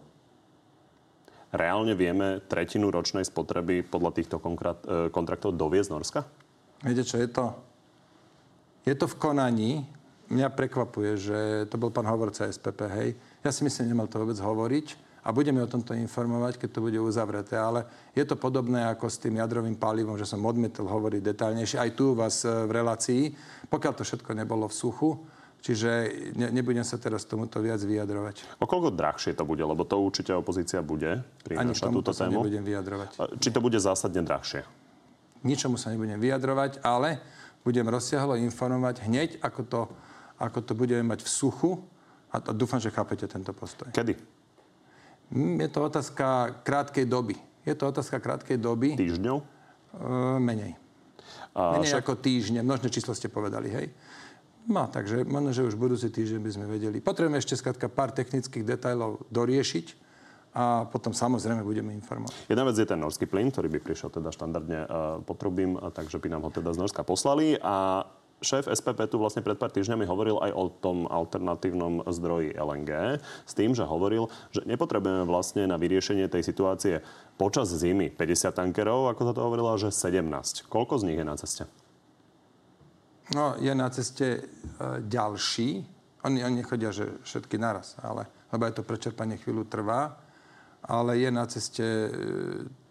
Reálne 1.50 1.98
vieme 1.98 2.46
tretinu 2.46 2.94
ročnej 2.94 3.26
spotreby 3.26 3.82
podľa 3.82 4.12
týchto 4.14 4.38
e, 4.38 4.44
kontraktov 5.10 5.58
doviezť 5.58 5.90
z 5.90 5.94
Norska? 5.98 6.20
Viete, 6.86 7.02
čo 7.02 7.18
je 7.18 7.26
to? 7.26 7.46
Je 8.86 8.94
to 8.94 9.10
v 9.10 9.18
konaní. 9.18 9.72
Mňa 10.30 10.54
prekvapuje, 10.54 11.18
že 11.18 11.40
to 11.74 11.82
bol 11.82 11.90
pán 11.90 12.06
hovorca 12.06 12.46
SPP, 12.46 12.80
hej. 12.94 13.10
Ja 13.42 13.50
si 13.50 13.66
myslím, 13.66 13.98
nemal 13.98 14.06
to 14.06 14.22
vôbec 14.22 14.38
hovoriť 14.38 15.10
a 15.26 15.34
budeme 15.34 15.60
o 15.60 15.68
tomto 15.68 15.98
informovať, 15.98 16.62
keď 16.62 16.70
to 16.70 16.86
bude 16.86 17.00
uzavreté. 17.02 17.58
Ale 17.58 17.90
je 18.14 18.24
to 18.24 18.40
podobné 18.40 18.86
ako 18.86 19.10
s 19.10 19.18
tým 19.18 19.42
jadrovým 19.42 19.76
palivom, 19.76 20.16
že 20.16 20.30
som 20.30 20.46
odmietol 20.46 20.88
hovoriť 20.88 21.22
detálnejšie 21.34 21.82
aj 21.82 21.92
tu 21.98 22.14
u 22.14 22.16
vás 22.16 22.46
e, 22.46 22.50
v 22.50 22.72
relácii, 22.72 23.24
pokiaľ 23.74 23.94
to 23.98 24.06
všetko 24.06 24.32
nebolo 24.38 24.70
v 24.70 24.78
suchu. 24.78 25.10
Čiže 25.60 25.90
ne, 26.34 26.48
nebudem 26.50 26.82
sa 26.82 26.96
teraz 26.96 27.28
tomuto 27.28 27.60
viac 27.60 27.78
vyjadrovať. 27.78 28.58
O 28.58 28.66
koľko 28.66 28.90
drahšie 28.90 29.36
to 29.36 29.44
bude? 29.44 29.60
Lebo 29.60 29.84
to 29.84 30.00
určite 30.00 30.32
opozícia 30.32 30.80
bude 30.80 31.20
prinášať 31.44 31.92
túto 31.92 32.12
sa 32.12 32.26
tému. 32.26 32.40
nebudem 32.40 32.64
vyjadrovať. 32.64 33.10
Či 33.38 33.50
to 33.50 33.60
bude 33.60 33.76
zásadne 33.76 34.24
drahšie? 34.24 34.64
Ničomu 35.42 35.76
sa 35.76 35.92
nebudem 35.92 36.16
vyjadrovať, 36.16 36.80
ale 36.80 37.20
budem 37.62 37.84
rozsiahlo 37.84 38.40
informovať 38.40 39.04
hneď, 39.04 39.30
ako 39.40 39.62
to, 39.64 39.82
ako 40.38 40.60
to 40.62 40.74
budeme 40.74 41.04
mať 41.06 41.22
v 41.22 41.30
suchu. 41.30 41.72
A, 42.30 42.40
a 42.40 42.52
dúfam, 42.52 42.78
že 42.78 42.88
chápete 42.88 43.26
tento 43.26 43.52
postoj. 43.52 43.90
Kedy? 43.90 44.16
Mm, 45.30 45.60
Je 45.60 45.70
to 45.70 45.80
otázka 45.82 46.26
krátkej 46.62 47.04
doby. 47.04 47.36
Je 47.62 47.76
to 47.76 47.84
otázka 47.86 48.18
krátkej 48.18 48.56
doby. 48.56 48.96
Týždňov? 48.96 49.38
E, 49.38 49.46
menej. 50.40 50.74
A 51.52 51.76
Menej 51.76 51.90
však- 51.90 52.00
ako 52.00 52.14
týždne. 52.16 52.60
Množné 52.62 52.88
číslo 52.88 53.12
ste 53.12 53.28
povedali, 53.28 53.68
hej? 53.68 53.88
No, 54.68 54.86
takže 54.92 55.24
možno, 55.24 55.56
že 55.56 55.66
už 55.66 55.80
budúci 55.80 56.12
týždeň 56.12 56.40
by 56.44 56.52
sme 56.52 56.66
vedeli. 56.68 56.98
Potrebujeme 57.00 57.40
ešte 57.40 57.56
skrátka 57.56 57.88
pár 57.88 58.12
technických 58.12 58.68
detajlov 58.68 59.24
doriešiť 59.32 60.10
a 60.54 60.90
potom 60.90 61.14
samozrejme 61.14 61.62
budeme 61.62 61.94
informovať. 61.94 62.50
Jedna 62.50 62.66
vec 62.66 62.76
je 62.76 62.90
ten 62.90 62.98
norský 62.98 63.30
plyn, 63.30 63.54
ktorý 63.54 63.70
by 63.70 63.80
prišiel 63.86 64.10
teda 64.10 64.34
štandardne 64.34 64.80
uh, 64.86 64.90
potrubím, 65.22 65.78
takže 65.78 66.18
by 66.18 66.28
nám 66.34 66.46
ho 66.46 66.52
teda 66.52 66.74
z 66.74 66.82
Norska 66.82 67.06
poslali. 67.06 67.56
A 67.62 68.06
šéf 68.42 68.66
SPP 68.66 69.08
tu 69.12 69.22
vlastne 69.22 69.46
pred 69.46 69.60
pár 69.60 69.70
týždňami 69.70 70.10
hovoril 70.10 70.42
aj 70.42 70.52
o 70.56 70.66
tom 70.72 71.06
alternatívnom 71.06 72.08
zdroji 72.08 72.56
LNG 72.56 73.22
s 73.46 73.54
tým, 73.54 73.76
že 73.76 73.86
hovoril, 73.86 74.32
že 74.50 74.66
nepotrebujeme 74.66 75.28
vlastne 75.28 75.68
na 75.68 75.78
vyriešenie 75.78 76.26
tej 76.32 76.44
situácie 76.44 77.06
počas 77.38 77.70
zimy 77.70 78.12
50 78.16 78.54
tankerov, 78.56 79.12
ako 79.12 79.22
sa 79.30 79.34
to 79.36 79.42
hovorilo, 79.46 79.70
že 79.78 79.94
17. 79.94 80.66
Koľko 80.66 80.98
z 80.98 81.04
nich 81.14 81.20
je 81.20 81.26
na 81.28 81.36
ceste? 81.38 81.64
No, 83.36 83.54
je 83.62 83.70
na 83.76 83.90
ceste 83.94 84.26
e, 84.26 84.42
ďalší. 85.06 85.86
Oni, 86.26 86.42
oni 86.42 86.66
chodia, 86.66 86.90
že 86.90 87.22
všetky 87.22 87.62
naraz, 87.62 87.94
ale, 88.02 88.26
lebo 88.50 88.66
aj 88.66 88.74
to 88.82 88.88
prečerpanie 88.88 89.38
chvíľu 89.38 89.70
trvá. 89.70 90.18
Ale 90.82 91.22
je 91.22 91.30
na 91.30 91.46
ceste, 91.46 91.86
e, 91.86 92.10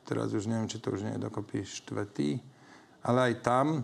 teraz 0.07 0.31
už 0.31 0.47
neviem, 0.47 0.71
či 0.71 0.79
to 0.79 0.95
už 0.95 1.03
nie 1.03 1.15
je 1.19 1.27
dokopy 1.27 1.67
štvrtý, 1.67 2.39
ale 3.03 3.33
aj 3.33 3.35
tam 3.43 3.83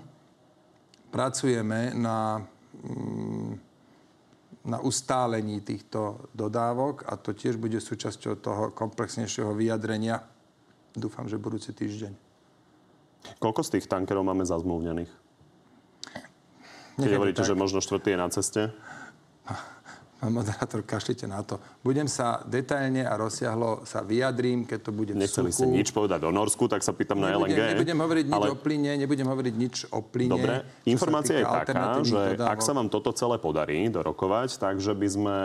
pracujeme 1.11 1.91
na, 1.99 2.39
mm, 2.87 3.51
na 4.71 4.79
ustálení 4.79 5.59
týchto 5.67 6.31
dodávok 6.31 7.11
a 7.11 7.19
to 7.19 7.35
tiež 7.35 7.59
bude 7.59 7.83
súčasťou 7.83 8.35
toho 8.39 8.65
komplexnejšieho 8.71 9.51
vyjadrenia. 9.59 10.23
Dúfam, 10.95 11.27
že 11.27 11.43
budúci 11.43 11.75
týždeň. 11.75 12.15
Koľko 13.43 13.67
z 13.67 13.79
tých 13.79 13.91
tankerov 13.91 14.23
máme 14.23 14.47
zazmluvnených? 14.47 15.24
Keď 16.99 17.11
hovoríte, 17.19 17.43
že 17.43 17.55
možno 17.59 17.83
štvrtý 17.83 18.15
je 18.15 18.19
na 18.19 18.29
ceste. 18.31 18.63
Pán 20.25 20.33
moderátor, 20.33 20.81
kašlite 20.81 21.29
na 21.29 21.45
to. 21.45 21.61
Budem 21.85 22.09
sa 22.09 22.41
detailne 22.49 23.05
a 23.05 23.13
rozsiahlo 23.19 23.85
sa 23.85 24.01
vyjadrím, 24.01 24.65
keď 24.65 24.81
to 24.81 24.91
bude 24.95 25.13
Nechceli 25.13 25.53
ste 25.53 25.69
nič 25.69 25.93
povedať 25.93 26.25
o 26.25 26.33
Norsku, 26.33 26.65
tak 26.65 26.81
sa 26.81 26.97
pýtam 26.97 27.21
na 27.21 27.37
nebudem, 27.37 27.61
LNG. 27.61 27.71
nebudem 27.77 27.99
hovoriť 28.01 28.25
nič 28.33 28.41
ale... 28.41 28.47
o 28.49 28.57
plyne, 28.57 28.93
nebudem 28.97 29.29
hovoriť 29.29 29.55
nič 29.59 29.75
o 29.93 30.01
plyne. 30.01 30.33
Dobre, 30.33 30.55
informácia 30.89 31.43
je 31.43 31.45
taká, 31.45 32.01
že 32.01 32.41
dodávok. 32.41 32.53
ak 32.57 32.61
sa 32.65 32.73
vám 32.73 32.89
toto 32.89 33.13
celé 33.13 33.37
podarí 33.37 33.85
dorokovať, 33.93 34.57
takže 34.57 34.97
by 34.97 35.09
sme 35.13 35.37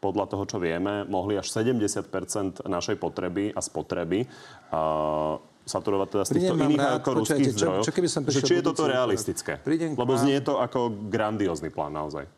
podľa 0.00 0.24
toho, 0.28 0.44
čo 0.48 0.56
vieme, 0.60 1.04
mohli 1.04 1.36
až 1.36 1.48
70% 1.48 2.64
našej 2.64 2.96
potreby 3.00 3.52
a 3.52 3.60
spotreby 3.64 4.24
uh, 4.24 5.36
saturovať 5.64 6.08
teda 6.10 6.24
z 6.24 6.30
týchto 6.30 6.52
Prídem 6.52 6.68
iných 6.70 6.80
rád, 6.80 6.94
ako 6.94 7.08
ruských 7.14 7.24
počujete, 7.34 7.50
čo- 7.50 7.58
zdrojov. 7.58 7.82
čo 7.82 7.92
keby 7.92 8.08
som 8.08 8.20
že 8.22 8.40
či 8.40 8.54
je 8.54 8.62
toto 8.62 8.82
realistické? 8.84 9.52
Prídem 9.58 9.90
Lebo 9.92 10.12
znie 10.14 10.38
to 10.38 10.60
ako 10.60 10.80
grandiózny 11.08 11.68
plán 11.68 11.90
naozaj. 11.90 12.28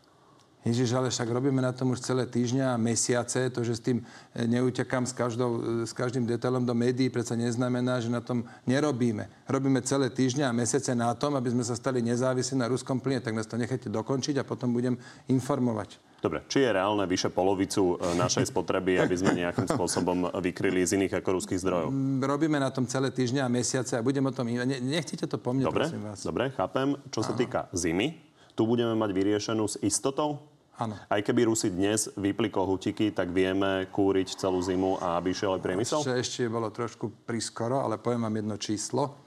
Ježiš, 0.65 0.89
ale 0.97 1.07
však 1.07 1.29
robíme 1.31 1.61
na 1.61 1.71
tom 1.71 1.95
už 1.95 2.03
celé 2.03 2.27
týždňa 2.27 2.75
a 2.75 2.81
mesiace. 2.81 3.47
To, 3.53 3.63
že 3.63 3.77
s 3.77 3.81
tým 3.81 4.01
e, 4.01 4.43
neutekám 4.49 5.07
s, 5.07 5.13
každou, 5.15 5.83
e, 5.83 5.87
s 5.87 5.93
každým 5.95 6.27
detailom 6.27 6.65
do 6.65 6.75
médií, 6.75 7.07
predsa 7.07 7.39
neznamená, 7.39 8.03
že 8.03 8.11
na 8.11 8.19
tom 8.19 8.43
nerobíme. 8.67 9.31
Robíme 9.47 9.79
celé 9.85 10.11
týždňa 10.11 10.51
a 10.51 10.57
mesiace 10.57 10.91
na 10.91 11.13
tom, 11.15 11.39
aby 11.39 11.55
sme 11.55 11.63
sa 11.63 11.77
stali 11.77 12.03
nezávislí 12.03 12.59
na 12.59 12.67
ruskom 12.67 12.99
plyne. 12.99 13.23
Tak 13.23 13.37
nás 13.37 13.47
to 13.47 13.55
nechajte 13.55 13.87
dokončiť 13.87 14.41
a 14.41 14.47
potom 14.47 14.75
budem 14.75 14.99
informovať. 15.31 16.03
Dobre, 16.17 16.41
či 16.49 16.65
je 16.65 16.73
reálne 16.73 17.05
vyše 17.05 17.31
polovicu 17.31 17.95
e, 17.95 18.17
našej 18.19 18.45
spotreby, 18.51 18.99
aby 18.99 19.15
sme 19.15 19.37
nejakým 19.37 19.71
spôsobom 19.71 20.35
vykryli 20.41 20.83
z 20.83 20.99
iných 20.99 21.23
ako 21.23 21.29
ruských 21.37 21.61
zdrojov? 21.63 21.93
Mm, 21.93 22.25
robíme 22.27 22.57
na 22.59 22.73
tom 22.75 22.83
celé 22.89 23.13
týždňa 23.13 23.45
a 23.45 23.49
mesiace 23.53 23.95
a 23.95 24.03
budem 24.03 24.25
o 24.25 24.33
tom... 24.35 24.51
Ne, 24.51 24.83
nechcete 24.83 25.29
to 25.29 25.39
po 25.39 25.55
mne, 25.55 25.69
dobre, 25.69 25.87
prosím 25.87 26.03
vás. 26.03 26.19
Dobre, 26.25 26.51
chápem. 26.51 26.97
Čo 27.13 27.21
sa 27.23 27.31
týka 27.37 27.71
zimy, 27.71 28.26
tu 28.57 28.65
budeme 28.65 28.97
mať 28.97 29.13
vyriešenú 29.13 29.69
s 29.69 29.77
istotou? 29.85 30.41
Áno. 30.81 30.97
Aj 30.97 31.21
keby 31.21 31.45
Rusi 31.45 31.69
dnes 31.69 32.09
vypli 32.17 32.49
kohutiky, 32.49 33.13
tak 33.13 33.29
vieme 33.29 33.85
kúriť 33.93 34.37
celú 34.37 34.61
zimu 34.61 34.97
a 34.97 35.17
aby 35.21 35.33
šiel 35.33 35.57
aj 35.57 35.61
priemysel? 35.61 36.01
Ešte, 36.01 36.17
ešte 36.17 36.41
bolo 36.49 36.73
trošku 36.73 37.25
priskoro, 37.25 37.85
ale 37.85 38.01
poviem 38.01 38.25
vám 38.25 38.35
jedno 38.41 38.55
číslo. 38.57 39.25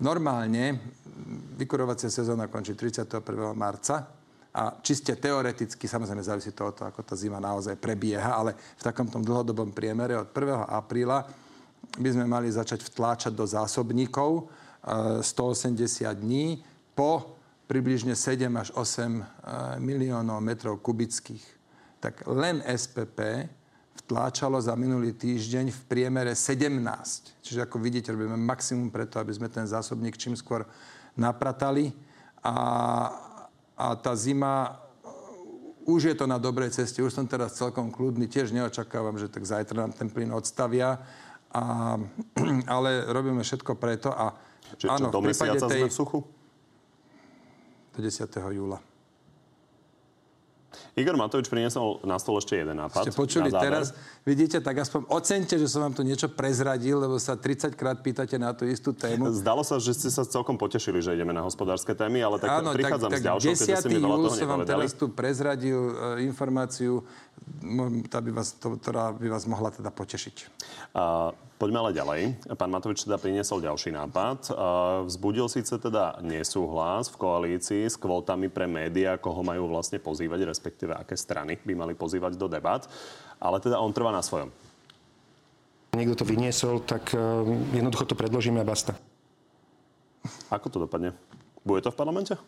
Normálne 0.00 0.80
vykurovacia 1.60 2.08
sezóna 2.08 2.48
končí 2.48 2.72
31. 2.76 3.20
marca 3.52 4.08
a 4.52 4.76
čiste 4.80 5.16
teoreticky, 5.16 5.84
samozrejme 5.84 6.24
závisí 6.24 6.52
to 6.52 6.68
od 6.68 6.74
toho, 6.76 6.88
ako 6.92 7.00
tá 7.04 7.16
zima 7.16 7.40
naozaj 7.40 7.76
prebieha, 7.80 8.36
ale 8.36 8.56
v 8.56 8.82
takomto 8.84 9.20
dlhodobom 9.20 9.72
priemere 9.72 10.16
od 10.16 10.32
1. 10.32 10.68
apríla 10.68 11.24
by 11.96 12.08
sme 12.12 12.28
mali 12.28 12.52
začať 12.52 12.84
vtláčať 12.84 13.32
do 13.32 13.44
zásobníkov 13.48 14.52
180 14.84 15.80
e, 15.80 16.12
dní 16.12 16.46
po 16.92 17.39
približne 17.70 18.18
7 18.18 18.50
až 18.58 18.74
8 18.74 18.82
eh, 18.82 19.24
miliónov 19.78 20.42
metrov 20.42 20.82
kubických. 20.82 21.46
Tak 22.02 22.26
len 22.26 22.58
SPP 22.66 23.46
vtláčalo 24.02 24.58
za 24.58 24.74
minulý 24.74 25.14
týždeň 25.14 25.70
v 25.70 25.80
priemere 25.86 26.34
17. 26.34 26.74
Čiže 27.46 27.70
ako 27.70 27.78
vidíte, 27.78 28.10
robíme 28.10 28.34
maximum 28.34 28.90
preto, 28.90 29.22
aby 29.22 29.30
sme 29.30 29.46
ten 29.46 29.70
zásobník 29.70 30.18
čím 30.18 30.34
skôr 30.34 30.66
napratali. 31.14 31.94
A, 32.42 32.54
a 33.78 33.94
tá 33.94 34.18
zima 34.18 34.74
eh, 35.06 35.86
už 35.86 36.10
je 36.10 36.16
to 36.18 36.26
na 36.26 36.42
dobrej 36.42 36.74
ceste, 36.74 36.98
už 36.98 37.14
som 37.14 37.30
teraz 37.30 37.54
celkom 37.54 37.94
kľudný, 37.94 38.26
tiež 38.26 38.50
neočakávam, 38.50 39.14
že 39.14 39.30
tak 39.30 39.46
zajtra 39.46 39.86
nám 39.86 39.94
ten 39.94 40.10
plyn 40.10 40.34
odstavia, 40.34 40.98
a, 41.54 41.94
ale 42.74 43.06
robíme 43.06 43.46
všetko 43.46 43.78
preto 43.78 44.10
a 44.10 44.34
Čiže 44.78 44.90
áno, 44.90 45.10
čo, 45.10 45.14
do 45.14 45.22
mesiaca 45.22 45.66
tej, 45.66 45.82
sme 45.82 45.90
v 45.90 45.98
suchu? 45.98 46.18
Do 47.94 47.98
10. 48.02 48.26
júla. 48.54 48.78
Igor 50.98 51.14
Matovič 51.14 51.46
priniesol 51.46 52.02
na 52.02 52.18
stôl 52.18 52.38
ešte 52.38 52.58
jeden 52.58 52.78
nápad. 52.78 53.06
Ste 53.06 53.14
počuli 53.14 53.50
teraz, 53.50 53.94
vidíte, 54.26 54.58
tak 54.58 54.82
aspoň 54.82 55.06
ocente, 55.10 55.54
že 55.54 55.66
som 55.70 55.86
vám 55.86 55.94
tu 55.94 56.02
niečo 56.02 56.26
prezradil, 56.30 56.98
lebo 56.98 57.18
sa 57.18 57.38
30 57.38 57.78
krát 57.78 57.98
pýtate 58.02 58.34
na 58.38 58.50
tú 58.54 58.66
istú 58.66 58.90
tému. 58.90 59.30
Zdalo 59.42 59.62
sa, 59.62 59.78
že 59.78 59.94
ste 59.94 60.10
sa 60.10 60.26
celkom 60.26 60.58
potešili, 60.58 60.98
že 60.98 61.14
ideme 61.14 61.30
na 61.30 61.46
hospodárske 61.46 61.94
témy, 61.94 62.22
ale 62.22 62.42
tak 62.42 62.50
Áno, 62.50 62.74
prichádzam 62.74 63.10
tak, 63.10 63.18
s 63.18 63.22
ďalšou, 63.22 63.52
keďže 63.54 63.76
ste 63.82 63.88
mi 63.90 63.98
veľa 64.02 64.16
toho 64.18 64.36
som 64.36 64.48
vám 64.50 64.62
teraz 64.66 64.90
tu 64.94 65.06
prezradil 65.10 65.78
uh, 65.78 66.18
informáciu, 66.22 67.02
tá 68.10 68.18
by 68.18 68.30
vás, 68.34 68.54
to, 68.58 68.74
ktorá 68.78 69.14
by 69.14 69.26
vás 69.30 69.46
mohla 69.46 69.70
teda 69.70 69.90
potešiť. 69.94 70.36
Uh, 70.94 71.34
Poďme 71.60 71.84
ale 71.84 71.92
ďalej. 71.92 72.20
Pán 72.56 72.72
Matovič 72.72 73.04
teda 73.04 73.20
priniesol 73.20 73.60
ďalší 73.60 73.92
nápad. 73.92 74.48
Vzbudil 75.04 75.44
síce 75.44 75.76
teda 75.76 76.16
nesúhlas 76.24 77.12
v 77.12 77.20
koalícii 77.20 77.84
s 77.84 78.00
kvótami 78.00 78.48
pre 78.48 78.64
médiá, 78.64 79.20
koho 79.20 79.44
majú 79.44 79.68
vlastne 79.68 80.00
pozývať, 80.00 80.48
respektíve 80.48 80.96
aké 80.96 81.20
strany 81.20 81.60
by 81.60 81.76
mali 81.76 81.92
pozývať 81.92 82.40
do 82.40 82.48
debat, 82.48 82.88
ale 83.36 83.60
teda 83.60 83.76
on 83.76 83.92
trvá 83.92 84.08
na 84.08 84.24
svojom. 84.24 84.48
Niekto 85.92 86.24
to 86.24 86.24
vyniesol, 86.24 86.80
tak 86.80 87.12
e, 87.12 87.20
jednoducho 87.76 88.08
to 88.08 88.16
predložíme 88.16 88.56
a 88.56 88.64
basta. 88.64 88.96
Ako 90.48 90.72
to 90.72 90.88
dopadne? 90.88 91.12
Bude 91.60 91.84
to 91.84 91.92
v 91.92 91.98
parlamente? 92.00 92.40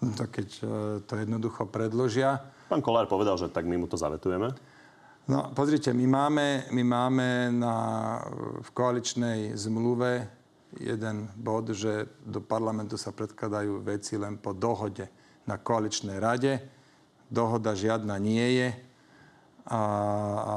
No, 0.00 0.16
tak 0.16 0.40
keď 0.40 0.48
e, 0.64 0.64
to 1.04 1.12
jednoducho 1.20 1.68
predložia. 1.68 2.40
Pán 2.72 2.80
Kolár 2.80 3.12
povedal, 3.12 3.36
že 3.36 3.52
tak 3.52 3.68
my 3.68 3.76
mu 3.76 3.84
to 3.92 4.00
zavetujeme. 4.00 4.56
No, 5.24 5.48
pozrite, 5.56 5.88
my 5.96 6.04
máme, 6.04 6.68
my 6.68 6.84
máme 6.84 7.48
na, 7.48 7.76
v 8.60 8.68
koaličnej 8.76 9.56
zmluve 9.56 10.28
jeden 10.76 11.32
bod, 11.32 11.72
že 11.72 12.12
do 12.28 12.44
parlamentu 12.44 13.00
sa 13.00 13.08
predkladajú 13.08 13.80
veci 13.80 14.20
len 14.20 14.36
po 14.36 14.52
dohode 14.52 15.08
na 15.48 15.56
koaličnej 15.56 16.20
rade. 16.20 16.60
Dohoda 17.32 17.72
žiadna 17.72 18.20
nie 18.20 18.60
je. 18.60 18.68
A, 19.72 19.80
a 20.44 20.56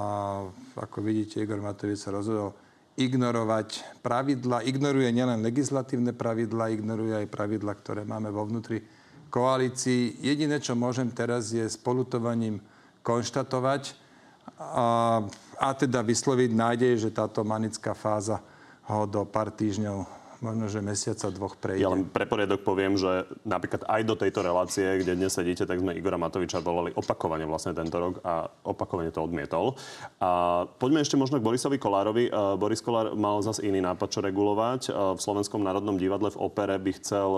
ako 0.84 1.00
vidíte, 1.00 1.40
Igor 1.40 1.64
Matovič 1.64 2.04
sa 2.04 2.12
rozhodol 2.12 2.52
ignorovať 3.00 4.04
pravidla. 4.04 4.68
Ignoruje 4.68 5.16
nielen 5.16 5.48
legislatívne 5.48 6.12
pravidla, 6.12 6.76
ignoruje 6.76 7.24
aj 7.24 7.32
pravidla, 7.32 7.72
ktoré 7.72 8.04
máme 8.04 8.36
vo 8.36 8.44
vnútri 8.44 8.84
koalícii. 9.32 10.20
Jediné, 10.20 10.60
čo 10.60 10.76
môžem 10.76 11.08
teraz, 11.08 11.56
je 11.56 11.64
spolutovaním 11.72 12.60
konštatovať, 13.00 14.07
a, 14.56 15.20
a 15.60 15.68
teda 15.76 16.00
vysloviť 16.00 16.52
nádej, 16.56 16.94
že 17.04 17.10
táto 17.12 17.44
manická 17.44 17.92
fáza 17.92 18.40
ho 18.88 19.04
do 19.04 19.28
pár 19.28 19.52
týždňov 19.52 20.16
možno, 20.38 20.70
že 20.70 20.86
mesiaca 20.86 21.34
dvoch 21.34 21.58
prejde. 21.58 21.82
Ja 21.82 21.90
len 21.90 22.06
pre 22.06 22.30
poriadok 22.30 22.62
poviem, 22.62 22.94
že 22.94 23.26
napríklad 23.42 23.90
aj 23.90 24.02
do 24.06 24.14
tejto 24.14 24.46
relácie, 24.46 24.86
kde 25.02 25.18
dnes 25.18 25.34
sedíte, 25.34 25.66
tak 25.66 25.82
sme 25.82 25.98
Igora 25.98 26.22
Matoviča 26.22 26.62
volali 26.62 26.94
opakovane 26.94 27.42
vlastne 27.50 27.74
tento 27.74 27.98
rok 27.98 28.22
a 28.22 28.46
opakovane 28.62 29.10
to 29.10 29.26
odmietol. 29.26 29.74
A 30.22 30.62
poďme 30.78 31.02
ešte 31.02 31.18
možno 31.18 31.42
k 31.42 31.48
Borisovi 31.50 31.82
Kolárovi. 31.82 32.30
Boris 32.62 32.86
Kolár 32.86 33.18
mal 33.18 33.42
zase 33.42 33.66
iný 33.66 33.82
nápad, 33.82 34.14
čo 34.14 34.22
regulovať. 34.22 34.94
V 34.94 35.20
Slovenskom 35.20 35.66
národnom 35.66 35.98
divadle 35.98 36.30
v 36.30 36.38
opere 36.38 36.78
by 36.78 36.92
chcel 37.02 37.30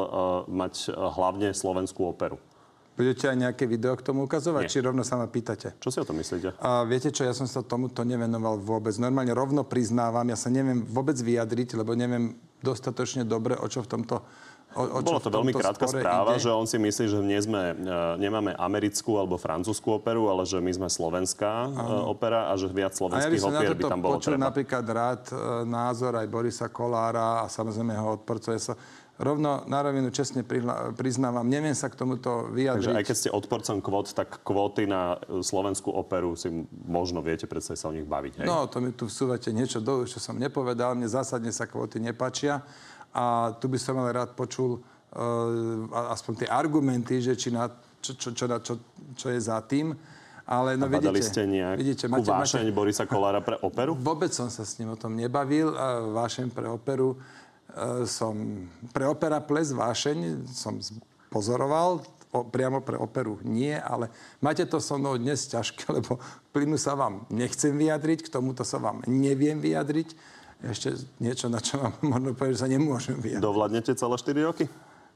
mať 0.51 0.91
hlavne 0.91 1.55
slovenskú 1.55 2.03
operu. 2.03 2.35
Budete 2.99 3.31
aj 3.31 3.37
nejaké 3.39 3.63
video 3.63 3.95
k 3.95 4.03
tomu 4.03 4.27
ukazovať, 4.27 4.67
Nie. 4.67 4.71
či 4.75 4.83
rovno 4.83 5.07
sa 5.07 5.15
ma 5.15 5.31
pýtate? 5.31 5.79
Čo 5.79 5.87
si 5.87 5.97
o 6.03 6.05
tom 6.05 6.19
myslíte? 6.19 6.59
A 6.59 6.83
viete 6.83 7.15
čo, 7.15 7.23
ja 7.23 7.31
som 7.31 7.47
sa 7.47 7.63
tomuto 7.63 8.03
nevenoval 8.03 8.59
vôbec. 8.59 8.91
Normálne 8.99 9.31
rovno 9.31 9.63
priznávam, 9.63 10.27
ja 10.27 10.35
sa 10.35 10.51
neviem 10.51 10.83
vôbec 10.83 11.15
vyjadriť, 11.15 11.79
lebo 11.79 11.95
neviem 11.95 12.35
dostatočne 12.59 13.23
dobre, 13.23 13.55
o 13.55 13.71
čo 13.71 13.87
v 13.87 13.95
tomto 13.95 14.19
O, 14.77 14.85
o 14.85 15.01
Bolo 15.01 15.17
to 15.17 15.33
veľmi 15.33 15.49
krátka 15.49 15.89
správa, 15.89 16.37
ide? 16.37 16.45
že 16.45 16.53
on 16.53 16.69
si 16.69 16.77
myslí, 16.77 17.05
že 17.09 17.17
nie 17.25 17.41
sme, 17.41 17.73
e, 17.73 18.21
nemáme 18.21 18.53
americkú 18.53 19.17
alebo 19.17 19.33
francúzskú 19.41 19.97
operu, 19.97 20.29
ale 20.29 20.45
že 20.45 20.61
my 20.61 20.69
sme 20.69 20.85
slovenská. 20.85 21.73
E, 21.73 22.05
opera 22.05 22.45
a 22.45 22.53
že 22.53 22.69
viac 22.69 22.93
slovenských 22.93 23.41
ja 23.41 23.49
opier 23.49 23.73
by 23.73 23.83
tam 23.89 23.97
bolo 23.97 24.21
počul 24.21 24.37
treba. 24.37 24.45
napríklad 24.53 24.85
rád 24.85 25.23
e, 25.33 25.65
názor 25.65 26.21
aj 26.21 26.27
Borisa 26.29 26.69
Kolára 26.69 27.41
a 27.41 27.49
samozrejme 27.49 27.97
jeho 27.97 28.21
odporcov. 28.21 28.53
Ja 28.53 28.61
sa 28.61 28.73
rovno 29.19 29.67
na 29.67 29.79
rovinu 29.83 30.07
čestne 30.15 30.47
priznávam, 30.95 31.43
neviem 31.43 31.75
sa 31.75 31.91
k 31.91 31.99
tomuto 31.99 32.47
vyjadriť. 32.55 32.87
Takže 32.87 32.95
aj 32.95 33.05
keď 33.05 33.15
ste 33.19 33.29
odporcom 33.35 33.77
kvót, 33.83 34.15
tak 34.15 34.39
kvóty 34.47 34.87
na 34.87 35.19
e, 35.27 35.43
slovenskú 35.43 35.91
operu 35.91 36.39
si 36.39 36.47
možno 36.87 37.19
viete 37.19 37.43
predsa 37.43 37.75
sa 37.75 37.91
o 37.91 37.93
nich 37.93 38.07
baviť. 38.07 38.43
Hej? 38.43 38.47
No, 38.47 38.71
to 38.71 38.79
mi 38.79 38.95
tu 38.95 39.11
vsúvate 39.11 39.51
niečo 39.51 39.83
do, 39.83 40.07
čo 40.07 40.23
som 40.23 40.39
nepovedal. 40.39 40.95
Mne 40.95 41.11
zásadne 41.11 41.51
sa 41.51 41.67
kvóty 41.67 41.99
nepačia. 41.99 42.63
A 43.11 43.51
tu 43.59 43.67
by 43.67 43.75
som 43.75 43.99
ale 43.99 44.15
rád 44.15 44.39
počul 44.39 44.79
uh, 44.79 46.13
aspoň 46.15 46.45
tie 46.45 46.47
argumenty, 46.47 47.19
že 47.19 47.33
či 47.35 47.49
na, 47.51 47.67
čo, 47.99 48.15
čo, 48.15 48.31
čo, 48.31 48.45
čo, 48.61 48.73
čo 49.17 49.27
je 49.33 49.39
za 49.41 49.59
tým. 49.65 49.97
Ale 50.49 50.77
no, 50.77 50.89
vidíte, 50.89 51.21
ste 51.21 51.45
nejakú 51.45 51.77
vidíte, 51.77 52.05
máte, 52.09 52.29
vášeň 52.29 52.69
máte... 52.69 52.73
Borisa 52.73 53.05
Kolára 53.05 53.41
pre 53.41 53.57
operu? 53.61 53.93
Vôbec 53.93 54.33
som 54.33 54.49
sa 54.49 54.65
s 54.65 54.77
ním 54.81 54.93
o 54.93 54.97
tom 54.97 55.13
nebavil. 55.13 55.73
Vášeň 56.13 56.49
pre 56.49 56.65
operu 56.69 57.17
E, 57.17 57.48
som 58.05 58.65
pre 58.91 59.05
opera 59.05 59.37
ples 59.39 59.71
vášeň 59.71 60.49
som 60.49 60.81
pozoroval, 61.29 62.01
o, 62.33 62.39
priamo 62.45 62.81
pre 62.81 62.97
operu 62.97 63.41
nie, 63.45 63.73
ale 63.73 64.09
máte 64.41 64.65
to 64.65 64.77
so 64.81 64.97
mnou 64.97 65.17
dnes 65.17 65.49
ťažké, 65.49 65.89
lebo 65.97 66.21
plynu 66.53 66.77
sa 66.77 66.97
vám 66.97 67.25
nechcem 67.29 67.73
vyjadriť, 67.73 68.25
k 68.25 68.33
tomuto 68.33 68.65
sa 68.65 68.81
vám 68.81 69.05
neviem 69.05 69.61
vyjadriť. 69.61 70.13
Ešte 70.59 70.91
niečo, 71.23 71.47
na 71.47 71.63
čo 71.63 71.79
vám 71.79 71.95
možno 72.11 72.35
povedať, 72.35 72.59
že 72.59 72.63
sa 72.65 72.69
nemôžem 72.69 73.17
vyjadriť. 73.17 73.45
Dovládnete 73.45 73.91
celé 73.95 74.15
4 74.17 74.49
roky? 74.49 74.65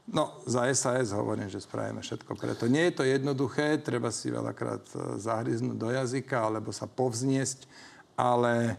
No, 0.04 0.36
za 0.44 0.68
SAS 0.76 1.16
hovorím, 1.16 1.48
že 1.48 1.64
spravíme 1.64 2.04
všetko 2.04 2.36
preto. 2.36 2.68
Nie 2.68 2.92
je 2.92 2.96
to 3.00 3.04
jednoduché, 3.08 3.80
treba 3.80 4.12
si 4.12 4.28
veľakrát 4.28 4.84
e, 4.92 5.16
zahryznúť 5.16 5.76
do 5.80 5.88
jazyka, 5.88 6.44
alebo 6.44 6.76
sa 6.76 6.84
povzniesť, 6.84 7.64
ale 8.12 8.76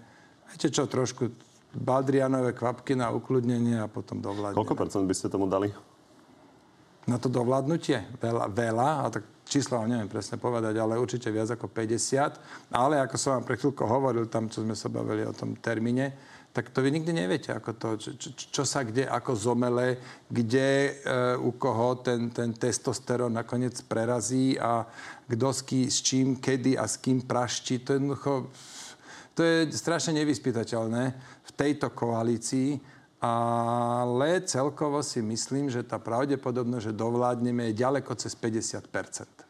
viete 0.53 0.69
čo, 0.69 0.86
trošku 0.86 1.34
Badrianové 1.76 2.55
kvapky 2.55 2.95
na 2.95 3.11
ukludnenie 3.11 3.84
a 3.84 3.91
potom 3.91 4.23
dovládne. 4.23 4.55
Koľko 4.55 4.80
percent 4.80 5.03
by 5.03 5.15
ste 5.15 5.28
tomu 5.28 5.51
dali? 5.51 5.67
Na 7.05 7.21
to 7.21 7.30
dovládnutie? 7.30 8.17
Veľa, 8.17 8.49
veľa 8.49 8.89
a 9.03 9.05
tak 9.13 9.23
číslo 9.45 9.78
vám 9.78 9.93
neviem 9.93 10.09
presne 10.09 10.41
povedať, 10.41 10.73
ale 10.82 10.97
určite 10.97 11.30
viac 11.30 11.53
ako 11.53 11.69
50. 11.69 12.73
Ale 12.73 12.97
ako 12.97 13.15
som 13.15 13.38
vám 13.38 13.45
pre 13.45 13.55
chvíľko 13.61 13.86
hovoril, 13.86 14.26
tam, 14.26 14.49
čo 14.49 14.65
sme 14.65 14.73
sa 14.73 14.89
bavili 14.89 15.21
o 15.21 15.36
tom 15.36 15.53
termíne, 15.61 16.17
tak 16.55 16.71
to 16.71 16.80
vy 16.80 16.88
nikdy 16.88 17.11
neviete, 17.11 17.51
ako 17.51 17.71
to, 17.76 17.89
čo, 17.99 18.09
čo, 18.15 18.30
čo 18.32 18.63
sa 18.63 18.88
kde, 18.88 19.03
ako 19.03 19.36
zomele, 19.36 19.99
kde 20.32 20.88
e, 20.88 20.91
u 21.36 21.51
koho 21.59 21.99
ten, 21.99 22.32
ten 22.32 22.55
testosterón 22.55 23.36
nakoniec 23.36 23.76
prerazí 23.84 24.55
a 24.55 24.88
kto 25.28 25.51
s, 25.51 25.59
ký, 25.67 25.91
s 25.91 25.99
čím, 25.99 26.39
kedy 26.39 26.80
a 26.80 26.88
s 26.88 26.95
kým 26.95 27.28
praští. 27.28 27.84
To 27.84 27.91
je 27.91 27.97
jednoducho, 27.99 28.34
to 29.36 29.43
je 29.43 29.67
strašne 29.76 30.15
nevyspytateľné 30.15 31.03
tejto 31.56 31.91
koalícii, 31.91 32.78
ale 33.24 34.43
celkovo 34.45 35.01
si 35.01 35.24
myslím, 35.24 35.72
že 35.72 35.82
tá 35.82 35.97
pravdepodobnosť, 35.97 36.91
že 36.91 36.99
dovládneme, 36.99 37.72
je 37.72 37.82
ďaleko 37.82 38.14
cez 38.20 38.36
50% 38.38 39.45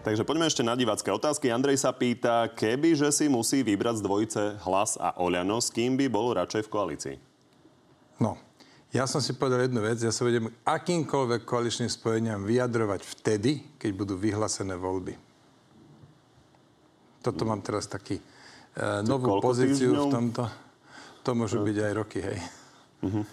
Takže 0.00 0.24
poďme 0.24 0.48
ešte 0.48 0.64
na 0.64 0.72
divácké 0.72 1.12
otázky. 1.12 1.52
Andrej 1.52 1.84
sa 1.84 1.92
pýta, 1.92 2.48
keby 2.56 2.96
že 2.96 3.12
si 3.12 3.28
musí 3.28 3.60
vybrať 3.60 4.00
z 4.00 4.04
dvojice 4.04 4.42
hlas 4.64 4.96
a 4.96 5.12
Oľano, 5.20 5.60
s 5.60 5.68
kým 5.68 6.00
by 6.00 6.08
bol 6.08 6.32
radšej 6.32 6.64
v 6.64 6.72
koalícii? 6.72 7.16
No, 8.16 8.40
ja 8.96 9.04
som 9.04 9.20
si 9.20 9.36
povedal 9.36 9.68
jednu 9.68 9.84
vec. 9.84 10.00
Ja 10.00 10.08
sa 10.08 10.24
budem 10.24 10.48
akýmkoľvek 10.64 11.44
koaličným 11.44 11.92
spojeniam 11.92 12.48
vyjadrovať 12.48 13.00
vtedy, 13.04 13.76
keď 13.76 13.90
budú 13.92 14.14
vyhlásené 14.16 14.72
voľby. 14.74 15.14
Toto 17.20 17.44
mám 17.44 17.60
teraz 17.60 17.84
taký 17.84 18.16
e, 18.16 18.24
novú 19.04 19.36
pozíciu 19.44 19.92
týždňov? 19.92 20.08
v 20.08 20.14
tomto. 20.16 20.42
To 21.24 21.30
môžu 21.36 21.60
byť 21.60 21.76
aj 21.76 21.92
roky, 21.92 22.18
hej. 22.24 22.38
Uh-huh. 23.04 23.24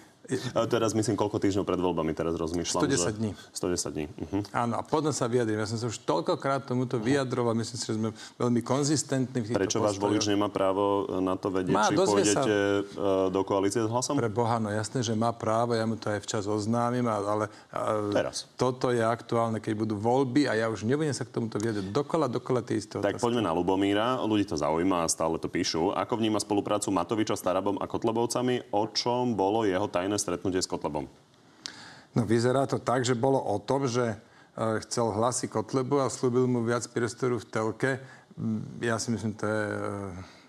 Teraz 0.67 0.91
myslím, 0.91 1.15
koľko 1.15 1.39
týždňov 1.39 1.63
pred 1.63 1.79
voľbami 1.79 2.11
teraz 2.11 2.35
rozmýšľam. 2.35 2.83
110 2.83 2.99
že... 2.99 3.11
dní. 3.15 3.31
110 3.55 3.95
dní. 3.95 4.05
Uh-huh. 4.11 4.41
Áno, 4.51 4.75
a 4.75 4.83
potom 4.83 5.15
sa 5.15 5.31
vyjadrím. 5.31 5.63
Ja 5.63 5.67
som 5.69 5.79
sa 5.79 5.87
už 5.87 6.03
toľkokrát 6.03 6.67
tomuto 6.67 6.99
vyjadroval. 6.99 7.55
Myslím 7.55 7.77
si, 7.79 7.85
že 7.87 7.95
sme 7.95 8.09
veľmi 8.35 8.59
konzistentní 8.59 9.39
v 9.39 9.45
týchto 9.55 9.59
Prečo 9.63 9.79
váš 9.79 9.95
volič 9.95 10.27
nemá 10.27 10.51
právo 10.51 11.07
na 11.23 11.39
to 11.39 11.47
vedieť, 11.47 11.73
má, 11.73 11.87
či 11.87 11.95
pôjdete 11.95 12.35
sa... 12.35 12.43
E, 12.43 13.31
do 13.31 13.41
koalície 13.47 13.79
s 13.79 13.87
hlasom? 13.87 14.19
Pre 14.19 14.31
Boha, 14.31 14.59
no 14.59 14.67
jasné, 14.67 14.99
že 14.99 15.15
má 15.15 15.31
právo. 15.31 15.71
Ja 15.71 15.87
mu 15.87 15.95
to 15.95 16.11
aj 16.11 16.19
včas 16.27 16.43
oznámim, 16.43 17.07
ale 17.07 17.47
teraz. 18.11 18.51
toto 18.59 18.91
je 18.91 18.99
aktuálne, 18.99 19.63
keď 19.63 19.73
budú 19.79 19.95
voľby 19.95 20.51
a 20.51 20.59
ja 20.59 20.67
už 20.67 20.83
nebudem 20.83 21.15
sa 21.15 21.23
k 21.23 21.31
tomuto 21.31 21.55
vyjadriť. 21.57 21.87
Dokola, 21.95 22.27
dokola 22.27 22.59
tie 22.59 22.83
isté 22.83 22.99
Tak 22.99 23.23
poďme 23.23 23.47
na 23.47 23.55
Lubomíra. 23.55 24.19
Ľudí 24.19 24.43
to 24.43 24.59
zaujíma 24.59 25.07
a 25.07 25.07
stále 25.07 25.39
to 25.39 25.47
píšu. 25.47 25.95
Ako 25.95 26.19
vníma 26.19 26.43
spoluprácu 26.43 26.91
Matoviča 26.91 27.39
s 27.39 27.45
Tarabom 27.45 27.79
a 27.79 27.85
Kotlebovcami? 27.87 28.75
O 28.75 28.89
čom 28.91 29.37
bolo 29.37 29.63
jeho 29.63 29.87
tajné 29.87 30.16
stretnutie 30.17 30.61
s 30.61 30.69
Kotlebom? 30.69 31.05
No 32.17 32.21
vyzerá 32.25 32.65
to 32.65 32.81
tak, 32.81 33.05
že 33.05 33.13
bolo 33.13 33.37
o 33.37 33.61
tom, 33.61 33.85
že 33.85 34.13
e, 34.13 34.17
chcel 34.85 35.13
hlasy 35.13 35.45
Kotlebu 35.45 36.01
a 36.01 36.09
slúbil 36.09 36.49
mu 36.49 36.65
viac 36.65 36.89
priestoru 36.89 37.37
v 37.37 37.45
telke. 37.45 37.91
Mm, 38.33 38.81
ja 38.81 38.97
si 38.97 39.13
myslím, 39.13 39.37
to 39.37 39.45
je, 39.45 39.63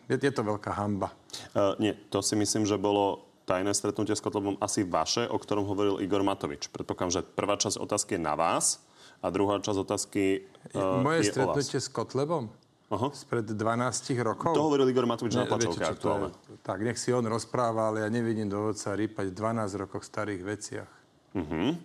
e, 0.08 0.14
je, 0.14 0.16
je 0.16 0.32
to 0.32 0.40
veľká 0.40 0.72
hamba. 0.72 1.12
Uh, 1.52 1.76
nie, 1.76 1.92
to 2.08 2.24
si 2.24 2.32
myslím, 2.32 2.64
že 2.64 2.80
bolo 2.80 3.28
tajné 3.44 3.72
stretnutie 3.76 4.16
s 4.16 4.24
Kotlebom 4.24 4.56
asi 4.60 4.84
vaše, 4.84 5.28
o 5.28 5.36
ktorom 5.36 5.68
hovoril 5.68 6.00
Igor 6.00 6.24
Matovič. 6.24 6.72
Predpokladám, 6.72 7.20
že 7.20 7.22
prvá 7.24 7.60
časť 7.60 7.76
otázky 7.76 8.16
je 8.16 8.24
na 8.24 8.32
vás 8.32 8.80
a 9.20 9.28
druhá 9.28 9.60
časť 9.60 9.78
otázky 9.84 10.48
uh, 10.72 11.04
Moje 11.04 11.28
je 11.28 11.32
stretnutie 11.36 11.80
s 11.80 11.88
Kotlebom? 11.92 12.48
Aha. 12.88 13.12
Spred 13.12 13.44
12 13.44 14.16
rokov. 14.24 14.56
To 14.56 14.64
hovoril 14.72 14.88
Igor 14.88 15.04
Matovič 15.04 15.36
ne, 15.36 15.44
na 15.44 15.44
tlačovke 15.44 15.84
aktuálne. 15.84 16.32
Tak, 16.64 16.80
nech 16.80 16.96
si 16.96 17.12
on 17.12 17.20
rozpráva, 17.28 17.92
ale 17.92 18.00
ja 18.00 18.08
nevidím 18.08 18.48
dôvodca 18.48 18.96
rýpať 18.96 19.28
v 19.28 19.34
12 19.36 19.82
rokoch 19.84 20.08
starých 20.08 20.40
veciach. 20.40 20.90
Uh-huh. 21.36 21.76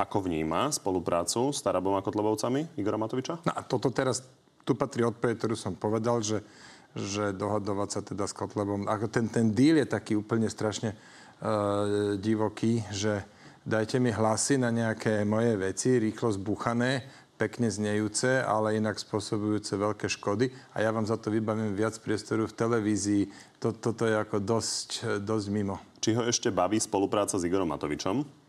Ako 0.00 0.24
vníma 0.24 0.72
spoluprácu 0.72 1.52
s 1.52 1.60
Tarabom 1.60 1.94
a 1.94 2.02
Kotlebovcami 2.02 2.80
Igora 2.80 2.96
Matoviča? 2.96 3.44
No 3.44 3.52
a 3.52 3.60
toto 3.60 3.92
teraz, 3.92 4.24
tu 4.64 4.72
patrí 4.72 5.04
odpoveď, 5.04 5.36
ktorú 5.36 5.54
som 5.54 5.76
povedal, 5.76 6.24
že, 6.24 6.40
že 6.96 7.36
dohadovať 7.36 7.88
sa 7.92 8.00
teda 8.00 8.24
s 8.24 8.32
Kotlebom. 8.32 8.88
Ako 8.88 9.12
ten, 9.12 9.28
ten 9.28 9.52
díl 9.52 9.84
je 9.84 9.86
taký 9.86 10.16
úplne 10.16 10.48
strašne 10.48 10.96
uh, 10.96 12.16
divoký, 12.16 12.82
že 12.88 13.20
dajte 13.68 14.00
mi 14.00 14.10
hlasy 14.10 14.56
na 14.56 14.72
nejaké 14.72 15.28
moje 15.28 15.54
veci, 15.60 16.00
rýchlo 16.00 16.32
zbuchané, 16.32 17.04
pekne 17.40 17.72
znejúce, 17.72 18.44
ale 18.44 18.76
inak 18.76 19.00
spôsobujúce 19.00 19.72
veľké 19.80 20.12
škody 20.12 20.52
a 20.76 20.84
ja 20.84 20.92
vám 20.92 21.08
za 21.08 21.16
to 21.16 21.32
vybavím 21.32 21.72
viac 21.72 21.96
priestoru 21.96 22.44
v 22.44 22.52
televízii. 22.52 23.24
Toto 23.56 24.04
je 24.04 24.20
ako 24.20 24.44
dosť, 24.44 25.16
dosť 25.24 25.46
mimo. 25.48 25.80
Či 26.04 26.20
ho 26.20 26.28
ešte 26.28 26.52
baví 26.52 26.76
spolupráca 26.76 27.40
s 27.40 27.46
Igorom 27.48 27.72
Matovičom? 27.72 28.40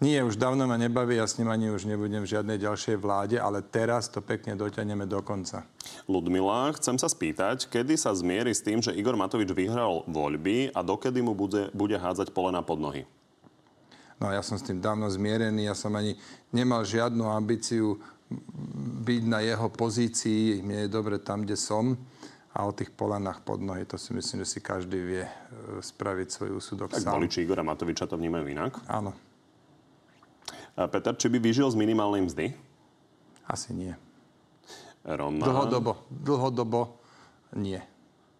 Nie, 0.00 0.24
už 0.24 0.40
dávno 0.40 0.64
ma 0.64 0.80
nebaví, 0.80 1.20
ja 1.20 1.28
s 1.28 1.36
ním 1.36 1.52
ani 1.52 1.68
už 1.68 1.84
nebudem 1.84 2.24
v 2.24 2.32
žiadnej 2.32 2.56
ďalšej 2.56 2.96
vláde, 2.96 3.36
ale 3.36 3.60
teraz 3.60 4.08
to 4.08 4.24
pekne 4.24 4.56
doťahneme 4.56 5.04
do 5.04 5.20
konca. 5.20 5.68
Ludmila, 6.08 6.72
chcem 6.72 6.96
sa 6.96 7.04
spýtať, 7.04 7.68
kedy 7.68 8.00
sa 8.00 8.16
zmieri 8.16 8.48
s 8.48 8.64
tým, 8.64 8.80
že 8.80 8.96
Igor 8.96 9.20
Matovič 9.20 9.52
vyhral 9.52 10.08
voľby 10.08 10.72
a 10.72 10.80
dokedy 10.80 11.20
mu 11.20 11.36
bude, 11.36 11.68
bude 11.76 12.00
hádzať 12.00 12.32
polena 12.32 12.64
pod 12.64 12.80
nohy? 12.80 13.04
No 14.16 14.32
ja 14.32 14.40
som 14.40 14.56
s 14.56 14.64
tým 14.64 14.80
dávno 14.80 15.04
zmierený, 15.12 15.68
ja 15.68 15.76
som 15.76 15.92
ani 15.92 16.16
nemal 16.48 16.80
žiadnu 16.80 17.28
ambíciu 17.28 18.00
byť 19.04 19.22
na 19.26 19.42
jeho 19.42 19.68
pozícii, 19.68 20.62
mne 20.62 20.86
je 20.86 20.90
dobre 20.90 21.18
tam, 21.18 21.42
kde 21.42 21.58
som 21.58 21.98
a 22.50 22.66
o 22.66 22.72
tých 22.74 22.90
polanách 22.90 23.46
pod 23.46 23.62
nohy, 23.62 23.86
to 23.86 23.94
si 23.94 24.10
myslím, 24.10 24.42
že 24.42 24.58
si 24.58 24.58
každý 24.58 24.98
vie 24.98 25.24
e, 25.26 25.32
spraviť 25.78 26.28
svoj 26.30 26.50
úsudok 26.58 26.90
tak 26.90 27.02
sám. 27.02 27.14
Tak 27.14 27.18
voliči 27.22 27.46
Igora 27.46 27.62
Matoviča 27.62 28.10
to 28.10 28.18
vnímajú 28.18 28.46
inak? 28.50 28.74
Áno. 28.90 29.14
A 30.74 30.90
Peter, 30.90 31.14
či 31.14 31.30
by 31.30 31.38
vyžil 31.38 31.70
z 31.70 31.78
minimálnej 31.78 32.26
mzdy? 32.26 32.54
Asi 33.46 33.74
nie. 33.74 33.94
Roman? 35.06 35.46
Dlhodobo. 35.46 35.92
Dlhodobo 36.10 36.80
nie. 37.54 37.78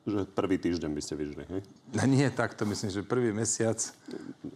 Že 0.07 0.27
prvý 0.33 0.57
týždeň 0.59 0.91
by 0.91 1.03
ste 1.03 1.15
vyžili, 1.15 1.45
hej? 1.47 1.61
No, 1.95 2.03
nie 2.09 2.27
takto, 2.33 2.65
myslím, 2.67 2.91
že 2.91 3.07
prvý 3.07 3.31
mesiac, 3.31 3.79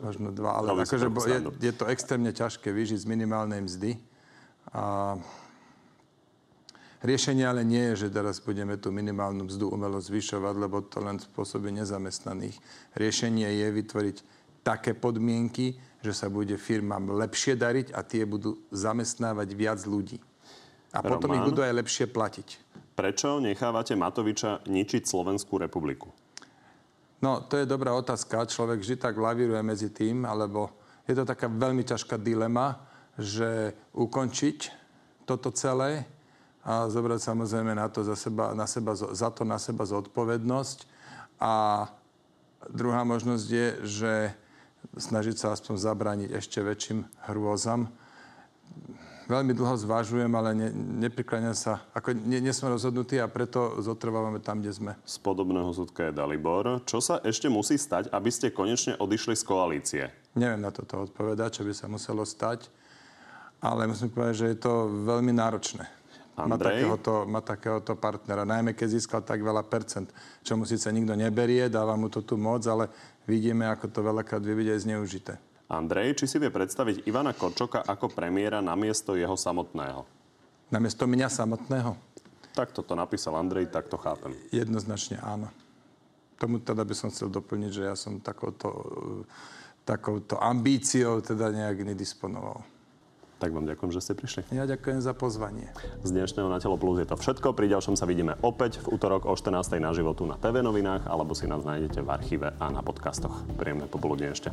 možno 0.00 0.34
dva, 0.34 0.62
ale 0.62 0.82
akože 0.82 1.10
je, 1.10 1.38
je 1.70 1.72
to 1.74 1.84
extrémne 1.90 2.30
ťažké 2.32 2.70
vyžiť 2.70 2.98
z 3.02 3.06
minimálnej 3.06 3.60
mzdy. 3.62 4.00
A 4.72 5.14
riešenie 7.04 7.44
ale 7.44 7.66
nie 7.66 7.92
je, 7.92 8.06
že 8.06 8.14
teraz 8.14 8.40
budeme 8.40 8.80
tú 8.80 8.88
minimálnu 8.88 9.50
mzdu 9.50 9.68
umelo 9.68 10.00
zvyšovať, 10.00 10.54
lebo 10.56 10.80
to 10.86 11.04
len 11.04 11.20
spôsobí 11.20 11.68
nezamestnaných. 11.74 12.56
Riešenie 12.96 13.44
je 13.44 13.68
vytvoriť 13.68 14.16
také 14.64 14.96
podmienky, 14.96 15.76
že 16.00 16.16
sa 16.16 16.32
bude 16.32 16.56
firmám 16.56 17.12
lepšie 17.12 17.56
dariť 17.60 17.92
a 17.92 18.00
tie 18.00 18.24
budú 18.24 18.56
zamestnávať 18.72 19.48
viac 19.52 19.80
ľudí. 19.84 20.16
A 20.96 21.04
potom 21.04 21.28
Roman, 21.28 21.42
ich 21.42 21.48
budú 21.52 21.60
aj 21.60 21.74
lepšie 21.84 22.06
platiť. 22.08 22.48
Prečo 22.94 23.42
nechávate 23.42 23.98
Matoviča 23.98 24.64
ničiť 24.64 25.02
Slovenskú 25.04 25.58
republiku? 25.58 26.08
No, 27.18 27.42
to 27.44 27.58
je 27.58 27.66
dobrá 27.66 27.90
otázka. 27.96 28.46
Človek 28.46 28.84
vždy 28.84 28.96
tak 29.00 29.16
lavíruje 29.16 29.58
medzi 29.64 29.88
tým, 29.90 30.28
alebo 30.28 30.70
je 31.08 31.16
to 31.16 31.24
taká 31.24 31.48
veľmi 31.48 31.82
ťažká 31.82 32.20
dilema 32.20 32.93
že 33.18 33.72
ukončiť 33.94 34.58
toto 35.24 35.54
celé 35.54 36.04
a 36.64 36.88
zobrať 36.88 37.20
samozrejme 37.20 37.76
na, 37.76 37.86
to 37.92 38.00
za, 38.00 38.16
seba, 38.16 38.56
na 38.56 38.64
seba, 38.64 38.96
za 38.96 39.28
to 39.28 39.44
na 39.44 39.60
seba 39.60 39.84
zodpovednosť. 39.84 40.88
A 41.36 41.86
druhá 42.72 43.04
možnosť 43.04 43.46
je, 43.46 43.66
že 43.84 44.12
snažiť 44.96 45.36
sa 45.36 45.52
aspoň 45.52 45.74
zabrániť 45.76 46.30
ešte 46.32 46.64
väčším 46.64 47.04
hrôzam. 47.28 47.92
Veľmi 49.24 49.56
dlho 49.56 49.72
zvážujem, 49.80 50.28
ale 50.36 50.52
ne, 50.52 50.68
neprikláňam 51.08 51.56
sa. 51.56 51.80
Ako 51.96 52.12
nie, 52.12 52.44
nie 52.44 52.52
som 52.52 52.68
rozhodnutý 52.68 53.16
a 53.24 53.28
preto 53.28 53.80
zotrvávame 53.80 54.36
tam, 54.36 54.60
kde 54.60 54.72
sme. 54.76 54.92
Z 55.08 55.16
podobného 55.24 55.72
súdka 55.72 56.12
je 56.12 56.16
Dalibor. 56.16 56.84
Čo 56.84 57.00
sa 57.00 57.24
ešte 57.24 57.48
musí 57.48 57.80
stať, 57.80 58.12
aby 58.12 58.28
ste 58.28 58.52
konečne 58.52 59.00
odišli 59.00 59.32
z 59.32 59.44
koalície? 59.48 60.02
Neviem 60.36 60.60
na 60.60 60.68
toto 60.68 61.08
odpovedať, 61.08 61.60
čo 61.60 61.62
by 61.64 61.72
sa 61.72 61.88
muselo 61.88 62.28
stať 62.28 62.68
ale 63.64 63.88
musím 63.88 64.12
povedať, 64.12 64.34
že 64.36 64.46
je 64.52 64.58
to 64.60 64.92
veľmi 65.08 65.32
náročné. 65.32 65.88
Má 66.34 66.58
takéhoto, 66.58 67.24
má 67.24 67.40
takéhoto 67.40 67.94
partnera. 67.96 68.44
Najmä 68.44 68.74
keď 68.74 68.88
získal 68.98 69.22
tak 69.22 69.40
veľa 69.40 69.64
percent, 69.64 70.10
čo 70.42 70.58
mu 70.58 70.66
síce 70.66 70.90
nikto 70.90 71.14
neberie, 71.16 71.70
dáva 71.70 71.94
mu 71.94 72.10
to 72.10 72.26
tu 72.26 72.34
moc, 72.34 72.60
ale 72.66 72.90
vidíme, 73.24 73.64
ako 73.70 73.88
to 73.88 74.00
veľakrát 74.02 74.42
aj 74.42 74.82
zneužité. 74.84 75.38
Andrej, 75.70 76.20
či 76.20 76.26
si 76.28 76.36
vie 76.36 76.52
predstaviť 76.52 77.08
Ivana 77.08 77.32
Korčoka 77.32 77.86
ako 77.86 78.12
premiéra 78.12 78.60
namiesto 78.60 79.16
jeho 79.16 79.38
samotného? 79.38 80.04
Namiesto 80.68 81.08
mňa 81.08 81.28
samotného? 81.30 81.96
Tak 82.52 82.74
toto 82.74 82.92
napísal 82.98 83.38
Andrej, 83.38 83.70
tak 83.70 83.86
to 83.88 83.96
chápem. 83.96 84.34
Jednoznačne 84.50 85.22
áno. 85.22 85.48
Tomu 86.34 86.58
teda 86.60 86.82
by 86.82 86.94
som 86.98 87.08
chcel 87.14 87.30
doplniť, 87.30 87.70
že 87.70 87.82
ja 87.86 87.94
som 87.94 88.18
takouto, 88.18 88.74
takouto 89.86 90.34
ambíciou 90.36 91.22
teda 91.22 91.54
nejak 91.54 91.94
nedisponoval. 91.94 92.73
Tak 93.44 93.52
vám 93.52 93.68
ďakujem, 93.68 93.92
že 93.92 94.00
ste 94.00 94.16
prišli. 94.16 94.40
Ja 94.56 94.64
ďakujem 94.64 95.04
za 95.04 95.12
pozvanie. 95.12 95.68
Z 96.00 96.16
dnešného 96.16 96.48
Na 96.48 96.64
telo 96.64 96.80
plus 96.80 96.96
je 96.96 97.04
to 97.04 97.12
všetko. 97.12 97.52
Pri 97.52 97.68
ďalšom 97.68 97.92
sa 97.92 98.08
vidíme 98.08 98.40
opäť 98.40 98.80
v 98.80 98.96
útorok 98.96 99.28
o 99.28 99.36
14. 99.36 99.84
na 99.84 99.92
životu 99.92 100.24
na 100.24 100.40
TV 100.40 100.64
novinách 100.64 101.04
alebo 101.04 101.36
si 101.36 101.44
nás 101.44 101.60
nájdete 101.60 102.00
v 102.00 102.08
archíve 102.08 102.56
a 102.56 102.66
na 102.72 102.80
podcastoch. 102.80 103.44
Príjemné 103.60 103.84
popoludne 103.84 104.32
ešte. 104.32 104.48